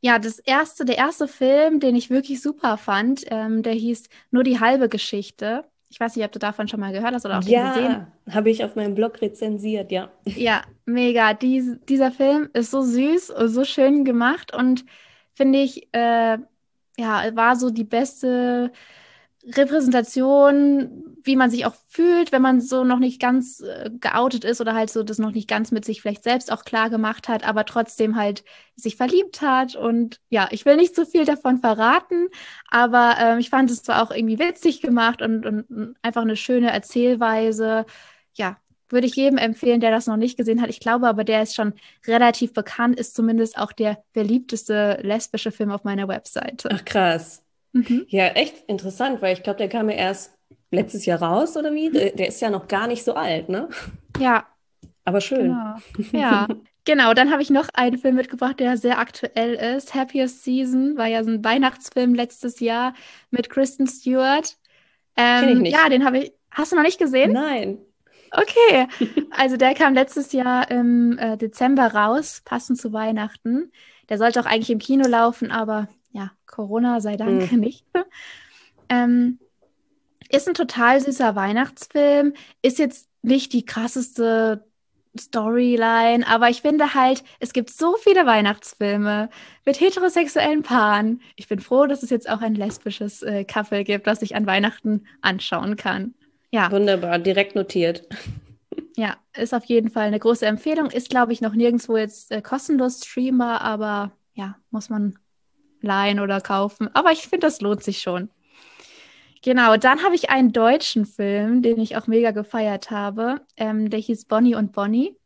Ja, 0.00 0.18
das 0.18 0.38
erste, 0.38 0.84
der 0.84 0.98
erste 0.98 1.28
Film, 1.28 1.80
den 1.80 1.96
ich 1.96 2.10
wirklich 2.10 2.42
super 2.42 2.76
fand, 2.76 3.24
ähm, 3.30 3.62
der 3.62 3.72
hieß 3.72 4.08
Nur 4.30 4.44
die 4.44 4.60
halbe 4.60 4.88
Geschichte. 4.88 5.64
Ich 5.94 6.00
weiß 6.00 6.16
nicht, 6.16 6.24
ob 6.24 6.32
du 6.32 6.40
davon 6.40 6.66
schon 6.66 6.80
mal 6.80 6.92
gehört 6.92 7.14
hast 7.14 7.24
oder 7.24 7.38
auch 7.38 7.44
ja, 7.44 7.72
gesehen. 7.72 8.04
Ja, 8.26 8.34
habe 8.34 8.50
ich 8.50 8.64
auf 8.64 8.74
meinem 8.74 8.96
Blog 8.96 9.22
rezensiert, 9.22 9.92
ja. 9.92 10.10
Ja, 10.24 10.62
mega. 10.86 11.34
Dies, 11.34 11.78
dieser 11.88 12.10
Film 12.10 12.50
ist 12.52 12.72
so 12.72 12.82
süß 12.82 13.30
und 13.30 13.48
so 13.48 13.64
schön 13.64 14.04
gemacht 14.04 14.52
und 14.52 14.84
finde 15.34 15.60
ich, 15.60 15.86
äh, 15.92 16.38
ja, 16.98 17.36
war 17.36 17.54
so 17.54 17.70
die 17.70 17.84
beste 17.84 18.72
Repräsentation, 19.46 21.16
wie 21.22 21.36
man 21.36 21.50
sich 21.50 21.66
auch 21.66 21.74
fühlt, 21.88 22.32
wenn 22.32 22.42
man 22.42 22.60
so 22.60 22.84
noch 22.84 22.98
nicht 22.98 23.20
ganz 23.20 23.60
äh, 23.60 23.90
geoutet 24.00 24.44
ist 24.44 24.60
oder 24.60 24.74
halt 24.74 24.90
so 24.90 25.02
das 25.02 25.18
noch 25.18 25.32
nicht 25.32 25.48
ganz 25.48 25.70
mit 25.70 25.84
sich 25.84 26.00
vielleicht 26.00 26.24
selbst 26.24 26.50
auch 26.50 26.64
klar 26.64 26.90
gemacht 26.90 27.28
hat, 27.28 27.46
aber 27.46 27.64
trotzdem 27.64 28.16
halt 28.16 28.44
sich 28.76 28.96
verliebt 28.96 29.42
hat. 29.42 29.76
Und 29.76 30.20
ja, 30.30 30.48
ich 30.50 30.64
will 30.64 30.76
nicht 30.76 30.94
so 30.94 31.04
viel 31.04 31.24
davon 31.24 31.58
verraten, 31.58 32.28
aber 32.68 33.16
ähm, 33.20 33.38
ich 33.38 33.50
fand 33.50 33.70
es 33.70 33.82
zwar 33.82 34.02
auch 34.02 34.10
irgendwie 34.10 34.38
witzig 34.38 34.80
gemacht 34.80 35.20
und, 35.20 35.44
und 35.44 35.96
einfach 36.02 36.22
eine 36.22 36.36
schöne 36.36 36.70
Erzählweise. 36.70 37.84
Ja, 38.34 38.56
würde 38.88 39.06
ich 39.06 39.16
jedem 39.16 39.38
empfehlen, 39.38 39.80
der 39.80 39.90
das 39.90 40.06
noch 40.06 40.16
nicht 40.16 40.36
gesehen 40.36 40.62
hat. 40.62 40.70
Ich 40.70 40.80
glaube 40.80 41.08
aber, 41.08 41.24
der 41.24 41.42
ist 41.42 41.54
schon 41.54 41.74
relativ 42.06 42.52
bekannt, 42.52 42.98
ist 42.98 43.14
zumindest 43.14 43.58
auch 43.58 43.72
der 43.72 44.02
beliebteste 44.12 45.00
lesbische 45.02 45.52
Film 45.52 45.70
auf 45.70 45.84
meiner 45.84 46.08
Webseite. 46.08 46.68
Ach 46.72 46.84
krass. 46.84 47.43
Mhm. 47.74 48.06
Ja, 48.08 48.28
echt 48.28 48.64
interessant, 48.68 49.20
weil 49.20 49.34
ich 49.34 49.42
glaube, 49.42 49.58
der 49.58 49.68
kam 49.68 49.90
ja 49.90 49.96
erst 49.96 50.32
letztes 50.70 51.04
Jahr 51.06 51.20
raus, 51.20 51.56
oder 51.56 51.74
wie? 51.74 51.90
Der, 51.90 52.12
der, 52.12 52.28
ist 52.28 52.40
ja 52.40 52.48
noch 52.48 52.68
gar 52.68 52.86
nicht 52.86 53.04
so 53.04 53.14
alt, 53.14 53.48
ne? 53.48 53.68
Ja. 54.18 54.46
Aber 55.04 55.20
schön. 55.20 55.56
Genau. 55.96 56.18
Ja. 56.18 56.48
Genau, 56.86 57.14
dann 57.14 57.30
habe 57.32 57.42
ich 57.42 57.50
noch 57.50 57.68
einen 57.74 57.98
Film 57.98 58.14
mitgebracht, 58.14 58.60
der 58.60 58.76
sehr 58.76 58.98
aktuell 58.98 59.54
ist. 59.54 59.94
Happiest 59.94 60.44
Season 60.44 60.96
war 60.96 61.06
ja 61.06 61.24
so 61.24 61.30
ein 61.30 61.44
Weihnachtsfilm 61.44 62.14
letztes 62.14 62.60
Jahr 62.60 62.94
mit 63.30 63.48
Kristen 63.50 63.86
Stewart. 63.86 64.56
Ähm, 65.16 65.40
Kenn 65.40 65.48
ich 65.48 65.62
nicht. 65.62 65.72
Ja, 65.72 65.88
den 65.88 66.04
habe 66.04 66.18
ich. 66.18 66.32
Hast 66.50 66.72
du 66.72 66.76
noch 66.76 66.82
nicht 66.82 66.98
gesehen? 66.98 67.32
Nein. 67.32 67.78
Okay. 68.30 68.86
Also 69.36 69.56
der 69.56 69.74
kam 69.74 69.94
letztes 69.94 70.32
Jahr 70.32 70.70
im 70.70 71.18
äh, 71.18 71.36
Dezember 71.36 71.92
raus, 71.92 72.40
passend 72.44 72.78
zu 72.78 72.92
Weihnachten. 72.92 73.72
Der 74.08 74.16
sollte 74.16 74.40
auch 74.40 74.46
eigentlich 74.46 74.70
im 74.70 74.78
Kino 74.78 75.08
laufen, 75.08 75.50
aber 75.50 75.88
ja, 76.14 76.30
Corona 76.46 77.00
sei 77.00 77.16
Dank 77.16 77.52
mhm. 77.52 77.60
nicht. 77.60 77.84
Ähm, 78.90 79.38
ist 80.28 80.46
ein 80.46 80.52
total 80.52 81.00
süßer 81.00 81.34
Weihnachtsfilm, 81.34 82.34
ist 82.60 82.78
jetzt 82.78 83.08
nicht 83.22 83.54
die 83.54 83.64
krasseste 83.64 84.66
Storyline, 85.18 86.26
aber 86.26 86.50
ich 86.50 86.60
finde 86.60 86.92
halt, 86.92 87.24
es 87.40 87.54
gibt 87.54 87.70
so 87.70 87.96
viele 87.96 88.26
Weihnachtsfilme 88.26 89.30
mit 89.64 89.80
heterosexuellen 89.80 90.62
Paaren. 90.62 91.22
Ich 91.36 91.48
bin 91.48 91.60
froh, 91.60 91.86
dass 91.86 92.02
es 92.02 92.10
jetzt 92.10 92.28
auch 92.28 92.42
ein 92.42 92.54
lesbisches 92.54 93.22
äh, 93.22 93.44
Couple 93.44 93.84
gibt, 93.84 94.06
das 94.06 94.20
ich 94.20 94.36
an 94.36 94.44
Weihnachten 94.44 95.06
anschauen 95.22 95.76
kann. 95.76 96.12
Ja. 96.50 96.70
Wunderbar, 96.70 97.18
direkt 97.18 97.54
notiert. 97.54 98.06
Ja, 98.96 99.16
ist 99.36 99.54
auf 99.54 99.64
jeden 99.64 99.90
Fall 99.90 100.06
eine 100.06 100.20
große 100.20 100.46
Empfehlung. 100.46 100.88
Ist, 100.88 101.10
glaube 101.10 101.32
ich, 101.32 101.40
noch 101.40 101.54
nirgendwo 101.54 101.96
jetzt 101.96 102.30
äh, 102.30 102.40
kostenlos 102.40 103.00
streambar, 103.04 103.60
aber 103.60 104.12
ja, 104.34 104.56
muss 104.70 104.88
man 104.88 105.18
leihen 105.84 106.20
oder 106.20 106.40
kaufen. 106.40 106.88
Aber 106.94 107.12
ich 107.12 107.22
finde, 107.22 107.46
das 107.46 107.60
lohnt 107.60 107.82
sich 107.82 108.00
schon. 108.00 108.30
Genau, 109.42 109.76
dann 109.76 110.02
habe 110.02 110.14
ich 110.14 110.30
einen 110.30 110.52
deutschen 110.52 111.04
Film, 111.04 111.60
den 111.60 111.78
ich 111.78 111.96
auch 111.96 112.06
mega 112.06 112.30
gefeiert 112.30 112.90
habe. 112.90 113.42
Ähm, 113.56 113.90
der 113.90 114.00
hieß 114.00 114.24
Bonnie 114.24 114.54
und 114.54 114.72
Bonnie. 114.72 115.16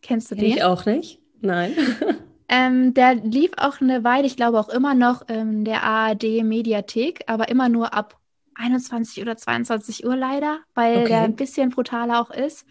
Kennst 0.00 0.30
du 0.30 0.34
Kenn 0.34 0.44
den? 0.44 0.56
Ich 0.56 0.64
auch 0.64 0.86
nicht. 0.86 1.20
Nein. 1.42 1.74
ähm, 2.48 2.94
der 2.94 3.14
lief 3.16 3.50
auch 3.58 3.80
eine 3.80 4.04
Weile, 4.04 4.26
ich 4.26 4.36
glaube 4.36 4.58
auch 4.58 4.70
immer 4.70 4.94
noch 4.94 5.28
in 5.28 5.66
der 5.66 5.82
ARD 5.82 6.42
Mediathek, 6.42 7.24
aber 7.26 7.48
immer 7.48 7.68
nur 7.68 7.92
ab 7.92 8.18
21 8.54 9.22
oder 9.22 9.36
22 9.36 10.06
Uhr 10.06 10.16
leider, 10.16 10.60
weil 10.74 10.98
okay. 10.98 11.08
der 11.08 11.20
ein 11.22 11.36
bisschen 11.36 11.70
brutaler 11.70 12.20
auch 12.20 12.30
ist. 12.30 12.66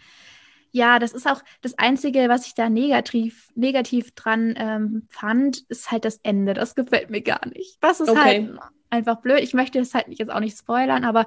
Ja, 0.72 0.98
das 0.98 1.12
ist 1.12 1.28
auch 1.28 1.42
das 1.60 1.78
Einzige, 1.78 2.30
was 2.30 2.46
ich 2.46 2.54
da 2.54 2.70
negativ, 2.70 3.50
negativ 3.54 4.14
dran 4.14 4.54
ähm, 4.56 5.06
fand, 5.10 5.58
ist 5.68 5.90
halt 5.90 6.06
das 6.06 6.18
Ende. 6.22 6.54
Das 6.54 6.74
gefällt 6.74 7.10
mir 7.10 7.20
gar 7.20 7.46
nicht. 7.46 7.76
Das 7.82 8.00
ist 8.00 8.08
okay. 8.08 8.20
halt 8.20 8.58
einfach 8.88 9.20
blöd. 9.20 9.40
Ich 9.40 9.52
möchte 9.52 9.78
das 9.78 9.92
halt 9.92 10.06
jetzt 10.08 10.32
auch 10.32 10.40
nicht 10.40 10.58
spoilern, 10.58 11.04
aber 11.04 11.26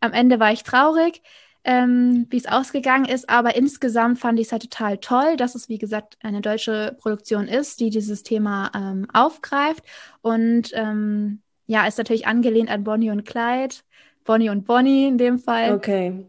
am 0.00 0.12
Ende 0.12 0.38
war 0.40 0.52
ich 0.52 0.62
traurig, 0.62 1.22
ähm, 1.64 2.26
wie 2.28 2.36
es 2.36 2.46
ausgegangen 2.46 3.06
ist. 3.06 3.30
Aber 3.30 3.56
insgesamt 3.56 4.18
fand 4.18 4.38
ich 4.38 4.46
es 4.46 4.52
halt 4.52 4.64
total 4.64 4.98
toll, 4.98 5.36
dass 5.38 5.54
es, 5.54 5.70
wie 5.70 5.78
gesagt, 5.78 6.18
eine 6.20 6.42
deutsche 6.42 6.94
Produktion 7.00 7.48
ist, 7.48 7.80
die 7.80 7.88
dieses 7.88 8.22
Thema 8.22 8.70
ähm, 8.74 9.06
aufgreift. 9.14 9.84
Und 10.20 10.70
ähm, 10.74 11.40
ja, 11.66 11.86
ist 11.86 11.96
natürlich 11.96 12.26
angelehnt 12.26 12.70
an 12.70 12.84
Bonnie 12.84 13.10
und 13.10 13.24
Clyde. 13.24 13.76
Bonnie 14.24 14.50
und 14.50 14.66
Bonnie 14.66 15.06
in 15.06 15.16
dem 15.16 15.38
Fall. 15.38 15.74
Okay 15.74 16.26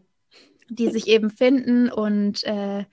die 0.68 0.90
sich 0.90 1.08
eben 1.08 1.30
finden 1.30 1.90
und 1.90 2.44
äh, 2.44 2.84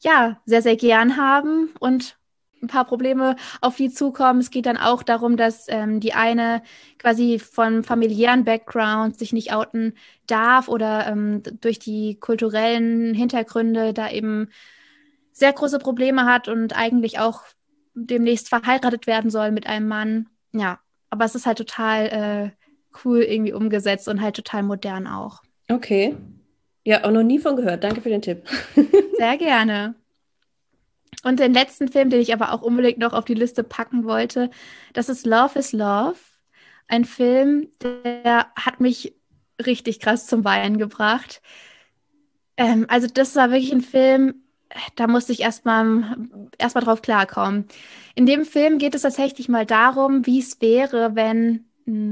ja, 0.00 0.40
sehr, 0.46 0.62
sehr 0.62 0.76
gern 0.76 1.16
haben 1.16 1.70
und 1.78 2.18
ein 2.62 2.68
paar 2.68 2.84
Probleme 2.84 3.36
auf 3.60 3.76
die 3.76 3.90
zukommen. 3.90 4.40
Es 4.40 4.50
geht 4.50 4.66
dann 4.66 4.76
auch 4.76 5.02
darum, 5.02 5.36
dass 5.36 5.66
ähm, 5.68 6.00
die 6.00 6.14
eine 6.14 6.62
quasi 6.98 7.38
von 7.38 7.82
familiären 7.82 8.44
Background 8.44 9.18
sich 9.18 9.32
nicht 9.32 9.52
outen 9.52 9.94
darf 10.26 10.68
oder 10.68 11.06
ähm, 11.08 11.42
durch 11.60 11.78
die 11.78 12.18
kulturellen 12.20 13.14
Hintergründe 13.14 13.92
da 13.92 14.10
eben 14.10 14.48
sehr 15.32 15.52
große 15.52 15.78
Probleme 15.78 16.24
hat 16.24 16.48
und 16.48 16.76
eigentlich 16.76 17.18
auch 17.18 17.42
demnächst 17.94 18.48
verheiratet 18.48 19.06
werden 19.06 19.30
soll 19.30 19.50
mit 19.50 19.66
einem 19.66 19.88
Mann. 19.88 20.28
Ja, 20.52 20.78
aber 21.10 21.24
es 21.24 21.34
ist 21.34 21.46
halt 21.46 21.58
total 21.58 22.06
äh, 22.06 22.50
cool 23.04 23.22
irgendwie 23.22 23.52
umgesetzt 23.52 24.08
und 24.08 24.20
halt 24.20 24.36
total 24.36 24.62
modern 24.62 25.06
auch. 25.06 25.42
Okay. 25.68 26.16
Ja, 26.84 27.04
auch 27.04 27.10
noch 27.10 27.22
nie 27.22 27.38
von 27.38 27.56
gehört. 27.56 27.84
Danke 27.84 28.00
für 28.00 28.08
den 28.08 28.22
Tipp. 28.22 28.44
Sehr 29.18 29.36
gerne. 29.38 29.94
Und 31.24 31.38
den 31.38 31.52
letzten 31.54 31.88
Film, 31.88 32.10
den 32.10 32.20
ich 32.20 32.32
aber 32.32 32.52
auch 32.52 32.62
unbedingt 32.62 32.98
noch 32.98 33.12
auf 33.12 33.24
die 33.24 33.34
Liste 33.34 33.62
packen 33.62 34.04
wollte, 34.04 34.50
das 34.92 35.08
ist 35.08 35.26
Love 35.26 35.58
is 35.58 35.72
Love. 35.72 36.16
ein 36.88 37.04
Film, 37.04 37.68
der 37.82 38.48
hat 38.56 38.80
mich 38.80 39.14
richtig 39.64 40.00
krass 40.00 40.26
zum 40.26 40.44
Weinen 40.44 40.78
gebracht. 40.78 41.42
Ähm, 42.56 42.86
also 42.88 43.06
das 43.06 43.34
war 43.36 43.50
wirklich 43.50 43.72
ein 43.72 43.80
Film, 43.80 44.42
da 44.96 45.06
musste 45.06 45.32
ich 45.32 45.40
erstmal 45.40 46.16
erst 46.58 46.74
mal 46.74 46.80
drauf 46.82 47.02
klarkommen. 47.02 47.66
In 48.14 48.26
dem 48.26 48.44
Film 48.44 48.78
geht 48.78 48.94
es 48.94 49.02
tatsächlich 49.02 49.48
mal 49.48 49.66
darum, 49.66 50.26
wie 50.26 50.38
es 50.40 50.60
wäre, 50.60 51.14
wenn 51.14 51.66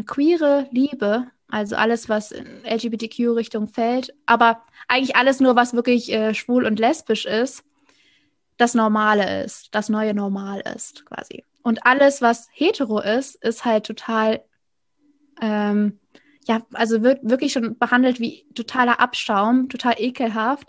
queere 0.06 0.68
Liebe, 0.70 1.28
also 1.50 1.76
alles, 1.76 2.08
was 2.08 2.32
in 2.32 2.64
LGBTQ-Richtung 2.64 3.68
fällt, 3.68 4.14
aber 4.26 4.62
eigentlich 4.88 5.16
alles 5.16 5.40
nur, 5.40 5.56
was 5.56 5.74
wirklich 5.74 6.12
äh, 6.12 6.34
schwul 6.34 6.64
und 6.64 6.78
lesbisch 6.78 7.26
ist, 7.26 7.64
das 8.56 8.74
Normale 8.74 9.44
ist, 9.44 9.74
das 9.74 9.88
neue 9.88 10.14
Normal 10.14 10.62
ist, 10.74 11.06
quasi. 11.06 11.44
Und 11.62 11.86
alles, 11.86 12.20
was 12.22 12.48
hetero 12.52 13.00
ist, 13.00 13.36
ist 13.36 13.64
halt 13.64 13.86
total, 13.86 14.42
ähm, 15.40 15.98
ja, 16.46 16.62
also 16.72 17.02
wird 17.02 17.20
wirklich 17.22 17.52
schon 17.52 17.78
behandelt 17.78 18.20
wie 18.20 18.46
totaler 18.54 19.00
Abschaum, 19.00 19.68
total 19.68 19.94
ekelhaft 19.98 20.68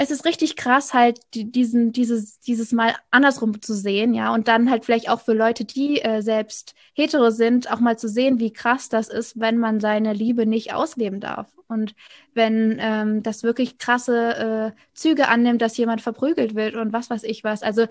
es 0.00 0.12
ist 0.12 0.24
richtig 0.24 0.54
krass, 0.54 0.94
halt 0.94 1.18
die, 1.34 1.50
diesen, 1.50 1.90
dieses, 1.90 2.38
dieses 2.38 2.70
Mal 2.70 2.94
andersrum 3.10 3.60
zu 3.60 3.74
sehen, 3.74 4.14
ja, 4.14 4.32
und 4.32 4.46
dann 4.46 4.70
halt 4.70 4.84
vielleicht 4.84 5.10
auch 5.10 5.20
für 5.20 5.32
Leute, 5.32 5.64
die 5.64 6.00
äh, 6.00 6.22
selbst 6.22 6.76
hetero 6.92 7.30
sind, 7.30 7.68
auch 7.72 7.80
mal 7.80 7.98
zu 7.98 8.08
sehen, 8.08 8.38
wie 8.38 8.52
krass 8.52 8.88
das 8.88 9.08
ist, 9.08 9.40
wenn 9.40 9.58
man 9.58 9.80
seine 9.80 10.12
Liebe 10.12 10.46
nicht 10.46 10.72
ausleben 10.72 11.18
darf. 11.18 11.48
Und 11.66 11.96
wenn 12.32 12.78
ähm, 12.80 13.24
das 13.24 13.42
wirklich 13.42 13.78
krasse 13.78 14.74
äh, 14.76 14.80
Züge 14.94 15.26
annimmt, 15.26 15.62
dass 15.62 15.76
jemand 15.76 16.00
verprügelt 16.00 16.54
wird 16.54 16.76
und 16.76 16.92
was 16.92 17.10
weiß 17.10 17.24
ich 17.24 17.42
was. 17.42 17.64
Also 17.64 17.86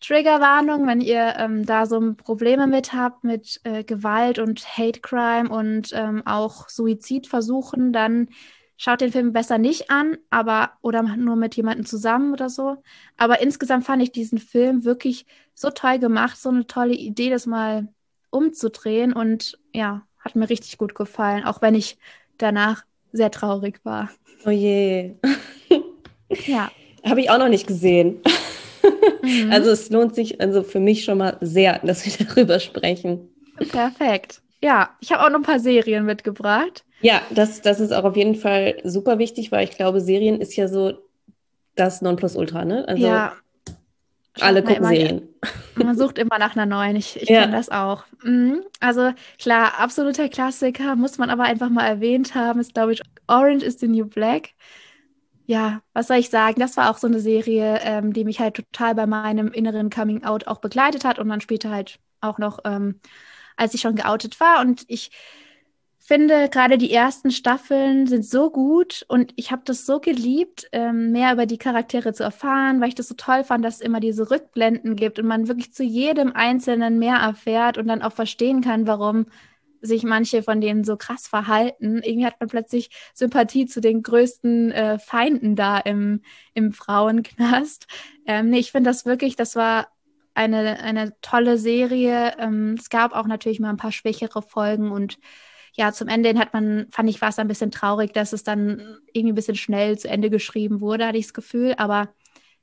Triggerwarnung, 0.00 0.86
wenn 0.86 1.00
ihr 1.00 1.34
ähm, 1.36 1.66
da 1.66 1.86
so 1.86 2.14
Probleme 2.14 2.68
mit 2.68 2.92
habt, 2.92 3.24
mit 3.24 3.60
äh, 3.64 3.82
Gewalt 3.82 4.38
und 4.38 4.64
Hate 4.78 5.00
Crime 5.00 5.48
und 5.50 5.90
ähm, 5.94 6.24
auch 6.24 6.68
Suizidversuchen, 6.68 7.92
dann 7.92 8.28
schaut 8.78 9.02
den 9.02 9.12
Film 9.12 9.32
besser 9.34 9.58
nicht 9.58 9.90
an, 9.90 10.16
aber 10.30 10.70
oder 10.80 11.02
nur 11.02 11.36
mit 11.36 11.56
jemandem 11.56 11.84
zusammen 11.84 12.32
oder 12.32 12.48
so. 12.48 12.76
Aber 13.18 13.42
insgesamt 13.42 13.84
fand 13.84 14.02
ich 14.02 14.12
diesen 14.12 14.38
Film 14.38 14.84
wirklich 14.84 15.26
so 15.54 15.68
toll 15.70 15.98
gemacht, 15.98 16.38
so 16.38 16.48
eine 16.48 16.66
tolle 16.66 16.94
Idee, 16.94 17.28
das 17.28 17.44
mal 17.44 17.88
umzudrehen 18.30 19.12
und 19.12 19.58
ja, 19.74 20.06
hat 20.20 20.36
mir 20.36 20.48
richtig 20.48 20.78
gut 20.78 20.94
gefallen, 20.94 21.44
auch 21.44 21.60
wenn 21.60 21.74
ich 21.74 21.98
danach 22.38 22.84
sehr 23.12 23.30
traurig 23.30 23.80
war. 23.84 24.10
Oh 24.46 24.50
je. 24.50 25.14
ja. 26.46 26.70
Habe 27.04 27.20
ich 27.20 27.30
auch 27.30 27.38
noch 27.38 27.48
nicht 27.48 27.66
gesehen. 27.66 28.20
Mhm. 29.22 29.50
Also 29.50 29.70
es 29.70 29.90
lohnt 29.90 30.14
sich 30.14 30.40
also 30.40 30.62
für 30.62 30.80
mich 30.80 31.04
schon 31.04 31.18
mal 31.18 31.36
sehr, 31.40 31.80
dass 31.80 32.06
wir 32.06 32.26
darüber 32.26 32.60
sprechen. 32.60 33.28
Perfekt. 33.70 34.40
Ja, 34.62 34.96
ich 35.00 35.12
habe 35.12 35.24
auch 35.24 35.28
noch 35.28 35.40
ein 35.40 35.42
paar 35.42 35.60
Serien 35.60 36.04
mitgebracht. 36.06 36.84
Ja, 37.00 37.22
das, 37.30 37.62
das 37.62 37.80
ist 37.80 37.92
auch 37.92 38.04
auf 38.04 38.16
jeden 38.16 38.34
Fall 38.34 38.80
super 38.84 39.18
wichtig, 39.18 39.52
weil 39.52 39.64
ich 39.64 39.76
glaube, 39.76 40.00
Serien 40.00 40.40
ist 40.40 40.56
ja 40.56 40.68
so 40.68 40.98
das 41.76 42.02
Nonplusultra, 42.02 42.64
ne? 42.64 42.86
Also 42.88 43.06
ja. 43.06 43.34
alle 44.40 44.62
gucken 44.62 44.78
immer, 44.78 44.88
Serien. 44.88 45.28
Man 45.76 45.96
sucht 45.96 46.18
immer 46.18 46.38
nach 46.38 46.56
einer 46.56 46.66
neuen. 46.66 46.96
Ich, 46.96 47.20
ich 47.20 47.28
ja. 47.28 47.42
kenne 47.42 47.52
das 47.52 47.68
auch. 47.68 48.04
Mhm. 48.24 48.62
Also 48.80 49.12
klar, 49.38 49.78
absoluter 49.78 50.28
Klassiker, 50.28 50.96
muss 50.96 51.18
man 51.18 51.30
aber 51.30 51.44
einfach 51.44 51.70
mal 51.70 51.86
erwähnt 51.86 52.34
haben, 52.34 52.58
ist, 52.58 52.74
glaube 52.74 52.92
ich, 52.92 53.02
Orange 53.28 53.64
is 53.64 53.78
the 53.78 53.86
New 53.86 54.06
Black. 54.06 54.50
Ja, 55.46 55.80
was 55.94 56.08
soll 56.08 56.18
ich 56.18 56.28
sagen? 56.28 56.60
Das 56.60 56.76
war 56.76 56.90
auch 56.90 56.98
so 56.98 57.06
eine 57.06 57.20
Serie, 57.20 57.78
ähm, 57.82 58.12
die 58.12 58.24
mich 58.24 58.40
halt 58.40 58.56
total 58.56 58.94
bei 58.94 59.06
meinem 59.06 59.48
inneren 59.48 59.88
Coming 59.88 60.24
Out 60.24 60.46
auch 60.46 60.58
begleitet 60.58 61.04
hat 61.04 61.18
und 61.18 61.28
dann 61.28 61.40
später 61.40 61.70
halt 61.70 62.00
auch 62.20 62.38
noch, 62.38 62.58
ähm, 62.64 63.00
als 63.56 63.72
ich 63.72 63.80
schon 63.80 63.94
geoutet 63.94 64.40
war. 64.40 64.60
Und 64.60 64.84
ich 64.88 65.10
finde, 66.08 66.48
gerade 66.48 66.78
die 66.78 66.90
ersten 66.90 67.30
Staffeln 67.30 68.06
sind 68.06 68.24
so 68.24 68.50
gut 68.50 69.04
und 69.08 69.34
ich 69.36 69.52
habe 69.52 69.60
das 69.66 69.84
so 69.84 70.00
geliebt, 70.00 70.66
ähm, 70.72 71.12
mehr 71.12 71.34
über 71.34 71.44
die 71.44 71.58
Charaktere 71.58 72.14
zu 72.14 72.22
erfahren, 72.22 72.80
weil 72.80 72.88
ich 72.88 72.94
das 72.94 73.08
so 73.08 73.14
toll 73.14 73.44
fand, 73.44 73.62
dass 73.62 73.76
es 73.76 73.80
immer 73.82 74.00
diese 74.00 74.30
Rückblenden 74.30 74.96
gibt 74.96 75.18
und 75.18 75.26
man 75.26 75.48
wirklich 75.48 75.74
zu 75.74 75.84
jedem 75.84 76.32
Einzelnen 76.32 76.98
mehr 76.98 77.16
erfährt 77.16 77.76
und 77.76 77.86
dann 77.88 78.00
auch 78.00 78.12
verstehen 78.12 78.62
kann, 78.62 78.86
warum 78.86 79.26
sich 79.82 80.02
manche 80.02 80.42
von 80.42 80.62
denen 80.62 80.82
so 80.82 80.96
krass 80.96 81.28
verhalten. 81.28 82.00
Irgendwie 82.02 82.24
hat 82.26 82.40
man 82.40 82.48
plötzlich 82.48 82.88
Sympathie 83.12 83.66
zu 83.66 83.82
den 83.82 84.02
größten 84.02 84.72
äh, 84.72 84.98
Feinden 84.98 85.56
da 85.56 85.78
im, 85.78 86.22
im 86.54 86.72
Frauenknast. 86.72 87.86
Ähm, 88.26 88.48
nee, 88.48 88.58
ich 88.58 88.72
finde 88.72 88.88
das 88.88 89.04
wirklich, 89.04 89.36
das 89.36 89.56
war 89.56 89.88
eine, 90.32 90.80
eine 90.80 91.12
tolle 91.20 91.58
Serie. 91.58 92.34
Ähm, 92.38 92.76
es 92.78 92.88
gab 92.88 93.12
auch 93.12 93.26
natürlich 93.26 93.60
mal 93.60 93.70
ein 93.70 93.76
paar 93.76 93.92
schwächere 93.92 94.40
Folgen 94.40 94.90
und 94.90 95.18
ja, 95.78 95.92
zum 95.92 96.08
Ende 96.08 96.36
hat 96.38 96.52
man, 96.52 96.88
fand 96.90 97.08
ich, 97.08 97.20
war 97.20 97.28
es 97.28 97.38
ein 97.38 97.46
bisschen 97.46 97.70
traurig, 97.70 98.12
dass 98.12 98.32
es 98.32 98.42
dann 98.42 98.98
irgendwie 99.12 99.32
ein 99.32 99.36
bisschen 99.36 99.54
schnell 99.54 99.96
zu 99.96 100.08
Ende 100.08 100.28
geschrieben 100.28 100.80
wurde, 100.80 101.06
hatte 101.06 101.18
ich 101.18 101.26
das 101.26 101.34
Gefühl. 101.34 101.74
Aber 101.78 102.08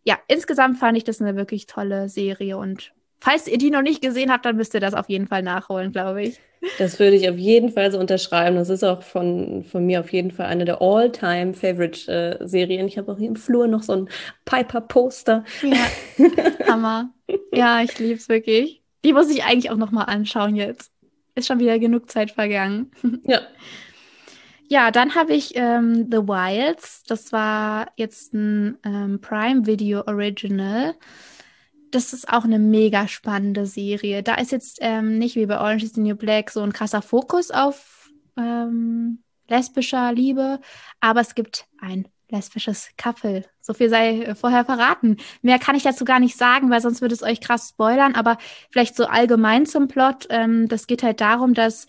ja, 0.03 0.19
insgesamt 0.27 0.77
fand 0.77 0.97
ich 0.97 1.05
das 1.05 1.21
eine 1.21 1.37
wirklich 1.37 1.65
tolle 1.65 2.09
Serie 2.09 2.57
und 2.57 2.91
falls 3.19 3.47
ihr 3.47 3.57
die 3.57 3.71
noch 3.71 3.81
nicht 3.81 4.01
gesehen 4.01 4.31
habt, 4.31 4.45
dann 4.45 4.57
müsst 4.57 4.73
ihr 4.73 4.81
das 4.81 4.93
auf 4.93 5.09
jeden 5.09 5.27
Fall 5.27 5.43
nachholen, 5.43 5.93
glaube 5.93 6.23
ich. 6.23 6.39
Das 6.77 6.99
würde 6.99 7.15
ich 7.15 7.29
auf 7.29 7.37
jeden 7.37 7.69
Fall 7.69 7.89
so 7.91 7.99
unterschreiben. 7.99 8.57
Das 8.57 8.69
ist 8.69 8.83
auch 8.83 9.01
von, 9.01 9.63
von 9.63 9.85
mir 9.85 10.01
auf 10.01 10.11
jeden 10.11 10.31
Fall 10.31 10.47
eine 10.47 10.65
der 10.65 10.81
All-Time-Favorite-Serien. 10.81 12.85
Äh, 12.85 12.87
ich 12.87 12.97
habe 12.97 13.11
auch 13.11 13.17
hier 13.17 13.29
im 13.29 13.35
Flur 13.35 13.67
noch 13.67 13.83
so 13.83 13.93
ein 13.93 14.09
Piper-Poster. 14.45 15.43
Ja, 15.61 15.87
Hammer. 16.67 17.11
Ja, 17.51 17.81
ich 17.81 17.97
liebe 17.97 18.19
es 18.19 18.29
wirklich. 18.29 18.83
Die 19.03 19.13
muss 19.13 19.31
ich 19.31 19.43
eigentlich 19.43 19.71
auch 19.71 19.77
noch 19.77 19.91
mal 19.91 20.03
anschauen 20.03 20.55
jetzt 20.55 20.91
ist 21.35 21.47
schon 21.47 21.59
wieder 21.59 21.79
genug 21.79 22.09
Zeit 22.09 22.31
vergangen. 22.31 22.91
Ja. 23.25 23.41
Ja, 24.67 24.89
dann 24.89 25.13
habe 25.13 25.33
ich 25.33 25.51
ähm, 25.55 26.07
The 26.09 26.17
Wilds. 26.17 27.03
Das 27.03 27.31
war 27.31 27.91
jetzt 27.97 28.33
ein 28.33 28.79
ähm, 28.83 29.21
Prime 29.21 29.67
Video 29.67 30.01
Original. 30.07 30.95
Das 31.91 32.13
ist 32.13 32.27
auch 32.27 32.45
eine 32.45 32.57
mega 32.57 33.07
spannende 33.07 33.67
Serie. 33.67 34.23
Da 34.23 34.35
ist 34.35 34.51
jetzt 34.51 34.79
ähm, 34.81 35.19
nicht 35.19 35.35
wie 35.35 35.45
bei 35.45 35.59
Orange 35.59 35.83
is 35.83 35.93
the 35.93 36.01
New 36.01 36.15
Black 36.15 36.49
so 36.49 36.61
ein 36.61 36.73
krasser 36.73 37.03
Fokus 37.03 37.51
auf 37.51 38.09
ähm, 38.37 39.19
lesbischer 39.47 40.11
Liebe, 40.13 40.59
aber 40.99 41.21
es 41.21 41.35
gibt 41.35 41.67
ein 41.79 42.07
lesbisches 42.29 42.89
Couple. 42.97 43.45
So 43.61 43.73
viel 43.73 43.89
sei 43.89 44.21
äh, 44.21 44.35
vorher 44.35 44.65
verraten. 44.65 45.17
Mehr 45.41 45.59
kann 45.59 45.75
ich 45.75 45.83
dazu 45.83 46.05
gar 46.05 46.19
nicht 46.19 46.37
sagen, 46.37 46.69
weil 46.69 46.81
sonst 46.81 47.01
würde 47.01 47.15
es 47.15 47.23
euch 47.23 47.41
krass 47.41 47.69
spoilern. 47.69 48.15
Aber 48.15 48.37
vielleicht 48.71 48.95
so 48.95 49.05
allgemein 49.05 49.65
zum 49.65 49.87
Plot. 49.87 50.27
Ähm, 50.29 50.67
das 50.67 50.87
geht 50.87 51.03
halt 51.03 51.21
darum, 51.21 51.53
dass, 51.53 51.87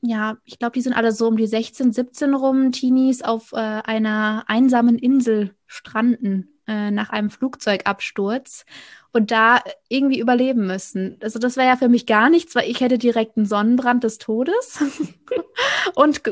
ja, 0.00 0.36
ich 0.44 0.58
glaube, 0.58 0.72
die 0.72 0.82
sind 0.82 0.94
alle 0.94 1.12
so 1.12 1.28
um 1.28 1.36
die 1.36 1.46
16, 1.46 1.92
17 1.92 2.34
rum, 2.34 2.72
Teenies 2.72 3.22
auf 3.22 3.52
äh, 3.52 3.56
einer 3.56 4.44
einsamen 4.46 4.98
Insel 4.98 5.54
stranden 5.66 6.49
äh, 6.70 6.92
nach 6.92 7.10
einem 7.10 7.30
Flugzeugabsturz 7.30 8.64
und 9.12 9.32
da 9.32 9.60
irgendwie 9.88 10.20
überleben 10.20 10.68
müssen. 10.68 11.18
Also 11.20 11.40
das 11.40 11.56
wäre 11.56 11.66
ja 11.66 11.76
für 11.76 11.88
mich 11.88 12.06
gar 12.06 12.30
nichts, 12.30 12.54
weil 12.54 12.70
ich 12.70 12.80
hätte 12.80 12.96
direkt 12.96 13.36
einen 13.36 13.46
Sonnenbrand 13.46 14.04
des 14.04 14.18
Todes 14.18 14.78
und 15.96 16.22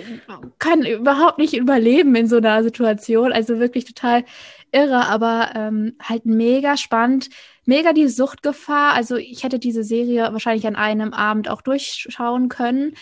kann 0.60 0.86
überhaupt 0.86 1.38
nicht 1.38 1.54
überleben 1.54 2.14
in 2.14 2.28
so 2.28 2.36
einer 2.36 2.62
Situation. 2.62 3.32
Also 3.32 3.58
wirklich 3.58 3.84
total 3.84 4.24
irre, 4.70 5.08
aber 5.08 5.50
ähm, 5.56 5.96
halt 6.00 6.24
mega 6.24 6.76
spannend, 6.76 7.30
mega 7.64 7.92
die 7.92 8.06
Suchtgefahr. 8.06 8.92
Also 8.92 9.16
ich 9.16 9.42
hätte 9.42 9.58
diese 9.58 9.82
Serie 9.82 10.32
wahrscheinlich 10.32 10.68
an 10.68 10.76
einem 10.76 11.12
Abend 11.12 11.48
auch 11.48 11.62
durchschauen 11.62 12.48
können. 12.48 12.94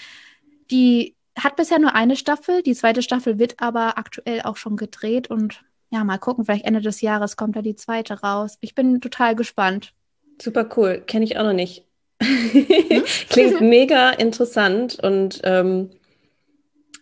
Die 0.70 1.16
hat 1.38 1.56
bisher 1.56 1.78
nur 1.78 1.94
eine 1.94 2.16
Staffel, 2.16 2.62
die 2.62 2.74
zweite 2.74 3.02
Staffel 3.02 3.38
wird 3.38 3.60
aber 3.60 3.98
aktuell 3.98 4.40
auch 4.40 4.56
schon 4.56 4.76
gedreht 4.76 5.28
und 5.28 5.60
ja, 5.96 6.04
mal 6.04 6.18
gucken, 6.18 6.44
vielleicht 6.44 6.66
Ende 6.66 6.80
des 6.80 7.00
Jahres 7.00 7.36
kommt 7.36 7.56
da 7.56 7.62
die 7.62 7.74
zweite 7.74 8.20
raus. 8.20 8.58
Ich 8.60 8.74
bin 8.74 9.00
total 9.00 9.34
gespannt. 9.34 9.94
Super 10.40 10.68
cool, 10.76 11.02
kenne 11.06 11.24
ich 11.24 11.38
auch 11.38 11.44
noch 11.44 11.54
nicht. 11.54 11.84
Hm? 12.22 13.02
Klingt 13.30 13.60
mega 13.62 14.10
interessant 14.10 14.98
und 15.02 15.40
ähm, 15.44 15.90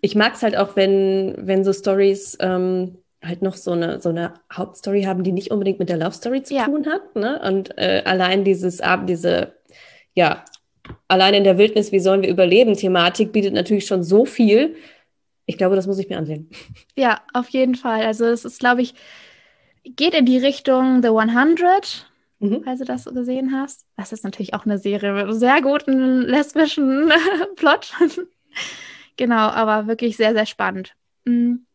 ich 0.01 0.15
mag 0.15 0.35
es 0.35 0.43
halt 0.43 0.57
auch, 0.57 0.77
wenn, 0.77 1.35
wenn 1.39 1.65
so 1.65 1.73
Stories 1.73 2.37
ähm, 2.41 2.99
halt 3.23 3.43
noch 3.43 3.57
so 3.57 3.73
eine, 3.73 4.01
so 4.01 4.11
eine 4.11 4.35
Hauptstory 4.53 5.03
haben, 5.03 5.25
die 5.25 5.33
nicht 5.33 5.51
unbedingt 5.51 5.79
mit 5.79 5.89
der 5.89 5.97
Love 5.97 6.13
Story 6.13 6.43
zu 6.43 6.55
ja. 6.55 6.67
tun 6.67 6.87
hat. 6.87 7.17
Ne? 7.17 7.41
Und 7.43 7.77
äh, 7.79 8.03
allein 8.05 8.45
dieses, 8.45 8.81
diese, 9.09 9.55
ja, 10.15 10.45
allein 11.09 11.35
in 11.35 11.45
der 11.45 11.59
Wildnis, 11.59 11.91
wie 11.91 12.01
sollen 12.01 12.23
wir 12.23 12.29
überleben, 12.29 12.75
Thematik 12.75 13.33
bietet 13.33 13.55
natürlich 13.55 13.87
schon 13.87 14.05
so 14.05 14.25
viel, 14.25 14.77
ich 15.47 15.59
glaube, 15.59 15.77
das 15.77 15.87
muss 15.87 15.99
ich 15.99 16.09
mir 16.09 16.19
ansehen. 16.19 16.49
Ja, 16.97 17.21
auf 17.33 17.49
jeden 17.51 17.75
Fall. 17.75 18.03
Also 18.03 18.25
es 18.27 18.45
ist, 18.45 18.61
glaube 18.61 18.83
ich, 18.83 18.95
geht 19.85 20.15
in 20.15 20.27
die 20.27 20.39
Richtung 20.39 21.03
The 21.03 21.09
100, 21.09 22.11
mhm. 22.39 22.63
falls 22.65 22.79
du 22.79 22.85
das 22.85 23.05
gesehen 23.05 23.53
hast. 23.53 23.87
Das 23.97 24.13
ist 24.13 24.25
natürlich 24.25 24.55
auch 24.55 24.65
eine 24.65 24.79
Serie 24.79 25.13
mit 25.13 25.23
einem 25.25 25.33
sehr 25.33 25.61
guten 25.61 26.23
lesbischen 26.23 27.13
Plot. 27.57 27.93
genau, 29.17 29.49
aber 29.49 29.87
wirklich 29.87 30.17
sehr, 30.17 30.33
sehr 30.33 30.47
spannend. 30.47 30.95
Mhm. 31.25 31.67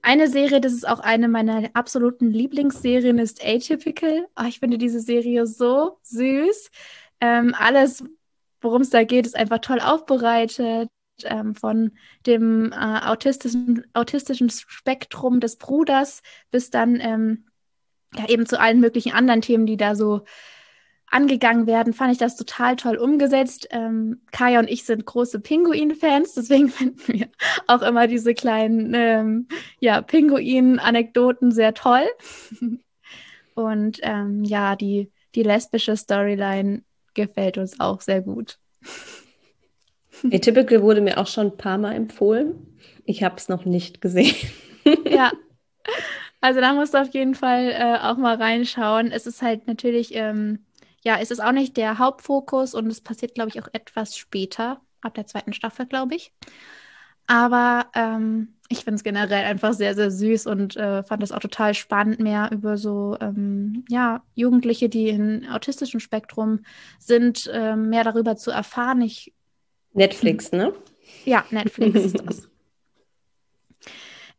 Eine 0.00 0.28
Serie, 0.28 0.60
das 0.60 0.72
ist 0.72 0.88
auch 0.88 1.00
eine 1.00 1.28
meiner 1.28 1.70
absoluten 1.72 2.30
Lieblingsserien, 2.30 3.18
ist 3.18 3.44
Atypical. 3.44 4.26
Oh, 4.38 4.44
ich 4.46 4.60
finde 4.60 4.78
diese 4.78 5.00
Serie 5.00 5.46
so 5.46 5.98
süß. 6.02 6.70
Ähm, 7.20 7.54
alles 7.58 8.04
worum 8.60 8.82
es 8.82 8.90
da 8.90 9.04
geht, 9.04 9.26
ist 9.26 9.36
einfach 9.36 9.58
toll 9.58 9.80
aufbereitet. 9.80 10.88
Ähm, 11.24 11.54
von 11.54 11.92
dem 12.26 12.72
äh, 12.72 12.76
autistischen, 12.76 13.84
autistischen 13.94 14.50
Spektrum 14.50 15.40
des 15.40 15.56
Bruders 15.56 16.22
bis 16.50 16.70
dann 16.70 17.00
ähm, 17.00 17.46
ja, 18.14 18.28
eben 18.28 18.46
zu 18.46 18.60
allen 18.60 18.80
möglichen 18.80 19.12
anderen 19.12 19.40
Themen, 19.40 19.66
die 19.66 19.76
da 19.76 19.94
so 19.94 20.22
angegangen 21.10 21.66
werden, 21.66 21.92
fand 21.92 22.12
ich 22.12 22.18
das 22.18 22.36
total 22.36 22.76
toll 22.76 22.96
umgesetzt. 22.96 23.68
Ähm, 23.70 24.22
Kaya 24.30 24.60
und 24.60 24.68
ich 24.68 24.84
sind 24.84 25.06
große 25.06 25.40
Pinguin-Fans, 25.40 26.34
deswegen 26.34 26.68
finden 26.68 27.00
wir 27.06 27.28
auch 27.66 27.82
immer 27.82 28.06
diese 28.06 28.34
kleinen 28.34 28.92
ähm, 28.94 29.48
ja, 29.80 30.02
Pinguin-Anekdoten 30.02 31.50
sehr 31.50 31.74
toll. 31.74 32.06
und 33.54 34.00
ähm, 34.02 34.44
ja, 34.44 34.76
die, 34.76 35.10
die 35.34 35.42
lesbische 35.42 35.96
Storyline 35.96 36.82
gefällt 37.14 37.58
uns 37.58 37.80
auch 37.80 38.00
sehr 38.00 38.22
gut. 38.22 38.58
Atypical 40.32 40.82
wurde 40.82 41.00
mir 41.00 41.18
auch 41.18 41.26
schon 41.26 41.48
ein 41.48 41.56
paar 41.56 41.78
Mal 41.78 41.94
empfohlen. 41.94 42.76
Ich 43.04 43.22
habe 43.22 43.36
es 43.36 43.48
noch 43.48 43.64
nicht 43.64 44.00
gesehen. 44.00 44.34
ja. 45.04 45.32
Also 46.40 46.60
da 46.60 46.72
musst 46.72 46.94
du 46.94 46.98
auf 46.98 47.12
jeden 47.14 47.34
Fall 47.34 47.70
äh, 47.70 47.98
auch 48.00 48.16
mal 48.16 48.36
reinschauen. 48.36 49.10
Es 49.10 49.26
ist 49.26 49.42
halt 49.42 49.66
natürlich, 49.66 50.14
ähm, 50.14 50.64
ja, 51.02 51.18
es 51.20 51.30
ist 51.30 51.40
auch 51.40 51.52
nicht 51.52 51.76
der 51.76 51.98
Hauptfokus 51.98 52.74
und 52.74 52.86
es 52.86 53.00
passiert, 53.00 53.34
glaube 53.34 53.50
ich, 53.50 53.60
auch 53.62 53.68
etwas 53.72 54.16
später, 54.16 54.80
ab 55.00 55.14
der 55.14 55.26
zweiten 55.26 55.52
Staffel, 55.52 55.86
glaube 55.86 56.14
ich. 56.14 56.32
Aber 57.26 57.86
ähm, 57.94 58.54
ich 58.68 58.84
finde 58.84 58.96
es 58.96 59.04
generell 59.04 59.44
einfach 59.44 59.74
sehr, 59.74 59.94
sehr 59.94 60.10
süß 60.10 60.46
und 60.46 60.76
äh, 60.76 61.02
fand 61.02 61.22
es 61.22 61.32
auch 61.32 61.40
total 61.40 61.74
spannend, 61.74 62.20
mehr 62.20 62.50
über 62.52 62.78
so 62.78 63.16
ähm, 63.20 63.84
ja, 63.88 64.22
Jugendliche, 64.34 64.88
die 64.88 65.08
im 65.08 65.46
autistischen 65.50 66.00
Spektrum 66.00 66.60
sind, 66.98 67.46
äh, 67.52 67.76
mehr 67.76 68.04
darüber 68.04 68.36
zu 68.36 68.50
erfahren. 68.50 69.02
Ich 69.02 69.34
Netflix, 69.98 70.52
ne? 70.52 70.72
Ja, 71.24 71.44
Netflix 71.50 72.00
ist 72.00 72.18
das. 72.26 72.48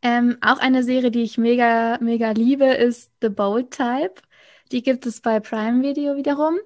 Ähm, 0.02 0.38
auch 0.42 0.60
eine 0.60 0.84
Serie, 0.84 1.12
die 1.12 1.24
ich 1.24 1.38
mega, 1.38 1.98
mega 2.00 2.32
liebe, 2.32 2.66
ist 2.66 3.12
The 3.22 3.30
Bold 3.30 3.72
Type. 3.72 4.16
Die 4.72 4.82
gibt 4.82 5.06
es 5.06 5.20
bei 5.20 5.40
Prime 5.40 5.84
Video 5.84 6.16
wiederum. 6.16 6.58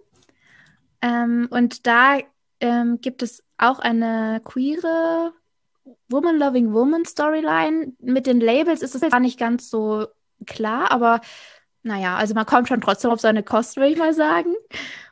Ähm, 1.02 1.48
und 1.50 1.88
da 1.88 2.20
ähm, 2.60 3.02
gibt 3.02 3.24
es 3.24 3.44
auch 3.58 3.80
eine 3.80 4.42
queere 4.44 5.34
Woman 6.10 6.38
Loving 6.38 6.74
Woman 6.74 7.06
Storyline. 7.06 7.94
Mit 8.00 8.28
den 8.28 8.40
Labels 8.40 8.82
ist 8.82 8.96
es 8.96 9.02
gar 9.02 9.20
nicht 9.20 9.40
ganz 9.40 9.70
so 9.70 10.08
klar, 10.46 10.92
aber 10.92 11.22
naja, 11.82 12.16
also 12.16 12.34
man 12.34 12.46
kommt 12.46 12.68
schon 12.68 12.82
trotzdem 12.82 13.12
auf 13.12 13.20
seine 13.20 13.44
Kosten, 13.44 13.82
würde 13.82 13.94
ich 13.94 14.00
mal 14.00 14.14
sagen. 14.14 14.54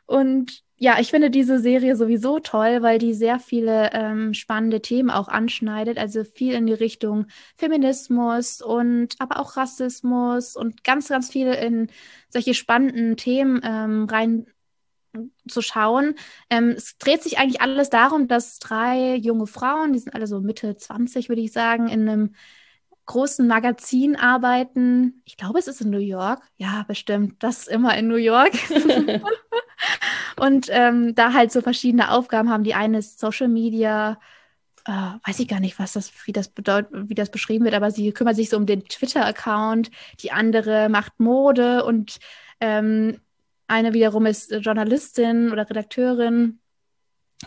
Und 0.06 0.62
ja, 0.82 0.98
ich 0.98 1.10
finde 1.10 1.30
diese 1.30 1.60
Serie 1.60 1.94
sowieso 1.94 2.40
toll, 2.40 2.82
weil 2.82 2.98
die 2.98 3.14
sehr 3.14 3.38
viele 3.38 3.90
ähm, 3.92 4.34
spannende 4.34 4.82
Themen 4.82 5.10
auch 5.10 5.28
anschneidet. 5.28 5.96
Also 5.96 6.24
viel 6.24 6.54
in 6.54 6.66
die 6.66 6.72
Richtung 6.72 7.26
Feminismus 7.56 8.60
und 8.60 9.14
aber 9.20 9.38
auch 9.38 9.56
Rassismus 9.56 10.56
und 10.56 10.82
ganz, 10.82 11.08
ganz 11.08 11.30
viel 11.30 11.46
in 11.52 11.88
solche 12.30 12.54
spannenden 12.54 13.16
Themen 13.16 13.60
ähm, 13.62 14.06
rein 14.10 14.46
zu 15.48 15.62
schauen. 15.62 16.16
Ähm, 16.50 16.70
es 16.70 16.98
dreht 16.98 17.22
sich 17.22 17.38
eigentlich 17.38 17.60
alles 17.60 17.88
darum, 17.88 18.26
dass 18.26 18.58
drei 18.58 19.14
junge 19.14 19.46
Frauen, 19.46 19.92
die 19.92 20.00
sind 20.00 20.16
alle 20.16 20.26
so 20.26 20.40
Mitte 20.40 20.76
20, 20.76 21.28
würde 21.28 21.42
ich 21.42 21.52
sagen, 21.52 21.86
in 21.86 22.08
einem 22.08 22.34
großen 23.06 23.46
Magazin 23.46 24.16
arbeiten. 24.16 25.22
Ich 25.26 25.36
glaube, 25.36 25.60
es 25.60 25.68
ist 25.68 25.80
in 25.80 25.90
New 25.90 25.98
York. 25.98 26.42
Ja, 26.56 26.84
bestimmt. 26.88 27.40
Das 27.40 27.60
ist 27.60 27.68
immer 27.68 27.96
in 27.96 28.08
New 28.08 28.16
York. 28.16 28.52
und 30.36 30.68
ähm, 30.70 31.14
da 31.14 31.32
halt 31.32 31.52
so 31.52 31.60
verschiedene 31.60 32.10
Aufgaben 32.10 32.50
haben. 32.50 32.64
Die 32.64 32.74
eine 32.74 32.98
ist 32.98 33.18
Social 33.20 33.48
Media, 33.48 34.18
äh, 34.86 34.90
weiß 35.26 35.38
ich 35.38 35.48
gar 35.48 35.60
nicht, 35.60 35.78
was 35.78 35.92
das, 35.92 36.12
wie 36.26 36.32
das 36.32 36.48
bedeutet, 36.48 36.90
wie 37.08 37.14
das 37.14 37.30
beschrieben 37.30 37.64
wird, 37.64 37.74
aber 37.74 37.90
sie 37.90 38.12
kümmert 38.12 38.36
sich 38.36 38.50
so 38.50 38.56
um 38.56 38.66
den 38.66 38.84
Twitter-Account. 38.84 39.90
Die 40.20 40.32
andere 40.32 40.88
macht 40.88 41.20
Mode 41.20 41.84
und 41.84 42.18
ähm, 42.60 43.18
eine 43.68 43.94
wiederum 43.94 44.26
ist 44.26 44.52
Journalistin 44.52 45.50
oder 45.50 45.68
Redakteurin. 45.68 46.58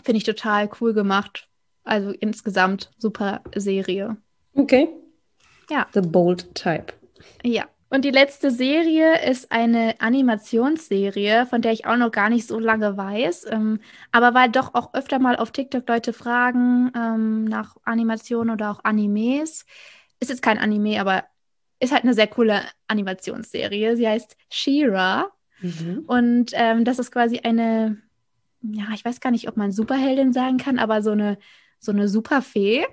Finde 0.04 0.18
ich 0.18 0.24
total 0.24 0.70
cool 0.80 0.94
gemacht. 0.94 1.50
Also 1.84 2.12
insgesamt 2.12 2.92
super 2.98 3.42
Serie. 3.56 4.18
Okay. 4.56 4.90
Ja. 5.70 5.88
The 5.94 6.02
Bold 6.02 6.54
Type. 6.56 6.94
Ja. 7.44 7.66
Und 7.96 8.04
die 8.04 8.12
letzte 8.12 8.52
Serie 8.52 9.26
ist 9.26 9.54
eine 9.54 9.96
Animationsserie, 10.02 11.46
von 11.46 11.62
der 11.62 11.72
ich 11.72 11.86
auch 11.86 11.96
noch 11.96 12.12
gar 12.12 12.30
nicht 12.30 12.46
so 12.46 12.60
lange 12.60 12.98
weiß. 12.98 13.46
Ähm, 13.50 13.80
aber 14.12 14.34
weil 14.34 14.50
doch 14.50 14.74
auch 14.74 14.94
öfter 14.94 15.18
mal 15.18 15.38
auf 15.38 15.52
TikTok 15.52 15.88
Leute 15.88 16.12
fragen 16.12 16.92
ähm, 16.94 17.46
nach 17.46 17.78
Animationen 17.86 18.54
oder 18.54 18.72
auch 18.72 18.84
Animes. 18.84 19.66
Ist 20.20 20.30
jetzt 20.30 20.42
kein 20.42 20.58
Anime, 20.58 21.00
aber 21.00 21.24
ist 21.80 21.94
halt 21.94 22.04
eine 22.04 22.14
sehr 22.14 22.28
coole 22.28 22.64
Animationsserie. 22.90 23.96
Sie 23.96 24.06
heißt 24.06 24.36
She-Ra. 24.50 25.32
Mhm. 25.62 26.04
Und 26.06 26.52
ähm, 26.52 26.84
das 26.84 27.00
ist 27.00 27.14
quasi 27.14 27.40
eine, 27.46 27.96
ja, 28.62 28.88
ich 28.94 29.06
weiß 29.06 29.22
gar 29.22 29.32
nicht, 29.32 29.48
ob 29.48 29.56
man 29.56 29.72
Superheldin 29.72 30.34
sagen 30.34 30.58
kann, 30.58 30.80
aber 30.80 31.02
so 31.02 31.12
eine, 31.12 31.38
so 31.80 31.94
eine 31.94 32.10
Superfee. 32.10 32.86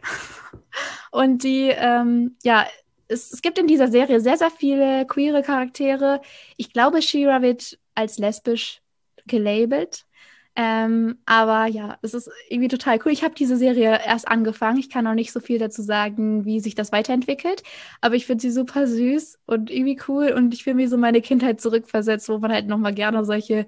Und 1.10 1.42
die, 1.42 1.70
ähm, 1.70 2.36
ja, 2.44 2.66
es, 3.12 3.32
es 3.32 3.42
gibt 3.42 3.58
in 3.58 3.66
dieser 3.66 3.88
Serie 3.88 4.20
sehr, 4.20 4.36
sehr 4.36 4.50
viele 4.50 5.06
queere 5.06 5.42
Charaktere. 5.42 6.20
Ich 6.56 6.72
glaube, 6.72 7.02
Shira 7.02 7.42
wird 7.42 7.78
als 7.94 8.18
lesbisch 8.18 8.80
gelabelt. 9.26 10.06
Ähm, 10.54 11.18
aber 11.24 11.66
ja, 11.66 11.98
es 12.02 12.12
ist 12.12 12.30
irgendwie 12.50 12.68
total 12.68 12.98
cool. 13.04 13.12
Ich 13.12 13.22
habe 13.24 13.34
diese 13.34 13.56
Serie 13.56 14.00
erst 14.04 14.28
angefangen. 14.28 14.78
Ich 14.78 14.90
kann 14.90 15.06
auch 15.06 15.14
nicht 15.14 15.32
so 15.32 15.40
viel 15.40 15.58
dazu 15.58 15.80
sagen, 15.82 16.44
wie 16.44 16.60
sich 16.60 16.74
das 16.74 16.92
weiterentwickelt. 16.92 17.62
Aber 18.02 18.16
ich 18.16 18.26
finde 18.26 18.42
sie 18.42 18.50
super 18.50 18.86
süß 18.86 19.38
und 19.46 19.70
irgendwie 19.70 19.98
cool. 20.08 20.32
Und 20.32 20.52
ich 20.52 20.64
fühle 20.64 20.76
mich 20.76 20.90
so 20.90 20.98
meine 20.98 21.22
Kindheit 21.22 21.60
zurückversetzt, 21.60 22.28
wo 22.28 22.38
man 22.38 22.52
halt 22.52 22.66
nochmal 22.66 22.94
gerne 22.94 23.24
solche, 23.24 23.66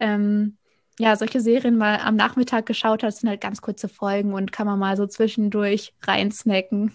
ähm, 0.00 0.56
ja, 0.98 1.16
solche 1.16 1.40
Serien 1.40 1.76
mal 1.76 2.00
am 2.00 2.16
Nachmittag 2.16 2.66
geschaut 2.66 3.02
hat. 3.04 3.08
Das 3.08 3.18
sind 3.20 3.28
halt 3.30 3.40
ganz 3.40 3.60
kurze 3.62 3.88
Folgen 3.88 4.34
und 4.34 4.52
kann 4.52 4.66
man 4.66 4.78
mal 4.78 4.96
so 4.96 5.06
zwischendurch 5.06 5.94
reinsnacken. 6.02 6.94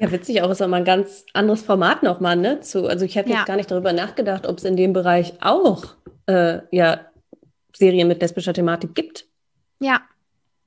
Ja, 0.00 0.10
witzig 0.10 0.42
auch, 0.42 0.50
ist 0.50 0.60
auch 0.60 0.68
mal 0.68 0.78
ein 0.78 0.84
ganz 0.84 1.24
anderes 1.34 1.62
Format 1.62 2.02
nochmal, 2.02 2.36
ne? 2.36 2.60
Zu, 2.60 2.86
also 2.86 3.04
ich 3.04 3.14
hätte 3.14 3.30
ja. 3.30 3.38
jetzt 3.38 3.46
gar 3.46 3.56
nicht 3.56 3.70
darüber 3.70 3.92
nachgedacht, 3.92 4.46
ob 4.46 4.58
es 4.58 4.64
in 4.64 4.76
dem 4.76 4.92
Bereich 4.92 5.34
auch 5.40 5.94
äh, 6.26 6.60
ja, 6.72 7.06
Serien 7.76 8.08
mit 8.08 8.20
lesbischer 8.20 8.52
Thematik 8.52 8.94
gibt. 8.94 9.26
Ja. 9.80 10.00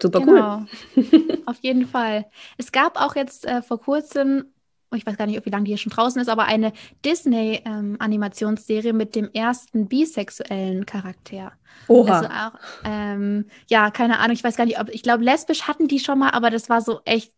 Super 0.01 0.21
genau. 0.21 0.65
cool. 0.95 1.41
Auf 1.45 1.57
jeden 1.61 1.87
Fall. 1.87 2.25
Es 2.57 2.71
gab 2.71 3.01
auch 3.01 3.15
jetzt 3.15 3.45
äh, 3.45 3.61
vor 3.61 3.81
kurzem, 3.81 4.53
ich 4.95 5.05
weiß 5.05 5.17
gar 5.17 5.25
nicht, 5.25 5.43
wie 5.45 5.49
lange 5.49 5.65
die 5.65 5.71
hier 5.71 5.77
schon 5.77 5.91
draußen 5.91 6.21
ist, 6.21 6.29
aber 6.29 6.45
eine 6.45 6.71
Disney-Animationsserie 7.03 8.91
ähm, 8.91 8.97
mit 8.97 9.15
dem 9.15 9.29
ersten 9.33 9.87
bisexuellen 9.87 10.85
Charakter. 10.85 11.51
Oha. 11.87 12.19
Also 12.19 12.29
auch, 12.29 12.59
ähm, 12.85 13.45
ja, 13.69 13.91
keine 13.91 14.19
Ahnung, 14.19 14.33
ich 14.33 14.43
weiß 14.43 14.55
gar 14.55 14.65
nicht, 14.65 14.79
ob, 14.79 14.89
ich 14.89 15.03
glaube, 15.03 15.23
lesbisch 15.23 15.63
hatten 15.63 15.87
die 15.87 15.99
schon 15.99 16.19
mal, 16.19 16.29
aber 16.29 16.51
das 16.51 16.69
war 16.69 16.81
so 16.81 17.01
echt 17.03 17.33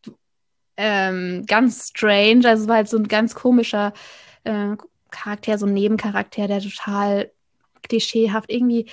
ähm, 0.80 1.46
ganz 1.46 1.90
strange. 1.90 2.48
Also 2.48 2.64
es 2.64 2.70
war 2.70 2.78
halt 2.78 2.90
so 2.90 2.98
ein 2.98 3.08
ganz 3.08 3.36
komischer 3.36 3.94
äh, 4.46 4.76
Charakter, 5.12 5.58
so 5.58 5.66
ein 5.66 5.74
Nebencharakter, 5.74 6.48
der 6.48 6.62
total 6.62 7.32
klischeehaft 7.84 8.52
irgendwie 8.52 8.90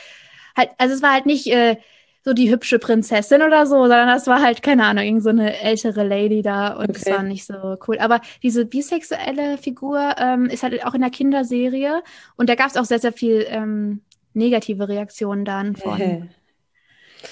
halt, 0.57 0.71
also 0.79 0.95
es 0.95 1.03
war 1.03 1.13
halt 1.13 1.27
nicht 1.27 1.47
äh, 1.49 1.77
so 2.25 2.33
die 2.33 2.51
hübsche 2.51 2.81
Prinzessin 2.81 3.43
oder 3.43 3.67
so, 3.67 3.83
sondern 3.83 4.09
das 4.09 4.27
war 4.27 4.43
halt, 4.43 4.61
keine 4.61 4.85
Ahnung, 4.85 5.05
irgend 5.05 5.23
so 5.23 5.29
eine 5.29 5.61
ältere 5.61 6.03
Lady 6.03 6.43
da 6.43 6.73
und 6.73 6.97
es 6.97 7.07
war 7.07 7.23
nicht 7.23 7.47
so 7.47 7.77
cool. 7.87 7.99
Aber 8.01 8.21
diese 8.43 8.65
bisexuelle 8.67 9.59
Figur 9.59 10.17
ähm, 10.19 10.47
ist 10.47 10.65
halt 10.65 10.85
auch 10.85 10.95
in 10.95 11.03
der 11.03 11.11
Kinderserie 11.11 12.03
und 12.35 12.49
da 12.49 12.57
gab 12.57 12.69
es 12.69 12.77
auch 12.77 12.85
sehr, 12.85 12.99
sehr 12.99 13.13
viel 13.13 13.47
ähm, 13.49 14.01
negative 14.35 14.89
Reaktionen 14.89 15.45
dann 15.45 15.77
von 15.77 16.29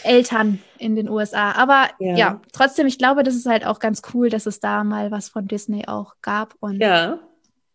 Eltern 0.03 0.61
in 0.79 0.97
den 0.97 1.09
USA. 1.09 1.53
Aber 1.53 1.89
ja. 1.99 2.17
ja. 2.17 2.41
trotzdem, 2.53 2.87
ich 2.87 2.99
glaube, 2.99 3.23
das 3.23 3.35
ist 3.35 3.47
halt 3.47 3.67
auch 3.67 3.79
ganz 3.79 4.03
cool, 4.13 4.29
dass 4.29 4.47
es 4.47 4.61
da 4.61 4.85
mal 4.85 5.11
was 5.11 5.29
von 5.29 5.47
Disney 5.47 5.87
auch 5.87 6.15
gab. 6.23 6.55
Und 6.61 6.81
ja. 6.81 7.19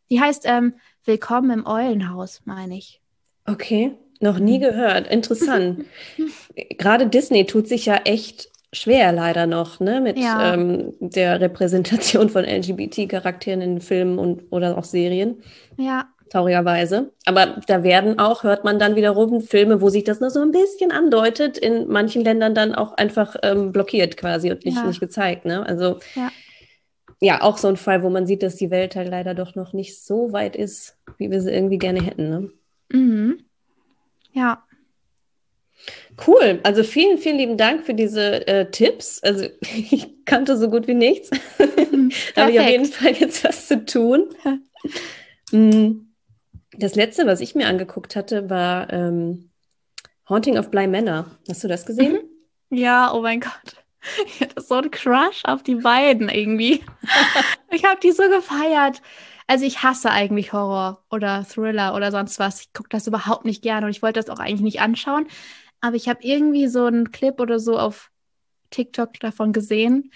Die 0.10 0.20
heißt 0.20 0.44
ähm, 0.46 0.74
Willkommen 1.06 1.52
im 1.52 1.66
Eulenhaus, 1.66 2.42
meine 2.46 2.78
ich. 2.78 3.02
Okay, 3.46 3.96
noch 4.20 4.40
nie 4.40 4.58
mhm. 4.58 4.64
gehört. 4.64 5.08
Interessant. 5.08 5.86
Gerade 6.78 7.08
Disney 7.08 7.46
tut 7.46 7.68
sich 7.68 7.86
ja 7.86 7.96
echt 8.06 8.50
schwer 8.72 9.12
leider 9.12 9.48
noch, 9.48 9.80
ne, 9.80 10.00
mit 10.02 10.20
ja. 10.20 10.54
ähm, 10.54 10.94
der 11.00 11.42
Repräsentation 11.42 12.30
von 12.30 12.46
LGBT-Charakteren 12.46 13.62
in 13.62 13.82
Filmen 13.82 14.20
und 14.20 14.44
oder 14.52 14.78
auch 14.78 14.84
Serien. 14.84 15.42
Ja 15.78 16.10
traurigerweise. 16.30 17.12
Aber 17.26 17.62
da 17.68 17.84
werden 17.84 18.20
auch, 18.20 18.44
hört 18.44 18.64
man 18.64 18.80
dann 18.80 18.96
wiederum 18.96 19.42
Filme, 19.42 19.82
wo 19.82 19.90
sich 19.90 20.04
das 20.04 20.20
nur 20.20 20.30
so 20.30 20.42
ein 20.42 20.52
bisschen 20.52 20.92
andeutet, 20.92 21.58
in 21.58 21.88
manchen 21.88 22.24
Ländern 22.24 22.56
dann 22.56 22.76
auch 22.76 22.94
einfach 22.94 23.36
ähm, 23.44 23.72
blockiert 23.72 24.18
quasi 24.18 24.52
und 24.52 24.66
nicht, 24.66 24.78
ja. 24.78 24.86
nicht 24.86 25.00
gezeigt. 25.00 25.46
Ne? 25.46 25.66
Also 25.66 26.00
ja. 26.16 26.32
ja. 27.20 27.42
auch 27.42 27.58
so 27.58 27.68
ein 27.68 27.78
Fall, 27.78 28.04
wo 28.04 28.10
man 28.10 28.28
sieht, 28.28 28.44
dass 28.44 28.56
die 28.56 28.72
Welt 28.72 28.96
halt 28.96 29.10
leider 29.10 29.34
doch 29.34 29.56
noch 29.56 29.74
nicht 29.74 30.02
so 30.04 30.32
weit 30.32 30.56
ist, 30.56 30.98
wie 31.18 31.32
wir 31.32 31.42
sie 31.42 31.52
irgendwie 31.52 31.78
gerne 31.78 32.02
hätten. 32.02 32.30
Ne? 32.30 32.50
Mhm. 32.92 33.44
Ja. 34.34 34.64
Cool. 36.28 36.60
Also 36.64 36.84
vielen, 36.84 37.18
vielen 37.18 37.38
lieben 37.38 37.58
Dank 37.58 37.86
für 37.86 37.94
diese 37.94 38.46
äh, 38.48 38.70
Tipps. 38.70 39.24
Also 39.24 39.46
ich 39.62 40.26
kannte 40.26 40.58
so 40.58 40.70
gut 40.70 40.88
wie 40.88 40.94
nichts. 40.94 41.30
da 42.36 42.42
habe 42.42 42.52
ich 42.52 42.60
auf 42.60 42.70
jeden 42.70 42.86
Fall 42.86 43.14
jetzt 43.14 43.44
was 43.44 43.68
zu 43.68 43.86
tun. 43.86 44.30
Mm. 45.52 46.09
Das 46.80 46.96
letzte, 46.96 47.28
was 47.28 47.42
ich 47.42 47.56
mir 47.56 47.68
angeguckt 47.68 48.16
hatte, 48.16 48.50
war 48.50 48.92
ähm, 48.94 49.50
Haunting 50.30 50.58
of 50.58 50.72
Bly 50.72 50.88
Manor. 50.88 51.26
Hast 51.50 51.64
du 51.64 51.68
das 51.68 51.86
gesehen? 51.86 52.14
Mhm. 52.14 52.78
Ja, 52.78 53.14
oh 53.14 53.22
mein 53.22 53.42
Gott. 53.42 53.52
Ich 54.26 54.40
hatte 54.40 54.62
so 54.62 54.76
einen 54.76 54.92
Crush 54.92 55.44
auf 55.44 55.62
die 55.62 55.76
beiden 55.76 56.30
irgendwie. 56.30 56.86
ich 57.70 57.84
habe 57.84 58.00
die 58.02 58.14
so 58.14 58.24
gefeiert. 58.30 59.02
Also 59.46 59.66
ich 59.66 59.84
hasse 59.84 60.10
eigentlich 60.10 60.54
Horror 60.54 61.04
oder 61.12 61.44
Thriller 61.44 61.94
oder 61.96 62.10
sonst 62.10 62.40
was. 62.40 62.62
Ich 62.62 62.72
gucke 62.72 62.88
das 62.88 63.08
überhaupt 63.08 63.44
nicht 63.44 63.62
gerne 63.62 63.86
und 63.86 63.92
ich 63.92 64.02
wollte 64.02 64.22
das 64.22 64.30
auch 64.30 64.40
eigentlich 64.40 64.62
nicht 64.62 64.80
anschauen. 64.80 65.28
Aber 65.82 65.98
ich 65.98 66.08
habe 66.08 66.24
irgendwie 66.24 66.70
so 66.70 66.86
einen 66.86 67.12
Clip 67.12 67.38
oder 67.42 67.60
so 67.60 67.78
auf 67.78 68.10
TikTok 68.70 69.20
davon 69.20 69.52
gesehen, 69.52 70.14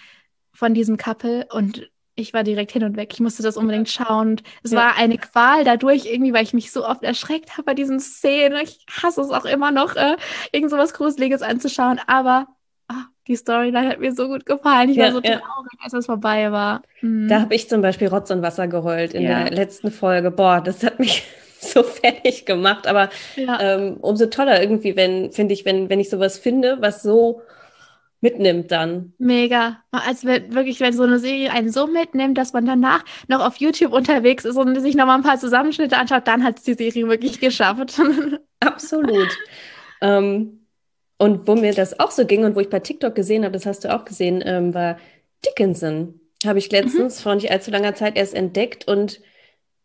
von 0.53 0.73
diesem 0.73 0.95
Couple. 0.95 1.45
Und 1.51 1.91
ich 2.15 2.33
war 2.33 2.43
direkt 2.43 2.71
hin 2.71 2.83
und 2.83 2.95
weg. 2.95 3.09
Ich 3.13 3.19
musste 3.19 3.43
das 3.43 3.57
unbedingt 3.57 3.89
schauen. 3.89 4.29
Und 4.29 4.43
es 4.63 4.71
ja. 4.71 4.77
war 4.77 4.97
eine 4.97 5.17
Qual 5.17 5.63
dadurch 5.63 6.05
irgendwie, 6.05 6.33
weil 6.33 6.43
ich 6.43 6.53
mich 6.53 6.71
so 6.71 6.85
oft 6.85 7.03
erschreckt 7.03 7.53
habe 7.53 7.63
bei 7.63 7.73
diesen 7.73 7.99
Szenen. 7.99 8.59
Ich 8.63 8.85
hasse 9.01 9.21
es 9.21 9.31
auch 9.31 9.45
immer 9.45 9.71
noch, 9.71 9.95
äh, 9.95 10.15
irgend 10.51 10.71
so 10.71 10.77
was 10.77 10.93
Gruseliges 10.93 11.41
anzuschauen. 11.41 11.99
Aber 12.05 12.47
ah, 12.87 13.05
die 13.27 13.35
Storyline 13.35 13.89
hat 13.89 13.99
mir 13.99 14.13
so 14.13 14.27
gut 14.27 14.45
gefallen. 14.45 14.89
Ich 14.89 14.97
ja, 14.97 15.05
war 15.05 15.11
so 15.13 15.21
ja. 15.21 15.39
traurig, 15.39 15.79
als 15.83 15.93
es 15.93 16.05
vorbei 16.05 16.51
war. 16.51 16.83
Mhm. 17.01 17.27
Da 17.29 17.41
habe 17.41 17.55
ich 17.55 17.67
zum 17.67 17.81
Beispiel 17.81 18.07
Rotz 18.07 18.29
und 18.29 18.43
Wasser 18.43 18.67
geheult 18.67 19.13
in 19.13 19.23
der 19.23 19.49
letzten 19.49 19.91
Folge. 19.91 20.29
Boah, 20.29 20.61
das 20.61 20.83
hat 20.83 20.99
mich 20.99 21.23
so 21.59 21.81
fertig 21.81 22.45
gemacht. 22.45 22.85
Aber 22.85 23.09
ähm, 23.37 23.97
umso 24.01 24.27
toller 24.27 24.61
irgendwie, 24.61 24.95
wenn, 24.95 25.31
finde 25.31 25.53
ich, 25.53 25.65
wenn, 25.65 25.89
wenn 25.89 25.99
ich 25.99 26.11
sowas 26.11 26.37
finde, 26.37 26.77
was 26.79 27.01
so 27.01 27.41
mitnimmt 28.23 28.71
dann. 28.71 29.13
Mega. 29.17 29.83
Also 29.91 30.27
wenn, 30.27 30.55
wirklich, 30.55 30.79
wenn 30.79 30.93
so 30.93 31.03
eine 31.03 31.19
Serie 31.19 31.51
einen 31.51 31.69
so 31.69 31.87
mitnimmt, 31.87 32.37
dass 32.37 32.53
man 32.53 32.65
danach 32.65 33.03
noch 33.27 33.45
auf 33.45 33.57
YouTube 33.57 33.91
unterwegs 33.91 34.45
ist 34.45 34.55
und 34.55 34.79
sich 34.79 34.95
nochmal 34.95 35.17
ein 35.17 35.23
paar 35.23 35.37
Zusammenschnitte 35.37 35.97
anschaut, 35.97 36.25
dann 36.25 36.43
hat 36.43 36.57
es 36.57 36.63
die 36.63 36.73
Serie 36.73 37.07
wirklich 37.09 37.41
geschafft. 37.41 38.01
Absolut. 38.61 39.27
ähm, 40.01 40.65
und 41.17 41.47
wo 41.47 41.55
mir 41.55 41.73
das 41.73 41.99
auch 41.99 42.11
so 42.11 42.25
ging 42.25 42.45
und 42.45 42.55
wo 42.55 42.61
ich 42.61 42.69
bei 42.69 42.79
TikTok 42.79 43.13
gesehen 43.13 43.43
habe, 43.43 43.51
das 43.51 43.65
hast 43.65 43.83
du 43.83 43.93
auch 43.93 44.05
gesehen, 44.05 44.41
ähm, 44.45 44.73
war 44.73 44.97
Dickinson. 45.45 46.21
Habe 46.45 46.59
ich 46.59 46.71
letztens 46.71 47.19
mhm. 47.19 47.23
vor 47.23 47.35
nicht 47.35 47.51
allzu 47.51 47.71
langer 47.71 47.93
Zeit 47.93 48.15
erst 48.15 48.33
entdeckt 48.33 48.87
und 48.87 49.19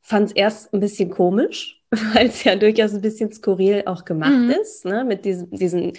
fand 0.01 0.29
es 0.29 0.33
erst 0.37 0.73
ein 0.73 0.79
bisschen 0.81 1.11
komisch, 1.11 1.83
weil 2.15 2.29
es 2.29 2.45
ja 2.45 2.55
durchaus 2.55 2.95
ein 2.95 3.01
bisschen 3.01 3.33
skurril 3.33 3.83
auch 3.87 4.05
gemacht 4.05 4.31
mhm. 4.31 4.51
ist, 4.51 4.85
ne? 4.85 5.05
mit 5.05 5.25
diesen, 5.25 5.51
diesen 5.51 5.93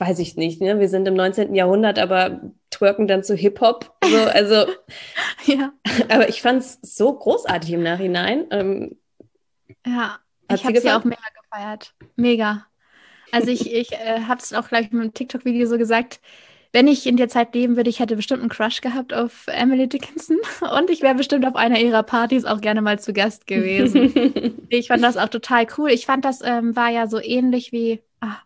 weiß 0.00 0.18
ich 0.18 0.36
nicht, 0.36 0.62
ne? 0.62 0.80
wir 0.80 0.88
sind 0.88 1.06
im 1.06 1.14
19. 1.14 1.54
Jahrhundert, 1.54 1.98
aber 1.98 2.40
twerken 2.70 3.06
dann 3.06 3.22
zu 3.22 3.34
Hip-Hop. 3.34 3.94
So, 4.02 4.16
also, 4.16 4.66
ja. 5.44 5.72
aber 6.08 6.28
ich 6.30 6.40
fand 6.40 6.62
es 6.62 6.78
so 6.82 7.12
großartig 7.12 7.72
im 7.72 7.82
Nachhinein. 7.82 8.46
Ähm, 8.50 8.96
ja, 9.86 10.18
ich 10.50 10.64
habe 10.64 10.80
sie 10.80 10.90
auch 10.90 11.04
mega 11.04 11.20
gefeiert. 11.42 11.94
Mega. 12.16 12.66
Also 13.30 13.50
ich, 13.50 13.72
ich 13.72 13.92
äh, 13.92 14.22
habe 14.26 14.40
es 14.40 14.54
auch 14.54 14.68
gleich 14.68 14.90
mit 14.90 15.02
einem 15.02 15.12
TikTok-Video 15.12 15.66
so 15.66 15.76
gesagt, 15.76 16.20
wenn 16.72 16.88
ich 16.88 17.06
in 17.06 17.16
der 17.16 17.28
Zeit 17.28 17.54
leben 17.54 17.76
würde, 17.76 17.90
ich 17.90 17.98
hätte 17.98 18.16
bestimmt 18.16 18.40
einen 18.40 18.48
Crush 18.48 18.80
gehabt 18.80 19.12
auf 19.12 19.46
Emily 19.48 19.86
Dickinson 19.86 20.38
und 20.78 20.88
ich 20.88 21.02
wäre 21.02 21.14
bestimmt 21.14 21.44
auf 21.44 21.56
einer 21.56 21.78
ihrer 21.78 22.04
Partys 22.04 22.46
auch 22.46 22.62
gerne 22.62 22.80
mal 22.80 22.98
zu 22.98 23.12
Gast 23.12 23.46
gewesen. 23.46 24.66
ich 24.70 24.88
fand 24.88 25.02
das 25.02 25.18
auch 25.18 25.28
total 25.28 25.66
cool. 25.76 25.90
Ich 25.90 26.06
fand, 26.06 26.24
das 26.24 26.40
ähm, 26.42 26.74
war 26.74 26.88
ja 26.88 27.06
so 27.06 27.20
ähnlich 27.20 27.72
wie, 27.72 28.00
ah, 28.20 28.38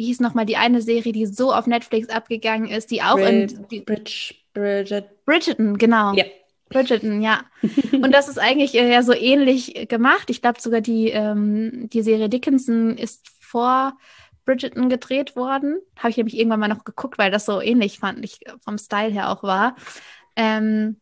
wie 0.00 0.06
hieß 0.06 0.20
nochmal 0.20 0.46
die 0.46 0.56
eine 0.56 0.80
Serie, 0.80 1.12
die 1.12 1.26
so 1.26 1.52
auf 1.52 1.66
Netflix 1.66 2.08
abgegangen 2.08 2.70
ist, 2.70 2.90
die 2.90 3.02
auch 3.02 3.16
Brid 3.16 3.52
in 3.52 3.68
die, 3.68 3.80
Bridge, 3.80 4.34
Bridget. 4.54 5.26
Bridgerton, 5.26 5.76
genau. 5.76 6.14
Ja. 6.14 6.24
Bridgerton, 6.70 7.20
ja. 7.20 7.42
Und 7.92 8.10
das 8.10 8.26
ist 8.26 8.38
eigentlich 8.38 8.74
äh, 8.74 8.90
ja 8.90 9.02
so 9.02 9.12
ähnlich 9.12 9.88
gemacht. 9.90 10.30
Ich 10.30 10.40
glaube 10.40 10.58
sogar 10.58 10.80
die, 10.80 11.10
ähm, 11.10 11.90
die 11.90 12.00
Serie 12.00 12.30
Dickinson 12.30 12.96
ist 12.96 13.28
vor 13.40 13.92
Bridgerton 14.46 14.88
gedreht 14.88 15.36
worden. 15.36 15.78
Habe 15.98 16.08
ich 16.08 16.16
nämlich 16.16 16.38
irgendwann 16.38 16.60
mal 16.60 16.68
noch 16.68 16.84
geguckt, 16.84 17.18
weil 17.18 17.30
das 17.30 17.44
so 17.44 17.60
ähnlich 17.60 17.98
fand 17.98 18.24
ich 18.24 18.40
vom 18.64 18.78
Style 18.78 19.12
her 19.12 19.28
auch 19.28 19.42
war. 19.42 19.76
Ähm, 20.34 20.98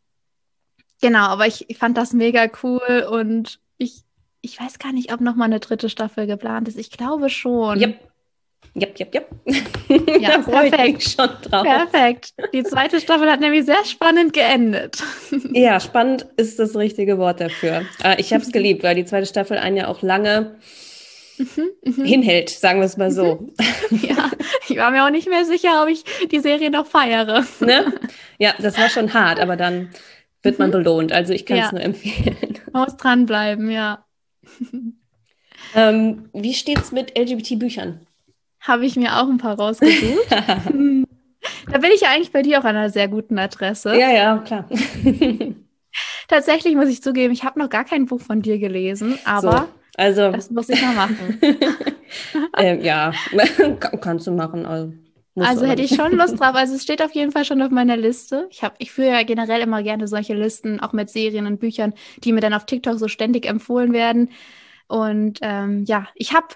genau, 1.00 1.26
aber 1.26 1.46
ich, 1.46 1.70
ich 1.70 1.78
fand 1.78 1.96
das 1.96 2.12
mega 2.12 2.50
cool 2.64 3.06
und 3.08 3.60
ich, 3.76 4.02
ich 4.40 4.58
weiß 4.58 4.80
gar 4.80 4.92
nicht, 4.92 5.12
ob 5.12 5.20
noch 5.20 5.36
mal 5.36 5.44
eine 5.44 5.60
dritte 5.60 5.88
Staffel 5.88 6.26
geplant 6.26 6.66
ist. 6.66 6.76
Ich 6.76 6.90
glaube 6.90 7.30
schon. 7.30 7.78
Yep. 7.78 8.08
Jep, 8.74 8.98
jep, 8.98 9.14
jep. 9.14 9.28
Ja, 10.20 10.36
da 10.36 10.42
freue 10.42 10.68
ich 10.68 10.94
mich 10.94 11.04
schon 11.04 11.28
drauf. 11.42 11.64
Perfekt. 11.64 12.34
Die 12.52 12.62
zweite 12.62 13.00
Staffel 13.00 13.30
hat 13.30 13.40
nämlich 13.40 13.64
sehr 13.64 13.84
spannend 13.84 14.32
geendet. 14.32 15.02
Ja, 15.52 15.80
spannend 15.80 16.26
ist 16.36 16.58
das 16.58 16.76
richtige 16.76 17.18
Wort 17.18 17.40
dafür. 17.40 17.82
Äh, 18.02 18.20
ich 18.20 18.32
habe 18.32 18.42
es 18.42 18.52
geliebt, 18.52 18.82
weil 18.82 18.94
die 18.94 19.04
zweite 19.04 19.26
Staffel 19.26 19.58
einen 19.58 19.76
ja 19.76 19.88
auch 19.88 20.02
lange 20.02 20.56
mhm, 21.38 21.70
mhm. 21.84 22.04
hinhält, 22.04 22.50
sagen 22.50 22.80
wir 22.80 22.86
es 22.86 22.96
mal 22.96 23.10
so. 23.10 23.48
Mhm. 23.90 24.00
Ja, 24.02 24.30
ich 24.68 24.76
war 24.76 24.90
mir 24.90 25.04
auch 25.04 25.10
nicht 25.10 25.28
mehr 25.28 25.44
sicher, 25.44 25.82
ob 25.82 25.88
ich 25.88 26.04
die 26.30 26.40
Serie 26.40 26.70
noch 26.70 26.86
feiere. 26.86 27.44
Ne? 27.60 27.92
Ja, 28.38 28.54
das 28.58 28.78
war 28.78 28.88
schon 28.88 29.14
hart, 29.14 29.40
aber 29.40 29.56
dann 29.56 29.90
wird 30.42 30.58
man 30.58 30.70
belohnt. 30.70 31.12
Also 31.12 31.32
ich 31.32 31.46
kann 31.46 31.58
es 31.58 31.66
ja. 31.66 31.72
nur 31.72 31.82
empfehlen. 31.82 32.58
Man 32.72 32.84
muss 32.84 32.96
dranbleiben, 32.96 33.70
ja. 33.70 34.04
Ähm, 35.74 36.30
wie 36.32 36.50
es 36.50 36.92
mit 36.92 37.18
LGBT-Büchern? 37.18 38.06
Habe 38.68 38.86
ich 38.86 38.96
mir 38.96 39.16
auch 39.16 39.28
ein 39.28 39.38
paar 39.38 39.56
rausgesucht. 39.56 40.30
da 40.30 41.78
bin 41.78 41.90
ich 41.94 42.02
ja 42.02 42.10
eigentlich 42.10 42.32
bei 42.32 42.42
dir 42.42 42.60
auch 42.60 42.64
an 42.64 42.76
einer 42.76 42.90
sehr 42.90 43.08
guten 43.08 43.38
Adresse. 43.38 43.98
Ja, 43.98 44.10
ja, 44.10 44.38
klar. 44.38 44.68
Tatsächlich 46.28 46.76
muss 46.76 46.88
ich 46.88 47.02
zugeben, 47.02 47.32
ich 47.32 47.44
habe 47.44 47.58
noch 47.58 47.70
gar 47.70 47.84
kein 47.84 48.06
Buch 48.06 48.20
von 48.20 48.42
dir 48.42 48.58
gelesen, 48.58 49.18
aber 49.24 49.52
so, 49.52 49.68
also, 49.96 50.30
das 50.30 50.50
muss 50.50 50.68
ich 50.68 50.80
mal 50.80 50.94
machen. 50.94 51.40
ähm, 52.58 52.82
ja, 52.82 53.12
kannst 54.00 54.26
du 54.26 54.32
machen. 54.32 54.64
Also, 54.66 54.92
also 55.34 55.66
hätte 55.66 55.82
ich 55.82 55.94
schon 55.94 56.12
Lust 56.12 56.38
drauf. 56.38 56.54
Also 56.54 56.74
es 56.74 56.82
steht 56.82 57.02
auf 57.02 57.14
jeden 57.14 57.32
Fall 57.32 57.44
schon 57.44 57.62
auf 57.62 57.70
meiner 57.70 57.96
Liste. 57.96 58.46
Ich 58.50 58.62
habe, 58.62 58.74
ich 58.78 58.92
führe 58.92 59.10
ja 59.10 59.22
generell 59.22 59.60
immer 59.60 59.82
gerne 59.82 60.08
solche 60.08 60.34
Listen, 60.34 60.80
auch 60.80 60.92
mit 60.92 61.10
Serien 61.10 61.46
und 61.46 61.58
Büchern, 61.58 61.94
die 62.22 62.32
mir 62.32 62.40
dann 62.40 62.54
auf 62.54 62.66
TikTok 62.66 62.98
so 62.98 63.08
ständig 63.08 63.46
empfohlen 63.46 63.92
werden. 63.92 64.30
Und 64.88 65.38
ähm, 65.42 65.84
ja, 65.86 66.06
ich 66.14 66.34
habe 66.34 66.48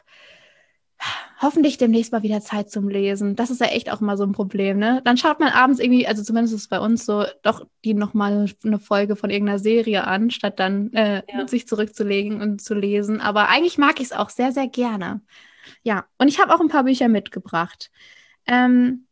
hoffentlich 1.41 1.79
demnächst 1.79 2.13
mal 2.13 2.23
wieder 2.23 2.41
Zeit 2.41 2.71
zum 2.71 2.89
Lesen. 2.89 3.37
Das 3.37 3.51
ist 3.51 3.61
ja 3.61 3.69
echt 3.69 3.91
auch 3.91 4.01
mal 4.01 4.17
so 4.17 4.25
ein 4.25 4.33
Problem, 4.33 4.79
ne? 4.79 5.01
Dann 5.05 5.17
schaut 5.17 5.41
man 5.41 5.49
abends 5.51 5.81
irgendwie, 5.81 6.07
also 6.07 6.23
zumindest 6.23 6.55
ist 6.55 6.63
es 6.63 6.69
bei 6.69 6.79
uns 6.79 7.05
so, 7.05 7.25
doch 7.43 7.67
die 7.85 7.95
nochmal 7.95 8.47
eine 8.65 8.79
Folge 8.79 9.17
von 9.17 9.31
irgendeiner 9.31 9.59
Serie 9.59 10.07
an, 10.07 10.31
statt 10.31 10.59
dann 10.59 10.93
äh, 10.93 11.23
ja. 11.29 11.49
sich 11.49 11.67
zurückzulegen 11.67 12.41
und 12.41 12.63
zu 12.63 12.75
lesen. 12.75 13.21
Aber 13.21 13.49
eigentlich 13.49 13.79
mag 13.79 13.99
ich 14.01 14.07
es 14.07 14.13
auch 14.13 14.31
sehr, 14.31 14.53
sehr 14.53 14.69
gerne. 14.69 15.21
Ja, 15.83 16.07
und 16.19 16.29
ich 16.29 16.41
habe 16.41 16.55
auch 16.55 16.61
ein 16.61 16.69
paar 16.69 16.85
Bücher 16.85 17.09
mitgebracht. 17.09 17.91
Ähm, 18.47 19.07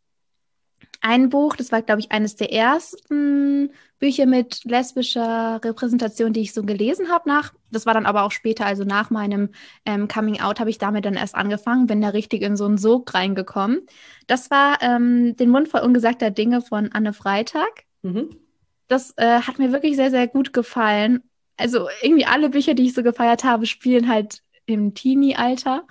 ein 1.01 1.31
Buch, 1.31 1.57
das 1.57 1.73
war, 1.73 1.83
glaube 1.83 2.01
ich, 2.01 2.13
eines 2.13 2.37
der 2.37 2.53
ersten 2.53 3.73
Bücher 4.01 4.27
mit 4.27 4.65
lesbischer 4.65 5.61
Repräsentation, 5.63 6.33
die 6.33 6.41
ich 6.41 6.53
so 6.53 6.63
gelesen 6.65 7.11
habe 7.11 7.29
nach. 7.29 7.53
Das 7.71 7.87
war 7.87 7.95
dann 7.95 8.07
aber 8.07 8.25
auch 8.25 8.33
später, 8.33 8.67
also 8.67 8.83
nach 8.83 9.11
meinem 9.11 9.51
ähm, 9.85 10.09
Coming 10.09 10.41
Out 10.41 10.59
habe 10.59 10.71
ich 10.71 10.79
damit 10.79 11.05
dann 11.05 11.15
erst 11.15 11.35
angefangen, 11.35 11.87
bin 11.87 12.01
da 12.01 12.09
richtig 12.09 12.43
in 12.43 12.57
so 12.57 12.65
einen 12.65 12.79
Sog 12.79 13.15
reingekommen. 13.15 13.83
Das 14.27 14.51
war 14.51 14.79
ähm, 14.81 15.37
Den 15.37 15.51
Mund 15.51 15.69
voll 15.69 15.83
ungesagter 15.83 16.31
Dinge 16.31 16.63
von 16.63 16.91
Anne 16.93 17.13
Freitag. 17.13 17.85
Mhm. 18.03 18.37
Das 18.89 19.13
äh, 19.19 19.43
hat 19.43 19.59
mir 19.59 19.71
wirklich 19.71 19.95
sehr, 19.97 20.11
sehr 20.11 20.27
gut 20.27 20.53
gefallen. 20.53 21.23
Also 21.57 21.89
irgendwie 22.03 22.25
alle 22.25 22.49
Bücher, 22.49 22.75
die 22.75 22.87
ich 22.87 22.95
so 22.95 23.03
gefeiert 23.03 23.45
habe, 23.45 23.67
spielen 23.67 24.09
halt 24.09 24.43
im 24.67 24.95
Teenie-Alter. 24.95 25.85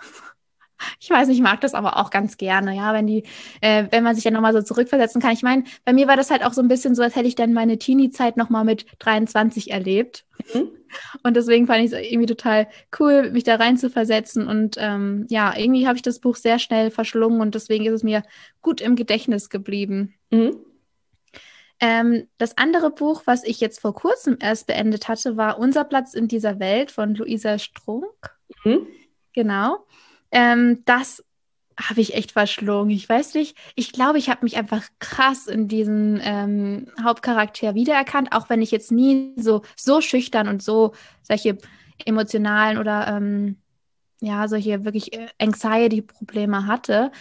Ich 1.00 1.10
weiß 1.10 1.28
nicht, 1.28 1.38
ich 1.38 1.44
mag 1.44 1.62
das 1.62 1.74
aber 1.74 1.98
auch 1.98 2.10
ganz 2.10 2.38
gerne, 2.38 2.76
ja, 2.76 2.94
wenn 2.94 3.08
die, 3.08 3.24
äh, 3.62 3.86
wenn 3.92 4.04
man 4.04 4.16
sich 4.16 4.24
dann 4.24 4.34
nochmal 4.34 4.54
so 4.54 4.62
zurückversetzen 4.62 5.22
kann. 5.22 5.32
Ich 5.32 5.44
meine, 5.44 5.64
bei 5.86 5.94
mir 5.94 6.08
war 6.08 6.16
das 6.16 6.32
halt 6.32 6.44
auch 6.44 6.54
so 6.54 6.62
ein 6.62 6.68
bisschen 6.68 6.96
so, 6.96 7.04
als 7.04 7.16
hätte 7.16 7.28
ich 7.28 7.36
dann 7.36 7.54
meine 7.54 7.78
Teenie-Zeit 7.78 8.38
nochmal 8.38 8.64
mit 8.64 8.86
23 9.00 9.72
erlebt. 9.72 10.26
Mhm. 10.54 10.70
Und 11.24 11.36
deswegen 11.36 11.68
fand 11.68 11.80
ich 11.80 11.92
es 11.92 12.00
irgendwie 12.00 12.26
total 12.26 12.68
cool, 13.00 13.32
mich 13.32 13.44
da 13.44 13.56
rein 13.56 13.78
zu 13.78 13.90
versetzen. 13.90 14.48
Und 14.48 14.76
ähm, 14.80 15.26
ja, 15.30 15.56
irgendwie 15.56 15.88
habe 15.88 15.98
ich 15.98 16.02
das 16.02 16.20
Buch 16.20 16.36
sehr 16.36 16.60
schnell 16.60 16.92
verschlungen 16.92 17.42
und 17.42 17.56
deswegen 17.56 17.86
ist 17.86 17.94
es 17.94 18.04
mir 18.04 18.24
gut 18.62 18.82
im 18.82 18.96
Gedächtnis 18.96 19.50
geblieben. 19.50 20.16
Mhm. 20.32 20.58
Ähm, 21.82 22.28
das 22.38 22.58
andere 22.58 22.90
Buch, 22.90 23.24
was 23.26 23.44
ich 23.46 23.62
jetzt 23.62 23.80
vor 23.80 23.96
kurzem 23.96 24.38
erst 24.42 24.68
beendet 24.68 25.08
hatte, 25.08 25.38
war 25.38 25.60
Unser 25.60 25.86
Platz 25.86 26.14
in 26.14 26.28
dieser 26.28 26.60
Welt 26.60 26.92
von 26.92 27.16
Luisa 27.16 27.58
Strunk. 27.58 28.38
Mhm. 28.64 28.88
Genau. 29.34 29.86
Ähm, 30.32 30.84
das 30.86 31.24
habe 31.80 32.02
ich 32.02 32.14
echt 32.14 32.34
verschlungen. 32.34 32.90
Ich 32.92 33.08
weiß 33.08 33.36
nicht, 33.36 33.58
ich 33.76 33.92
glaube, 33.94 34.18
ich 34.18 34.30
habe 34.30 34.44
mich 34.44 34.58
einfach 34.58 34.84
krass 35.00 35.48
in 35.48 35.68
diesen 35.68 36.20
ähm, 36.22 36.88
Hauptcharakter 37.02 37.74
wiedererkannt, 37.74 38.34
auch 38.34 38.50
wenn 38.50 38.62
ich 38.62 38.72
jetzt 38.72 38.92
nie 38.92 39.34
so, 39.38 39.62
so 39.78 40.02
schüchtern 40.02 40.48
und 40.50 40.62
so 40.62 40.94
solche 41.24 41.58
emotionalen 42.06 42.78
oder 42.78 43.08
ähm, 43.08 43.58
ja, 44.22 44.48
solche 44.48 44.84
wirklich 44.84 45.14
äh, 45.14 45.28
Anxiety-Probleme 45.40 46.66
hatte. 46.68 47.12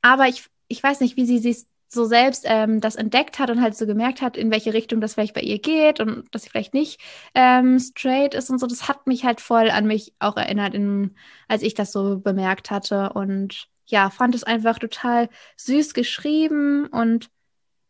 Aber 0.00 0.28
ich, 0.28 0.46
ich 0.68 0.82
weiß 0.82 1.00
nicht, 1.00 1.16
wie 1.16 1.26
sie 1.26 1.38
sich 1.38 1.66
so 1.88 2.04
selbst 2.04 2.44
ähm, 2.46 2.80
das 2.80 2.96
entdeckt 2.96 3.38
hat 3.38 3.50
und 3.50 3.62
halt 3.62 3.76
so 3.76 3.86
gemerkt 3.86 4.20
hat, 4.20 4.36
in 4.36 4.50
welche 4.50 4.74
Richtung 4.74 5.00
das 5.00 5.14
vielleicht 5.14 5.34
bei 5.34 5.40
ihr 5.40 5.58
geht 5.58 6.00
und 6.00 6.32
dass 6.34 6.42
sie 6.42 6.50
vielleicht 6.50 6.74
nicht 6.74 7.00
ähm, 7.34 7.78
straight 7.78 8.34
ist 8.34 8.50
und 8.50 8.58
so. 8.58 8.66
Das 8.66 8.88
hat 8.88 9.06
mich 9.06 9.24
halt 9.24 9.40
voll 9.40 9.70
an 9.70 9.86
mich 9.86 10.12
auch 10.18 10.36
erinnert, 10.36 10.74
in, 10.74 11.16
als 11.48 11.62
ich 11.62 11.74
das 11.74 11.90
so 11.90 12.18
bemerkt 12.18 12.70
hatte. 12.70 13.10
Und 13.14 13.68
ja, 13.86 14.10
fand 14.10 14.34
es 14.34 14.44
einfach 14.44 14.78
total 14.78 15.30
süß 15.56 15.94
geschrieben 15.94 16.86
und 16.86 17.30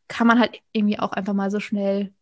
kann 0.07 0.27
man 0.27 0.39
halt 0.39 0.61
irgendwie 0.73 0.99
auch 0.99 1.13
einfach 1.13 1.35
mal 1.35 1.51
so 1.51 1.61
schnell 1.61 2.13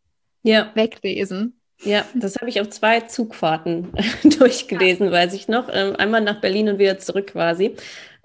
ja. 0.43 0.71
weglesen. 0.75 1.61
Ja, 1.83 2.07
das 2.15 2.37
habe 2.37 2.49
ich 2.49 2.61
auf 2.61 2.71
zwei 2.71 3.01
Zugfahrten 3.01 3.93
durchgelesen, 4.39 5.07
ja. 5.07 5.13
weiß 5.13 5.35
ich 5.35 5.47
noch. 5.47 5.69
Ähm, 5.71 5.95
einmal 5.97 6.23
nach 6.23 6.41
Berlin 6.41 6.71
und 6.71 6.79
wieder 6.79 6.99
zurück 6.99 7.29
quasi. 7.29 7.77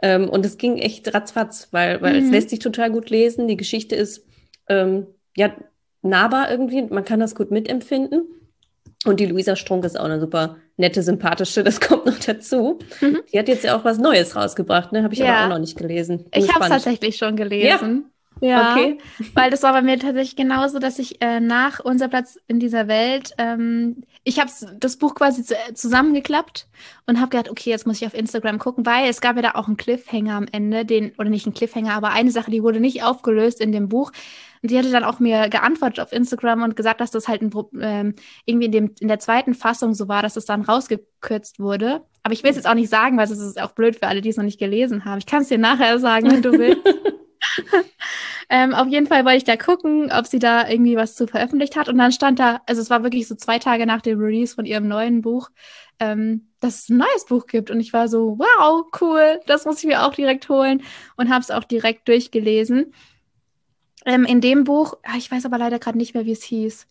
Ähm, 0.01 0.29
und 0.29 0.45
es 0.45 0.57
ging 0.57 0.77
echt 0.77 1.13
ratzfatz, 1.13 1.67
weil, 1.71 2.01
weil 2.01 2.19
mhm. 2.19 2.25
es 2.25 2.31
lässt 2.31 2.49
sich 2.49 2.59
total 2.59 2.91
gut 2.91 3.09
lesen. 3.09 3.47
Die 3.47 3.57
Geschichte 3.57 3.95
ist 3.95 4.25
ähm, 4.67 5.07
ja 5.35 5.53
nahbar 6.01 6.49
irgendwie. 6.49 6.81
Man 6.83 7.05
kann 7.05 7.19
das 7.19 7.35
gut 7.35 7.51
mitempfinden. 7.51 8.23
Und 9.05 9.19
die 9.19 9.25
Luisa 9.25 9.55
Strunk 9.55 9.83
ist 9.85 9.99
auch 9.99 10.05
eine 10.05 10.19
super 10.19 10.57
nette, 10.77 11.01
sympathische, 11.01 11.63
das 11.63 11.79
kommt 11.81 12.05
noch 12.05 12.19
dazu. 12.19 12.79
Mhm. 12.99 13.19
Die 13.31 13.39
hat 13.39 13.47
jetzt 13.47 13.63
ja 13.63 13.75
auch 13.77 13.83
was 13.83 13.97
Neues 13.97 14.35
rausgebracht, 14.35 14.91
ne? 14.91 15.03
Habe 15.03 15.13
ich 15.13 15.19
ja. 15.19 15.35
aber 15.35 15.45
auch 15.45 15.49
noch 15.49 15.59
nicht 15.59 15.77
gelesen. 15.77 16.25
Bin 16.29 16.43
ich 16.43 16.53
habe 16.53 16.65
es 16.65 16.69
tatsächlich 16.69 17.17
schon 17.17 17.35
gelesen. 17.35 18.05
Ja, 18.05 18.11
okay. 18.41 18.97
weil 19.35 19.51
das 19.51 19.61
war 19.61 19.71
bei 19.71 19.83
mir 19.83 19.99
tatsächlich 19.99 20.35
genauso, 20.35 20.79
dass 20.79 20.97
ich 20.97 21.21
äh, 21.21 21.39
nach 21.39 21.79
unser 21.79 22.07
Platz 22.07 22.39
in 22.47 22.59
dieser 22.59 22.87
Welt, 22.87 23.33
ähm, 23.37 24.03
ich 24.23 24.39
habe 24.39 24.51
das 24.79 24.97
Buch 24.97 25.15
quasi 25.15 25.43
zu, 25.43 25.55
äh, 25.55 25.73
zusammengeklappt 25.75 26.67
und 27.05 27.19
habe 27.19 27.29
gedacht, 27.29 27.49
okay, 27.49 27.69
jetzt 27.69 27.85
muss 27.85 28.01
ich 28.01 28.07
auf 28.07 28.15
Instagram 28.15 28.57
gucken, 28.57 28.85
weil 28.85 29.09
es 29.09 29.21
gab 29.21 29.35
ja 29.35 29.43
da 29.43 29.51
auch 29.55 29.67
einen 29.67 29.77
Cliffhanger 29.77 30.33
am 30.33 30.47
Ende, 30.51 30.85
den 30.85 31.13
oder 31.19 31.29
nicht 31.29 31.45
einen 31.45 31.53
Cliffhanger, 31.53 31.93
aber 31.93 32.09
eine 32.11 32.31
Sache, 32.31 32.49
die 32.49 32.63
wurde 32.63 32.79
nicht 32.79 33.03
aufgelöst 33.03 33.61
in 33.61 33.71
dem 33.71 33.89
Buch. 33.89 34.11
Und 34.63 34.69
die 34.69 34.77
hatte 34.77 34.91
dann 34.91 35.03
auch 35.03 35.19
mir 35.19 35.49
geantwortet 35.49 35.99
auf 35.99 36.11
Instagram 36.11 36.63
und 36.63 36.75
gesagt, 36.75 37.01
dass 37.01 37.09
das 37.09 37.27
halt 37.27 37.41
ein, 37.41 37.51
ähm, 37.79 38.15
irgendwie 38.45 38.67
in, 38.67 38.71
dem, 38.71 38.95
in 38.99 39.07
der 39.07 39.19
zweiten 39.19 39.55
Fassung 39.55 39.95
so 39.95 40.07
war, 40.07 40.21
dass 40.21 40.35
es 40.35 40.45
dann 40.45 40.61
rausgekürzt 40.61 41.59
wurde. 41.59 42.03
Aber 42.21 42.33
ich 42.33 42.43
will 42.43 42.51
es 42.51 42.57
jetzt 42.57 42.67
auch 42.67 42.75
nicht 42.75 42.89
sagen, 42.89 43.17
weil 43.17 43.25
es 43.25 43.31
ist 43.31 43.59
auch 43.59 43.71
blöd 43.71 43.95
für 43.95 44.07
alle, 44.07 44.21
die 44.21 44.29
es 44.29 44.37
noch 44.37 44.43
nicht 44.43 44.59
gelesen 44.59 45.05
haben. 45.05 45.17
Ich 45.17 45.25
kann 45.25 45.41
es 45.41 45.47
dir 45.47 45.57
nachher 45.57 45.97
sagen, 45.97 46.29
wenn 46.29 46.43
du 46.43 46.51
willst. 46.51 46.81
ähm, 48.53 48.73
auf 48.73 48.89
jeden 48.89 49.07
Fall 49.07 49.23
wollte 49.23 49.37
ich 49.37 49.43
da 49.45 49.55
gucken, 49.55 50.11
ob 50.11 50.27
sie 50.27 50.37
da 50.37 50.67
irgendwie 50.67 50.97
was 50.97 51.15
zu 51.15 51.25
veröffentlicht 51.25 51.77
hat. 51.77 51.87
Und 51.87 51.97
dann 51.97 52.11
stand 52.11 52.37
da, 52.37 52.59
also 52.65 52.81
es 52.81 52.89
war 52.89 53.01
wirklich 53.01 53.25
so 53.29 53.35
zwei 53.35 53.59
Tage 53.59 53.85
nach 53.85 54.01
dem 54.01 54.19
Release 54.19 54.53
von 54.53 54.65
ihrem 54.65 54.89
neuen 54.89 55.21
Buch, 55.21 55.49
ähm, 55.99 56.49
dass 56.59 56.83
es 56.83 56.89
ein 56.89 56.97
neues 56.97 57.25
Buch 57.29 57.47
gibt. 57.47 57.71
Und 57.71 57.79
ich 57.79 57.93
war 57.93 58.09
so, 58.09 58.37
wow, 58.37 58.85
cool, 58.99 59.39
das 59.47 59.63
muss 59.63 59.79
ich 59.79 59.85
mir 59.85 60.05
auch 60.05 60.13
direkt 60.13 60.49
holen 60.49 60.83
und 61.15 61.29
habe 61.29 61.39
es 61.39 61.49
auch 61.49 61.63
direkt 61.63 62.09
durchgelesen. 62.09 62.93
Ähm, 64.05 64.25
in 64.25 64.41
dem 64.41 64.65
Buch, 64.65 64.97
ah, 65.03 65.15
ich 65.17 65.31
weiß 65.31 65.45
aber 65.45 65.57
leider 65.57 65.79
gerade 65.79 65.97
nicht 65.97 66.13
mehr, 66.13 66.25
wie 66.25 66.33
es 66.33 66.43
hieß. 66.43 66.87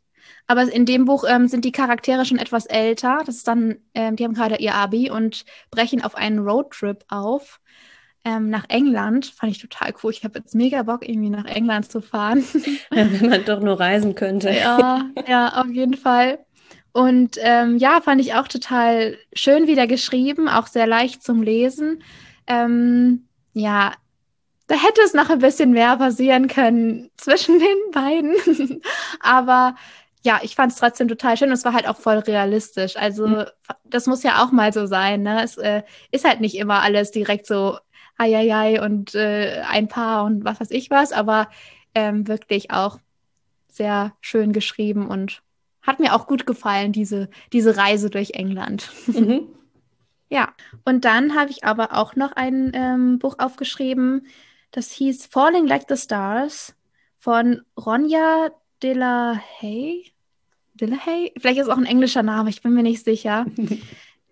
Aber 0.47 0.63
in 0.63 0.87
dem 0.87 1.05
Buch 1.05 1.25
ähm, 1.29 1.47
sind 1.47 1.67
die 1.67 1.73
Charaktere 1.73 2.25
schon 2.25 2.39
etwas 2.39 2.65
älter. 2.65 3.19
Das 3.27 3.37
ist 3.37 3.47
dann, 3.47 3.77
ähm, 3.93 4.17
die 4.17 4.25
haben 4.25 4.33
gerade 4.33 4.57
ihr 4.57 4.77
Abi 4.77 5.11
und 5.11 5.45
brechen 5.71 6.03
auf 6.03 6.15
einen 6.15 6.39
Roadtrip 6.39 7.05
auf 7.09 7.61
ähm, 8.25 8.51
nach 8.51 8.65
England. 8.69 9.27
Fand 9.27 9.53
ich 9.53 9.61
total 9.61 9.95
cool. 10.03 10.13
Ich 10.13 10.25
habe 10.25 10.39
jetzt 10.39 10.55
mega 10.55 10.83
Bock, 10.83 11.09
irgendwie 11.09 11.31
nach 11.31 11.47
England 11.47 11.91
zu 11.91 12.01
fahren. 12.01 12.45
Ja, 12.93 13.07
wenn 13.11 13.31
man 13.31 13.45
doch 13.45 13.61
nur 13.61 13.79
reisen 13.79 14.15
könnte. 14.15 14.51
Ja, 14.51 15.09
ja, 15.29 15.61
auf 15.61 15.69
jeden 15.69 15.95
Fall. 15.95 16.39
Und 16.93 17.37
ähm, 17.41 17.79
ja, 17.79 18.01
fand 18.01 18.21
ich 18.21 18.35
auch 18.35 18.49
total 18.49 19.17
schön 19.33 19.67
wieder 19.67 19.87
geschrieben, 19.87 20.49
auch 20.49 20.67
sehr 20.67 20.87
leicht 20.87 21.23
zum 21.23 21.43
Lesen. 21.43 22.03
Ähm, 22.47 23.29
ja, 23.53 23.93
da 24.67 24.75
hätte 24.75 25.01
es 25.05 25.15
noch 25.15 25.31
ein 25.31 25.39
bisschen 25.39 25.71
mehr 25.73 25.97
passieren 25.97 26.49
können 26.49 27.11
zwischen 27.17 27.59
den 27.59 27.91
beiden. 27.93 28.81
Aber 29.21 29.77
ja, 30.23 30.41
ich 30.43 30.55
fand 30.55 30.73
es 30.73 30.79
trotzdem 30.79 31.09
total 31.09 31.37
schön 31.37 31.49
und 31.49 31.55
es 31.55 31.65
war 31.65 31.73
halt 31.73 31.89
auch 31.89 31.97
voll 31.97 32.19
realistisch. 32.19 32.97
Also 32.97 33.27
mhm. 33.27 33.45
das 33.85 34.07
muss 34.07 34.23
ja 34.23 34.45
auch 34.45 34.53
mal 34.53 34.73
so 34.73 34.87
sein. 34.87 35.23
Ne? 35.23 35.43
Es 35.43 35.57
äh, 35.57 35.83
ist 36.11 36.25
halt 36.25 36.41
nicht 36.41 36.57
immer 36.57 36.83
alles 36.83 37.11
direkt 37.11 37.47
so 37.47 37.79
Eieiei 38.21 38.83
und 38.83 39.15
äh, 39.15 39.63
ein 39.67 39.89
Paar 39.89 40.25
und 40.25 40.45
was 40.45 40.61
weiß 40.61 40.71
ich 40.71 40.91
was, 40.91 41.13
aber 41.13 41.49
ähm, 41.95 42.29
wirklich 42.29 42.71
auch 42.71 42.99
sehr 43.69 44.15
schön 44.21 44.53
geschrieben 44.53 45.09
und 45.09 45.43
hat 45.83 46.01
mir 46.01 46.15
auch 46.15 46.27
gut 46.27 46.47
gefallen, 46.47 46.93
diese, 46.93 47.31
diese 47.53 47.77
Reise 47.77 48.11
durch 48.11 48.33
England. 48.33 48.91
Mhm. 49.07 49.49
ja, 50.29 50.53
und 50.85 51.05
dann 51.05 51.35
habe 51.35 51.51
ich 51.51 51.65
aber 51.65 51.97
auch 51.97 52.15
noch 52.15 52.33
ein 52.33 52.73
ähm, 52.75 53.19
Buch 53.19 53.37
aufgeschrieben, 53.39 54.27
das 54.71 54.93
hieß 54.93 55.27
Falling 55.27 55.67
Like 55.67 55.87
the 55.89 55.97
Stars 55.97 56.77
von 57.19 57.63
Ronja 57.77 58.51
Delahaye. 58.83 60.05
Delahaye? 60.75 61.33
Vielleicht 61.39 61.59
ist 61.59 61.67
es 61.67 61.73
auch 61.73 61.79
ein 61.79 61.87
englischer 61.87 62.23
Name, 62.23 62.51
ich 62.51 62.63
bin 62.63 62.75
mir 62.75 62.83
nicht 62.83 63.05
sicher. 63.05 63.47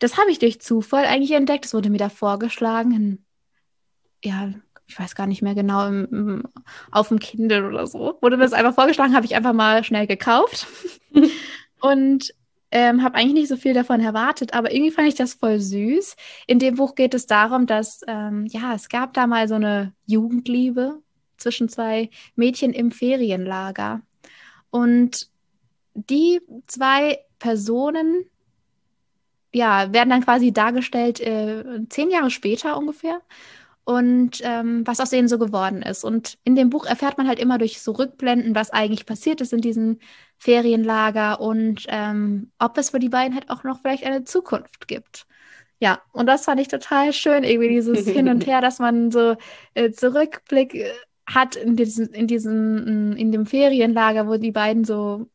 Das 0.00 0.16
habe 0.16 0.30
ich 0.30 0.38
durch 0.38 0.60
Zufall 0.60 1.06
eigentlich 1.06 1.32
entdeckt. 1.32 1.64
Es 1.64 1.74
wurde 1.74 1.90
mir 1.90 1.98
da 1.98 2.08
vorgeschlagen 2.08 2.92
in 2.92 3.24
ja, 4.22 4.50
ich 4.86 4.98
weiß 4.98 5.14
gar 5.14 5.26
nicht 5.26 5.42
mehr 5.42 5.54
genau, 5.54 5.86
im, 5.86 6.08
im, 6.10 6.42
auf 6.90 7.08
dem 7.08 7.18
Kindle 7.18 7.68
oder 7.68 7.86
so. 7.86 8.18
Wurde 8.20 8.36
mir 8.36 8.44
das 8.44 8.54
einfach 8.54 8.74
vorgeschlagen, 8.74 9.14
habe 9.14 9.26
ich 9.26 9.36
einfach 9.36 9.52
mal 9.52 9.84
schnell 9.84 10.06
gekauft. 10.06 10.66
und 11.80 12.34
ähm, 12.70 13.02
habe 13.02 13.14
eigentlich 13.16 13.34
nicht 13.34 13.48
so 13.48 13.56
viel 13.56 13.74
davon 13.74 14.00
erwartet, 14.00 14.52
aber 14.54 14.72
irgendwie 14.72 14.90
fand 14.90 15.08
ich 15.08 15.14
das 15.14 15.34
voll 15.34 15.60
süß. 15.60 16.16
In 16.46 16.58
dem 16.58 16.74
Buch 16.76 16.94
geht 16.94 17.14
es 17.14 17.26
darum, 17.26 17.66
dass, 17.66 18.00
ähm, 18.06 18.46
ja, 18.46 18.74
es 18.74 18.88
gab 18.88 19.14
da 19.14 19.26
mal 19.26 19.48
so 19.48 19.54
eine 19.54 19.94
Jugendliebe 20.06 21.02
zwischen 21.38 21.68
zwei 21.68 22.10
Mädchen 22.34 22.72
im 22.72 22.90
Ferienlager. 22.90 24.02
Und 24.70 25.30
die 25.94 26.40
zwei 26.66 27.20
Personen, 27.38 28.26
ja, 29.52 29.92
werden 29.92 30.10
dann 30.10 30.24
quasi 30.24 30.52
dargestellt, 30.52 31.20
äh, 31.20 31.64
zehn 31.88 32.10
Jahre 32.10 32.30
später 32.30 32.76
ungefähr 32.76 33.22
und 33.88 34.42
ähm, 34.42 34.86
was 34.86 35.00
aus 35.00 35.08
denen 35.08 35.28
so 35.28 35.38
geworden 35.38 35.80
ist. 35.80 36.04
Und 36.04 36.36
in 36.44 36.54
dem 36.54 36.68
Buch 36.68 36.84
erfährt 36.84 37.16
man 37.16 37.26
halt 37.26 37.38
immer 37.38 37.56
durch 37.56 37.80
so 37.80 37.92
Rückblenden, 37.92 38.54
was 38.54 38.68
eigentlich 38.68 39.06
passiert 39.06 39.40
ist 39.40 39.54
in 39.54 39.62
diesem 39.62 39.98
Ferienlager 40.36 41.40
und 41.40 41.86
ähm, 41.88 42.52
ob 42.58 42.76
es 42.76 42.90
für 42.90 42.98
die 42.98 43.08
beiden 43.08 43.34
halt 43.34 43.48
auch 43.48 43.64
noch 43.64 43.80
vielleicht 43.80 44.04
eine 44.04 44.24
Zukunft 44.24 44.88
gibt. 44.88 45.26
Ja, 45.80 46.02
und 46.12 46.26
das 46.26 46.44
fand 46.44 46.60
ich 46.60 46.68
total 46.68 47.14
schön, 47.14 47.44
irgendwie 47.44 47.70
dieses 47.70 48.06
Hin 48.06 48.28
und 48.28 48.46
Her, 48.46 48.60
dass 48.60 48.78
man 48.78 49.10
so 49.10 49.36
äh, 49.72 49.90
Zurückblick 49.90 50.74
äh, 50.74 50.92
hat 51.26 51.56
in 51.56 51.74
diesem, 51.74 52.10
in 52.12 52.26
diesem, 52.26 53.16
in 53.16 53.32
dem 53.32 53.46
Ferienlager, 53.46 54.28
wo 54.28 54.36
die 54.36 54.52
beiden 54.52 54.84
so 54.84 55.30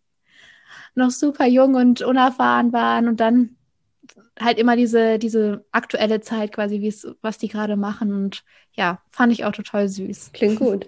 noch 0.93 1.09
super 1.09 1.47
jung 1.47 1.73
und 1.73 2.03
unerfahren 2.03 2.71
waren 2.71 3.07
und 3.07 3.19
dann 3.19 3.55
halt 4.39 4.57
immer 4.57 4.75
diese, 4.75 5.19
diese 5.19 5.65
aktuelle 5.71 6.21
Zeit 6.21 6.51
quasi, 6.53 6.81
wie 6.81 6.87
es, 6.87 7.07
was 7.21 7.37
die 7.37 7.47
gerade 7.47 7.75
machen. 7.75 8.13
Und 8.13 8.43
ja, 8.73 9.01
fand 9.11 9.31
ich 9.33 9.45
auch 9.45 9.51
total 9.51 9.87
süß. 9.87 10.31
Klingt 10.33 10.59
gut. 10.59 10.87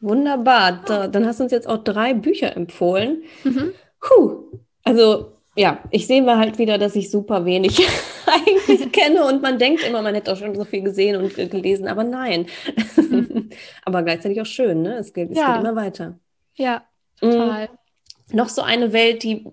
Wunderbar. 0.00 0.82
Da, 0.84 1.08
dann 1.08 1.26
hast 1.26 1.40
du 1.40 1.44
uns 1.44 1.52
jetzt 1.52 1.68
auch 1.68 1.82
drei 1.82 2.14
Bücher 2.14 2.56
empfohlen. 2.56 3.22
Mhm. 3.44 3.72
Puh. 4.00 4.58
Also, 4.82 5.32
ja, 5.56 5.82
ich 5.90 6.06
sehe 6.06 6.22
mal 6.22 6.36
halt 6.36 6.58
wieder, 6.58 6.78
dass 6.78 6.96
ich 6.96 7.10
super 7.10 7.44
wenig 7.44 7.86
eigentlich 8.26 8.92
kenne 8.92 9.24
und 9.24 9.40
man 9.40 9.58
denkt 9.58 9.86
immer, 9.86 10.02
man 10.02 10.14
hätte 10.14 10.32
auch 10.32 10.36
schon 10.36 10.54
so 10.54 10.64
viel 10.64 10.82
gesehen 10.82 11.16
und 11.16 11.34
gelesen, 11.34 11.86
aber 11.88 12.04
nein. 12.04 12.46
Mhm. 12.96 13.50
aber 13.84 14.02
gleichzeitig 14.02 14.40
auch 14.40 14.46
schön, 14.46 14.82
ne? 14.82 14.96
Es 14.96 15.12
geht, 15.12 15.30
es 15.30 15.38
ja. 15.38 15.52
geht 15.52 15.64
immer 15.64 15.76
weiter. 15.76 16.18
Ja, 16.54 16.84
total. 17.18 17.68
Mhm. 17.68 18.36
Noch 18.36 18.48
so 18.48 18.62
eine 18.62 18.92
Welt, 18.92 19.22
die 19.22 19.46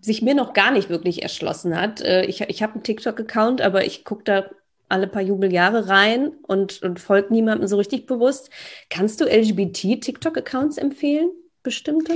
sich 0.00 0.22
mir 0.22 0.34
noch 0.34 0.52
gar 0.52 0.70
nicht 0.70 0.88
wirklich 0.88 1.22
erschlossen 1.22 1.78
hat. 1.78 2.00
Äh, 2.00 2.24
ich 2.24 2.40
ich 2.42 2.62
habe 2.62 2.74
einen 2.74 2.82
TikTok-Account, 2.82 3.60
aber 3.60 3.84
ich 3.84 4.04
gucke 4.04 4.24
da 4.24 4.50
alle 4.88 5.06
paar 5.06 5.22
Jubeljahre 5.22 5.88
rein 5.88 6.32
und, 6.42 6.82
und 6.82 6.98
folgt 6.98 7.30
niemandem 7.30 7.68
so 7.68 7.76
richtig 7.76 8.06
bewusst. 8.06 8.50
Kannst 8.88 9.20
du 9.20 9.24
LGBT-TikTok-Accounts 9.24 10.78
empfehlen? 10.78 11.30
Bestimmte? 11.62 12.14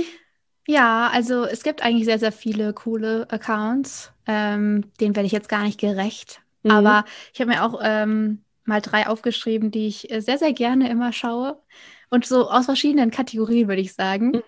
Ja, 0.67 1.09
also 1.13 1.45
es 1.45 1.63
gibt 1.63 1.83
eigentlich 1.83 2.05
sehr, 2.05 2.19
sehr 2.19 2.31
viele 2.31 2.73
coole 2.73 3.27
Accounts. 3.29 4.11
Ähm, 4.27 4.91
denen 4.99 5.15
werde 5.15 5.27
ich 5.27 5.31
jetzt 5.31 5.49
gar 5.49 5.63
nicht 5.63 5.79
gerecht. 5.79 6.41
Mhm. 6.63 6.71
Aber 6.71 7.05
ich 7.33 7.39
habe 7.39 7.51
mir 7.51 7.63
auch 7.63 7.79
ähm, 7.81 8.41
mal 8.65 8.81
drei 8.81 9.07
aufgeschrieben, 9.07 9.71
die 9.71 9.87
ich 9.87 10.11
äh, 10.11 10.21
sehr, 10.21 10.37
sehr 10.37 10.53
gerne 10.53 10.89
immer 10.89 11.13
schaue. 11.13 11.59
Und 12.09 12.25
so 12.25 12.49
aus 12.49 12.65
verschiedenen 12.65 13.11
Kategorien, 13.11 13.67
würde 13.67 13.81
ich 13.81 13.93
sagen. 13.93 14.31
Mhm. 14.31 14.41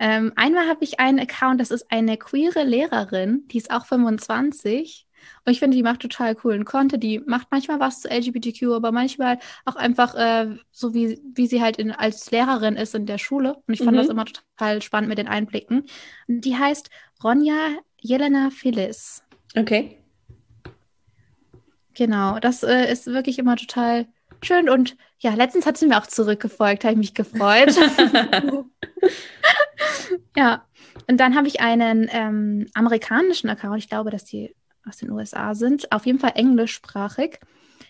Ähm, 0.00 0.32
einmal 0.34 0.66
habe 0.66 0.82
ich 0.82 0.98
einen 0.98 1.20
Account, 1.20 1.60
das 1.60 1.70
ist 1.70 1.92
eine 1.92 2.16
queere 2.16 2.64
Lehrerin, 2.64 3.44
die 3.48 3.58
ist 3.58 3.70
auch 3.70 3.84
25. 3.84 5.06
Und 5.44 5.52
ich 5.52 5.58
finde, 5.58 5.76
die 5.76 5.82
macht 5.82 6.00
total 6.00 6.34
coolen 6.34 6.64
Content. 6.64 7.02
Die 7.02 7.18
macht 7.20 7.48
manchmal 7.50 7.78
was 7.80 8.00
zu 8.00 8.08
LGBTQ, 8.08 8.72
aber 8.72 8.92
manchmal 8.92 9.38
auch 9.66 9.76
einfach 9.76 10.14
äh, 10.14 10.56
so, 10.70 10.94
wie, 10.94 11.20
wie 11.34 11.46
sie 11.46 11.60
halt 11.60 11.76
in, 11.76 11.92
als 11.92 12.30
Lehrerin 12.30 12.76
ist 12.76 12.94
in 12.94 13.04
der 13.04 13.18
Schule. 13.18 13.56
Und 13.66 13.74
ich 13.74 13.80
fand 13.80 13.92
mhm. 13.92 13.96
das 13.96 14.08
immer 14.08 14.24
total 14.24 14.80
spannend 14.80 15.10
mit 15.10 15.18
den 15.18 15.28
Einblicken. 15.28 15.84
Und 16.26 16.40
die 16.46 16.56
heißt 16.56 16.88
Ronja 17.22 17.54
Jelena 17.98 18.48
Phyllis. 18.50 19.22
Okay. 19.54 19.98
Genau, 21.92 22.38
das 22.38 22.62
äh, 22.62 22.90
ist 22.90 23.06
wirklich 23.06 23.38
immer 23.38 23.56
total 23.56 24.06
schön. 24.44 24.68
Und 24.68 24.96
ja, 25.18 25.34
letztens 25.34 25.66
hat 25.66 25.76
sie 25.76 25.86
mir 25.86 25.98
auch 25.98 26.06
zurückgefolgt, 26.06 26.84
habe 26.84 26.94
ich 26.94 26.98
mich 26.98 27.14
gefreut. 27.14 27.76
ja, 30.36 30.64
und 31.08 31.18
dann 31.18 31.36
habe 31.36 31.48
ich 31.48 31.60
einen 31.60 32.08
ähm, 32.12 32.68
amerikanischen 32.74 33.50
Account, 33.50 33.78
ich 33.78 33.88
glaube, 33.88 34.10
dass 34.10 34.24
die 34.24 34.54
aus 34.88 34.98
den 34.98 35.10
USA 35.10 35.54
sind, 35.54 35.92
auf 35.92 36.06
jeden 36.06 36.18
Fall 36.18 36.32
englischsprachig. 36.34 37.38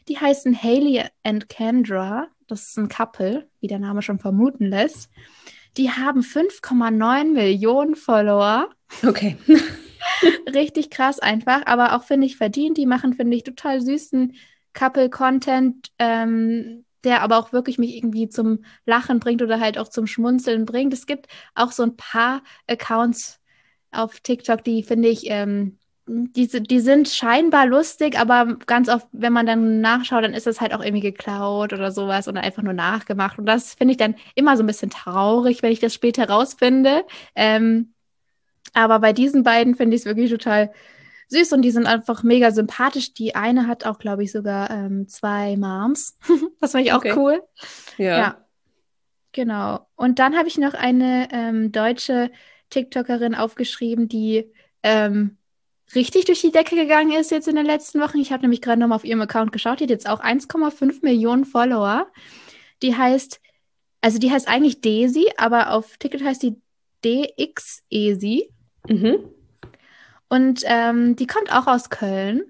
Die 0.09 0.19
heißen 0.19 0.61
Haley 0.61 1.05
and 1.23 1.49
Kendra. 1.49 2.29
Das 2.49 2.69
ist 2.69 2.79
ein 2.79 2.89
Couple, 2.89 3.49
wie 3.61 3.69
der 3.69 3.79
Name 3.79 4.03
schon 4.03 4.19
vermuten 4.19 4.67
lässt. 4.67 5.09
Die 5.77 5.91
haben 5.91 6.23
5,9 6.23 7.33
Millionen 7.33 7.95
Follower. 7.95 8.69
Okay. 9.07 9.37
Richtig 10.53 10.91
krass 10.91 11.21
einfach, 11.21 11.67
aber 11.67 11.95
auch 11.95 12.03
finde 12.03 12.27
ich 12.27 12.37
verdient. 12.37 12.77
Die 12.77 12.87
machen, 12.87 13.15
finde 13.15 13.37
ich, 13.37 13.45
total 13.45 13.81
süßen 13.81 14.35
Couple-Content, 14.75 15.89
ähm, 15.99 16.85
der 17.05 17.23
aber 17.23 17.39
auch 17.39 17.53
wirklich 17.53 17.79
mich 17.79 17.97
irgendwie 17.97 18.29
zum 18.29 18.65
Lachen 18.85 19.21
bringt 19.21 19.43
oder 19.43 19.61
halt 19.61 19.79
auch 19.79 19.89
zum 19.89 20.07
Schmunzeln 20.07 20.67
bringt. 20.67 20.93
Es 20.93 21.07
gibt 21.07 21.27
auch 21.55 21.73
so 21.73 21.83
ein 21.83 21.97
paar 21.97 22.43
Accounts 22.67 23.41
auf 23.91 24.21
TikTok, 24.21 24.63
die 24.65 24.83
finde 24.83 25.09
ich, 25.09 25.25
ähm, 25.31 25.79
die, 26.07 26.49
die 26.49 26.81
sind 26.81 27.09
scheinbar 27.09 27.67
lustig, 27.67 28.19
aber 28.19 28.57
ganz 28.67 28.89
oft, 28.89 29.07
wenn 29.13 29.33
man 29.33 29.47
dann 29.47 29.81
nachschaut, 29.81 30.25
dann 30.25 30.35
ist 30.35 30.47
das 30.47 30.61
halt 30.61 30.75
auch 30.75 30.83
irgendwie 30.83 31.03
geklaut 31.03 31.73
oder 31.73 31.93
sowas 31.93 32.27
oder 32.27 32.41
einfach 32.41 32.63
nur 32.63 32.73
nachgemacht. 32.73 33.39
Und 33.39 33.47
das 33.47 33.75
finde 33.75 33.93
ich 33.93 33.99
dann 33.99 34.17
immer 34.35 34.57
so 34.57 34.65
ein 34.65 34.67
bisschen 34.67 34.91
traurig, 34.91 35.63
wenn 35.63 35.73
ich 35.73 35.79
das 35.79 35.95
später 35.95 36.29
rausfinde. 36.29 37.05
Ähm, 37.37 37.95
aber 38.73 38.99
bei 38.99 39.13
diesen 39.13 39.45
beiden 39.45 39.77
finde 39.77 39.95
ich 39.95 40.03
es 40.03 40.07
wirklich 40.07 40.31
total 40.31 40.73
süß 41.31 41.53
und 41.53 41.63
die 41.63 41.71
sind 41.71 41.87
einfach 41.87 42.23
mega 42.23 42.51
sympathisch. 42.51 43.15
Die 43.15 43.35
eine 43.35 43.67
hat 43.67 43.87
auch, 43.87 43.99
glaube 43.99 44.25
ich, 44.25 44.33
sogar 44.33 44.71
ähm, 44.71 45.09
zwei 45.09 45.57
Moms. 45.57 46.19
das 46.61 46.73
finde 46.73 46.87
ich 46.87 46.93
auch 46.93 46.99
okay. 46.99 47.15
cool. 47.17 47.43
Ja. 47.97 48.19
ja. 48.19 48.47
Genau. 49.33 49.87
Und 49.95 50.19
dann 50.19 50.37
habe 50.37 50.49
ich 50.49 50.59
noch 50.59 50.75
eine 50.75 51.29
ähm, 51.33 51.71
deutsche 51.71 52.31
TikTokerin 52.71 53.37
aufgeschrieben, 53.37 54.09
die 54.09 54.53
ähm, 54.83 55.39
richtig 55.95 56.25
durch 56.25 56.41
die 56.41 56.51
Decke 56.51 56.75
gegangen 56.75 57.13
ist 57.13 57.31
jetzt 57.31 57.47
in 57.47 57.57
den 57.57 57.67
letzten 57.67 58.01
Wochen. 58.01 58.19
Ich 58.19 58.33
habe 58.33 58.43
nämlich 58.43 58.61
gerade 58.61 58.81
nochmal 58.81 58.97
auf 58.97 59.05
ihrem 59.05 59.21
Account 59.21 59.53
geschaut. 59.53 59.79
Die 59.79 59.85
hat 59.85 59.91
jetzt 59.91 60.09
auch 60.09 60.21
1,5 60.21 61.01
Millionen 61.03 61.45
Follower. 61.45 62.09
Die 62.83 62.97
heißt, 62.97 63.41
also 64.01 64.19
die 64.19 64.33
heißt 64.33 64.49
eigentlich 64.49 64.81
Daisy, 64.81 65.31
aber 65.37 65.73
auf 65.73 65.97
TikTok 65.99 66.23
heißt 66.23 66.43
die 66.43 66.61
DXESI. 67.05 68.51
Mhm. 68.89 69.31
Und 70.31 70.63
ähm, 70.65 71.17
die 71.17 71.27
kommt 71.27 71.53
auch 71.53 71.67
aus 71.67 71.91
Köln. 71.91 72.43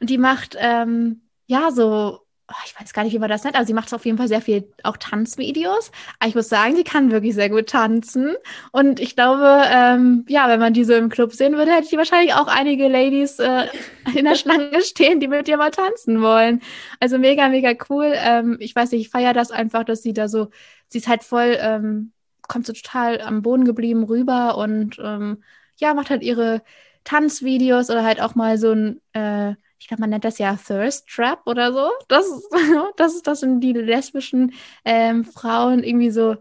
Und 0.00 0.10
die 0.10 0.18
macht, 0.18 0.56
ähm, 0.60 1.22
ja, 1.46 1.70
so 1.70 2.20
oh, 2.50 2.62
ich 2.66 2.78
weiß 2.78 2.92
gar 2.92 3.04
nicht, 3.04 3.12
wie 3.12 3.18
man 3.18 3.28
das 3.28 3.44
nennt, 3.44 3.56
aber 3.56 3.64
sie 3.64 3.74
macht 3.74 3.92
auf 3.94 4.04
jeden 4.04 4.18
Fall 4.18 4.28
sehr 4.28 4.40
viel 4.40 4.72
auch 4.82 4.96
Tanzvideos. 4.96 5.90
Aber 6.18 6.28
ich 6.28 6.34
muss 6.34 6.48
sagen, 6.48 6.76
sie 6.76 6.84
kann 6.84 7.10
wirklich 7.10 7.34
sehr 7.34 7.48
gut 7.48 7.68
tanzen. 7.68 8.34
Und 8.72 9.00
ich 9.00 9.14
glaube, 9.16 9.62
ähm, 9.70 10.24
ja, 10.28 10.48
wenn 10.48 10.60
man 10.60 10.72
die 10.72 10.84
so 10.84 10.94
im 10.94 11.08
Club 11.08 11.32
sehen 11.32 11.56
würde, 11.56 11.72
hätte 11.72 11.86
ich 11.90 11.96
wahrscheinlich 11.96 12.34
auch 12.34 12.48
einige 12.48 12.88
Ladies 12.88 13.38
äh, 13.38 13.66
in 14.14 14.24
der 14.24 14.34
Schlange 14.34 14.82
stehen, 14.82 15.20
die 15.20 15.28
mit 15.28 15.48
ihr 15.48 15.56
mal 15.56 15.70
tanzen 15.70 16.20
wollen. 16.22 16.60
Also 16.98 17.18
mega, 17.18 17.48
mega 17.48 17.72
cool. 17.88 18.12
Ähm, 18.14 18.56
ich 18.60 18.74
weiß 18.74 18.92
nicht, 18.92 19.02
ich 19.02 19.10
feiere 19.10 19.32
das 19.32 19.50
einfach, 19.50 19.84
dass 19.84 20.02
sie 20.02 20.12
da 20.12 20.28
so, 20.28 20.48
sie 20.88 20.98
ist 20.98 21.08
halt 21.08 21.22
voll, 21.22 21.56
ähm, 21.60 22.12
kommt 22.48 22.66
so 22.66 22.72
total 22.72 23.20
am 23.20 23.42
Boden 23.42 23.64
geblieben 23.64 24.04
rüber 24.04 24.56
und 24.58 24.98
ähm, 25.02 25.42
ja, 25.76 25.94
macht 25.94 26.10
halt 26.10 26.22
ihre 26.22 26.62
Tanzvideos 27.04 27.90
oder 27.90 28.04
halt 28.04 28.20
auch 28.20 28.34
mal 28.34 28.58
so 28.58 28.72
ein 28.72 29.00
äh, 29.12 29.54
ich 29.80 29.88
glaube, 29.88 30.02
man 30.02 30.10
nennt 30.10 30.24
das 30.24 30.38
ja 30.38 30.56
Thirst 30.56 31.08
Trap 31.08 31.40
oder 31.46 31.72
so. 31.72 31.90
Das, 32.08 32.26
das 32.96 33.14
ist 33.14 33.26
das, 33.26 33.40
sind 33.40 33.60
die 33.60 33.72
lesbischen 33.72 34.52
ähm, 34.84 35.24
Frauen 35.24 35.82
irgendwie 35.82 36.10
so 36.10 36.36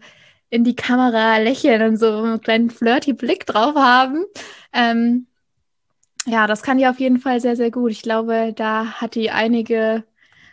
in 0.49 0.63
die 0.63 0.75
Kamera 0.75 1.37
lächeln 1.37 1.81
und 1.81 1.97
so 1.97 2.17
einen 2.17 2.41
kleinen 2.41 2.69
flirty 2.69 3.13
Blick 3.13 3.45
drauf 3.45 3.75
haben. 3.75 4.25
Ähm, 4.73 5.27
ja, 6.25 6.47
das 6.47 6.63
kann 6.63 6.77
die 6.77 6.87
auf 6.87 6.99
jeden 6.99 7.19
Fall 7.19 7.39
sehr, 7.39 7.55
sehr 7.55 7.71
gut. 7.71 7.91
Ich 7.91 8.01
glaube, 8.01 8.53
da 8.55 8.85
hat 8.99 9.15
die 9.15 9.31
einige 9.31 10.03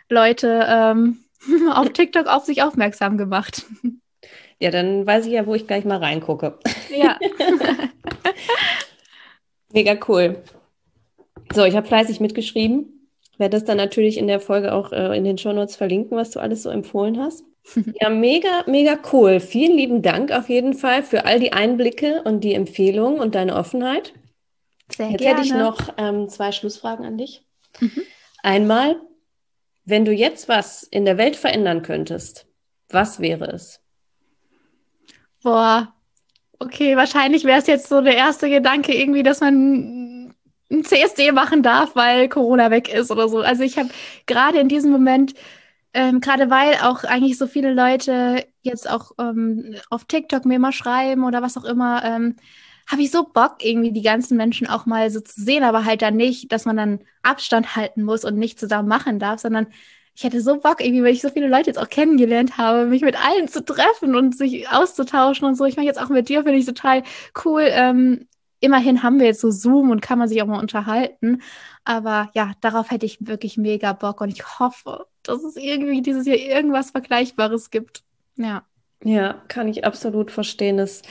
Leute 0.09 0.65
ähm, 0.67 1.19
auf 1.73 1.89
TikTok 1.89 2.27
auf 2.27 2.45
sich 2.45 2.63
aufmerksam 2.63 3.17
gemacht. 3.17 3.65
Ja, 4.59 4.71
dann 4.71 5.05
weiß 5.05 5.25
ich 5.25 5.33
ja, 5.33 5.45
wo 5.45 5.55
ich 5.55 5.67
gleich 5.67 5.83
mal 5.83 5.99
reingucke. 5.99 6.57
Ja. 6.89 7.19
Mega 9.73 9.97
cool. 10.07 10.43
So, 11.53 11.63
ich 11.65 11.75
habe 11.75 11.87
fleißig 11.87 12.19
mitgeschrieben. 12.19 13.09
Werde 13.37 13.55
das 13.55 13.65
dann 13.65 13.77
natürlich 13.77 14.17
in 14.17 14.27
der 14.27 14.39
Folge 14.39 14.73
auch 14.73 14.91
äh, 14.91 15.15
in 15.15 15.23
den 15.23 15.37
Shownotes 15.37 15.75
verlinken, 15.75 16.17
was 16.17 16.31
du 16.31 16.39
alles 16.39 16.63
so 16.63 16.69
empfohlen 16.69 17.19
hast. 17.19 17.43
ja, 18.01 18.09
mega, 18.09 18.63
mega 18.65 18.97
cool. 19.11 19.39
Vielen 19.39 19.75
lieben 19.75 20.01
Dank 20.01 20.31
auf 20.31 20.49
jeden 20.49 20.73
Fall 20.73 21.03
für 21.03 21.25
all 21.25 21.39
die 21.39 21.53
Einblicke 21.53 22.23
und 22.23 22.43
die 22.43 22.53
Empfehlungen 22.53 23.19
und 23.19 23.35
deine 23.35 23.55
Offenheit. 23.55 24.13
Sehr 24.95 25.09
Jetzt 25.09 25.21
gerne. 25.21 25.41
hätte 25.41 25.47
ich 25.47 25.53
noch 25.53 25.93
ähm, 25.97 26.29
zwei 26.29 26.51
Schlussfragen 26.51 27.05
an 27.05 27.17
dich. 27.17 27.45
Mhm. 27.79 28.01
Einmal, 28.41 28.99
wenn 29.83 30.05
du 30.05 30.13
jetzt 30.13 30.47
was 30.47 30.83
in 30.83 31.05
der 31.05 31.17
Welt 31.17 31.35
verändern 31.35 31.81
könntest, 31.81 32.47
was 32.89 33.19
wäre 33.19 33.47
es? 33.51 33.81
Boah, 35.43 35.93
okay, 36.59 36.95
wahrscheinlich 36.97 37.43
wäre 37.43 37.59
es 37.59 37.67
jetzt 37.67 37.89
so 37.89 38.01
der 38.01 38.15
erste 38.15 38.49
Gedanke 38.49 38.93
irgendwie, 38.93 39.23
dass 39.23 39.41
man 39.41 40.33
ein 40.71 40.83
CSD 40.83 41.31
machen 41.31 41.63
darf, 41.63 41.95
weil 41.95 42.29
Corona 42.29 42.71
weg 42.71 42.93
ist 42.93 43.11
oder 43.11 43.29
so. 43.29 43.39
Also 43.39 43.63
ich 43.63 43.77
habe 43.77 43.89
gerade 44.25 44.59
in 44.59 44.67
diesem 44.69 44.91
Moment, 44.91 45.33
ähm, 45.93 46.19
gerade 46.19 46.49
weil 46.49 46.75
auch 46.81 47.03
eigentlich 47.03 47.37
so 47.37 47.47
viele 47.47 47.73
Leute 47.73 48.45
jetzt 48.61 48.89
auch 48.89 49.11
ähm, 49.19 49.75
auf 49.89 50.05
TikTok 50.05 50.45
mir 50.45 50.59
mal 50.59 50.73
schreiben 50.73 51.23
oder 51.23 51.41
was 51.41 51.57
auch 51.57 51.63
immer, 51.65 52.03
ähm, 52.03 52.35
habe 52.89 53.01
ich 53.01 53.11
so 53.11 53.23
Bock, 53.25 53.57
irgendwie 53.63 53.91
die 53.91 54.01
ganzen 54.01 54.37
Menschen 54.37 54.67
auch 54.67 54.85
mal 54.85 55.09
so 55.09 55.19
zu 55.19 55.41
sehen, 55.41 55.63
aber 55.63 55.85
halt 55.85 56.01
dann 56.01 56.15
nicht, 56.15 56.51
dass 56.51 56.65
man 56.65 56.77
dann 56.77 56.99
Abstand 57.21 57.75
halten 57.75 58.03
muss 58.03 58.23
und 58.23 58.37
nicht 58.37 58.59
zusammen 58.59 58.87
machen 58.87 59.19
darf, 59.19 59.41
sondern 59.41 59.67
ich 60.17 60.23
hätte 60.23 60.41
so 60.41 60.59
Bock, 60.59 60.83
irgendwie, 60.83 61.03
weil 61.03 61.13
ich 61.13 61.21
so 61.21 61.29
viele 61.29 61.47
Leute 61.47 61.67
jetzt 61.67 61.77
auch 61.77 61.89
kennengelernt 61.89 62.57
habe, 62.57 62.87
mich 62.87 63.03
mit 63.03 63.23
allen 63.23 63.47
zu 63.47 63.63
treffen 63.63 64.15
und 64.15 64.35
sich 64.35 64.67
auszutauschen 64.67 65.47
und 65.47 65.53
so. 65.53 65.65
Ich 65.65 65.77
meine 65.77 65.85
jetzt 65.85 66.01
auch 66.01 66.09
mit 66.09 66.27
dir, 66.27 66.41
finde 66.41 66.57
ich 66.57 66.65
total 66.65 67.03
cool, 67.45 67.67
ähm, 67.69 68.27
immerhin 68.59 69.03
haben 69.03 69.19
wir 69.19 69.27
jetzt 69.27 69.41
so 69.41 69.51
Zoom 69.51 69.91
und 69.91 70.01
kann 70.01 70.17
man 70.17 70.27
sich 70.27 70.41
auch 70.41 70.47
mal 70.47 70.59
unterhalten. 70.59 71.43
Aber 71.85 72.31
ja, 72.33 72.53
darauf 72.61 72.89
hätte 72.89 73.05
ich 73.05 73.27
wirklich 73.27 73.57
mega 73.57 73.93
Bock 73.93 74.19
und 74.19 74.29
ich 74.29 74.59
hoffe, 74.59 75.05
dass 75.21 75.43
es 75.43 75.55
irgendwie 75.55 76.01
dieses 76.01 76.25
Jahr 76.25 76.37
irgendwas 76.37 76.89
Vergleichbares 76.89 77.69
gibt. 77.69 78.01
Ja. 78.37 78.65
Ja, 79.03 79.43
kann 79.47 79.67
ich 79.67 79.85
absolut 79.85 80.31
verstehen. 80.31 80.79
Es 80.79 81.03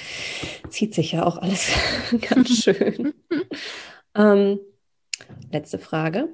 zieht 0.69 0.97
sich 0.97 1.13
ja 1.13 1.25
auch 1.25 1.39
alles 1.39 1.71
ganz 2.29 2.49
schön. 2.49 3.15
ähm, 4.17 4.59
letzte 5.53 5.79
Frage. 5.79 6.29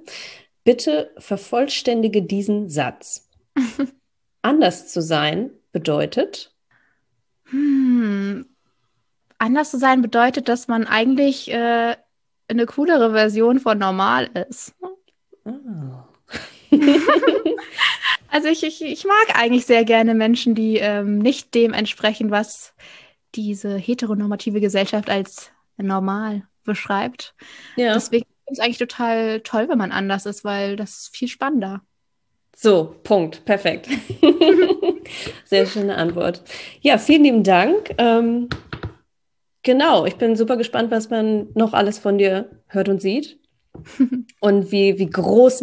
Bitte 0.65 1.11
vervollständige 1.19 2.23
diesen 2.23 2.69
Satz. 2.69 3.29
Anders 4.43 4.93
zu 4.93 5.03
sein 5.03 5.51
bedeutet. 5.73 6.55
Hm, 7.51 8.47
anders 9.39 9.71
zu 9.71 9.79
sein 9.79 10.03
bedeutet, 10.03 10.49
dass 10.49 10.69
man 10.69 10.87
eigentlich 10.87 11.51
äh, 11.51 11.97
eine 12.49 12.67
coolere 12.67 13.13
Version 13.13 13.61
von 13.61 13.79
normal 13.79 14.31
ist. 14.49 14.75
Oh. 15.45 15.51
also 18.31 18.49
ich, 18.49 18.63
ich, 18.63 18.83
ich 18.83 19.05
mag 19.05 19.39
eigentlich 19.39 19.67
sehr 19.67 19.85
gerne 19.85 20.15
Menschen, 20.15 20.55
die 20.55 20.77
ähm, 20.77 21.19
nicht 21.19 21.55
dem 21.55 21.73
entsprechen, 21.73 22.31
was 22.31 22.75
diese 23.35 23.77
heteronormative 23.77 24.61
Gesellschaft 24.61 25.11
als 25.11 25.51
normal 25.77 26.47
beschreibt. 26.65 27.35
Ja. 27.77 27.95
Deswegen 27.95 28.27
finde 28.53 28.61
es 28.61 28.61
eigentlich 28.61 28.79
total 28.79 29.41
toll, 29.41 29.69
wenn 29.69 29.79
man 29.79 29.93
anders 29.93 30.27
ist, 30.27 30.45
weil 30.45 30.77
das 30.77 30.99
ist 30.99 31.17
viel 31.17 31.29
spannender. 31.29 31.83
So, 32.55 32.97
Punkt. 33.03 33.45
Perfekt. 33.45 33.89
Sehr 35.45 35.67
schöne 35.67 35.97
Antwort. 35.97 36.43
Ja, 36.81 36.99
vielen 36.99 37.25
lieben 37.25 37.43
Dank. 37.43 37.95
Ähm, 37.99 38.49
Genau, 39.65 40.07
ich 40.07 40.17
bin 40.17 40.35
super 40.35 40.57
gespannt, 40.57 40.91
was 40.91 41.09
man 41.09 41.49
noch 41.55 41.73
alles 41.73 41.99
von 41.99 42.19
dir 42.19 42.51
hört 42.67 42.89
und 42.89 43.01
sieht. 43.01 43.39
und 44.41 44.73
wie, 44.73 44.99
wie 44.99 45.07
groß 45.07 45.61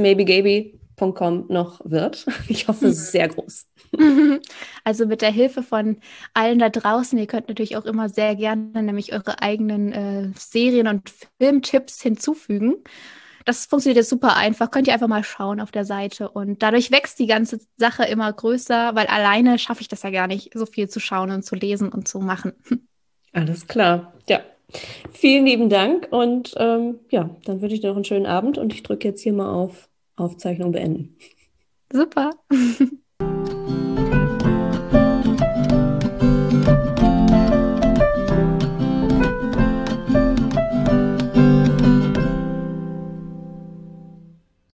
maybegaby.com 1.00 1.46
noch 1.50 1.82
wird. 1.84 2.26
Ich 2.48 2.68
hoffe, 2.68 2.92
sehr 2.92 3.28
groß. 3.28 3.68
Also 4.84 5.06
mit 5.06 5.22
der 5.22 5.32
Hilfe 5.32 5.62
von 5.62 5.98
allen 6.34 6.60
da 6.60 6.70
draußen, 6.70 7.18
ihr 7.18 7.28
könnt 7.28 7.48
natürlich 7.48 7.78
auch 7.78 7.86
immer 7.86 8.10
sehr 8.10 8.36
gerne 8.36 8.82
nämlich 8.82 9.14
eure 9.14 9.42
eigenen 9.42 9.92
äh, 9.92 10.30
Serien- 10.36 10.88
und 10.88 11.12
Filmtipps 11.40 12.02
hinzufügen. 12.02 12.76
Das 13.46 13.66
funktioniert 13.66 13.98
jetzt 13.98 14.10
super 14.10 14.36
einfach. 14.36 14.72
Könnt 14.72 14.88
ihr 14.88 14.94
einfach 14.94 15.08
mal 15.08 15.24
schauen 15.24 15.60
auf 15.60 15.72
der 15.72 15.86
Seite. 15.86 16.30
Und 16.30 16.62
dadurch 16.62 16.92
wächst 16.92 17.20
die 17.20 17.28
ganze 17.28 17.60
Sache 17.78 18.04
immer 18.04 18.32
größer, 18.32 18.96
weil 18.96 19.08
alleine 19.08 19.58
schaffe 19.60 19.82
ich 19.82 19.88
das 19.88 20.04
ja 20.04 20.12
gar 20.12 20.28
nicht, 20.28 20.52
so 20.54 20.66
viel 20.66 20.90
zu 20.90 21.00
schauen 21.00 21.32
und 21.32 21.44
zu 21.44 21.56
lesen 21.56 21.90
und 21.90 22.08
zu 22.08 22.20
machen. 22.20 22.54
Alles 23.34 23.68
klar. 23.68 24.14
Ja. 24.28 24.42
Vielen 25.12 25.46
lieben 25.46 25.70
Dank 25.70 26.10
und 26.12 26.54
ähm, 26.58 27.00
ja, 27.10 27.30
dann 27.46 27.60
wünsche 27.62 27.74
ich 27.74 27.82
dir 27.82 27.90
noch 27.90 27.96
einen 27.96 28.06
schönen 28.06 28.28
Abend 28.28 28.60
und 28.60 28.72
ich 28.72 28.84
drücke 28.84 29.08
jetzt 29.08 29.22
hier 29.22 29.34
mal 29.34 29.52
auf 29.52 29.90
Aufzeichnung 30.20 30.72
beenden. 30.72 31.18
Super. 31.92 32.32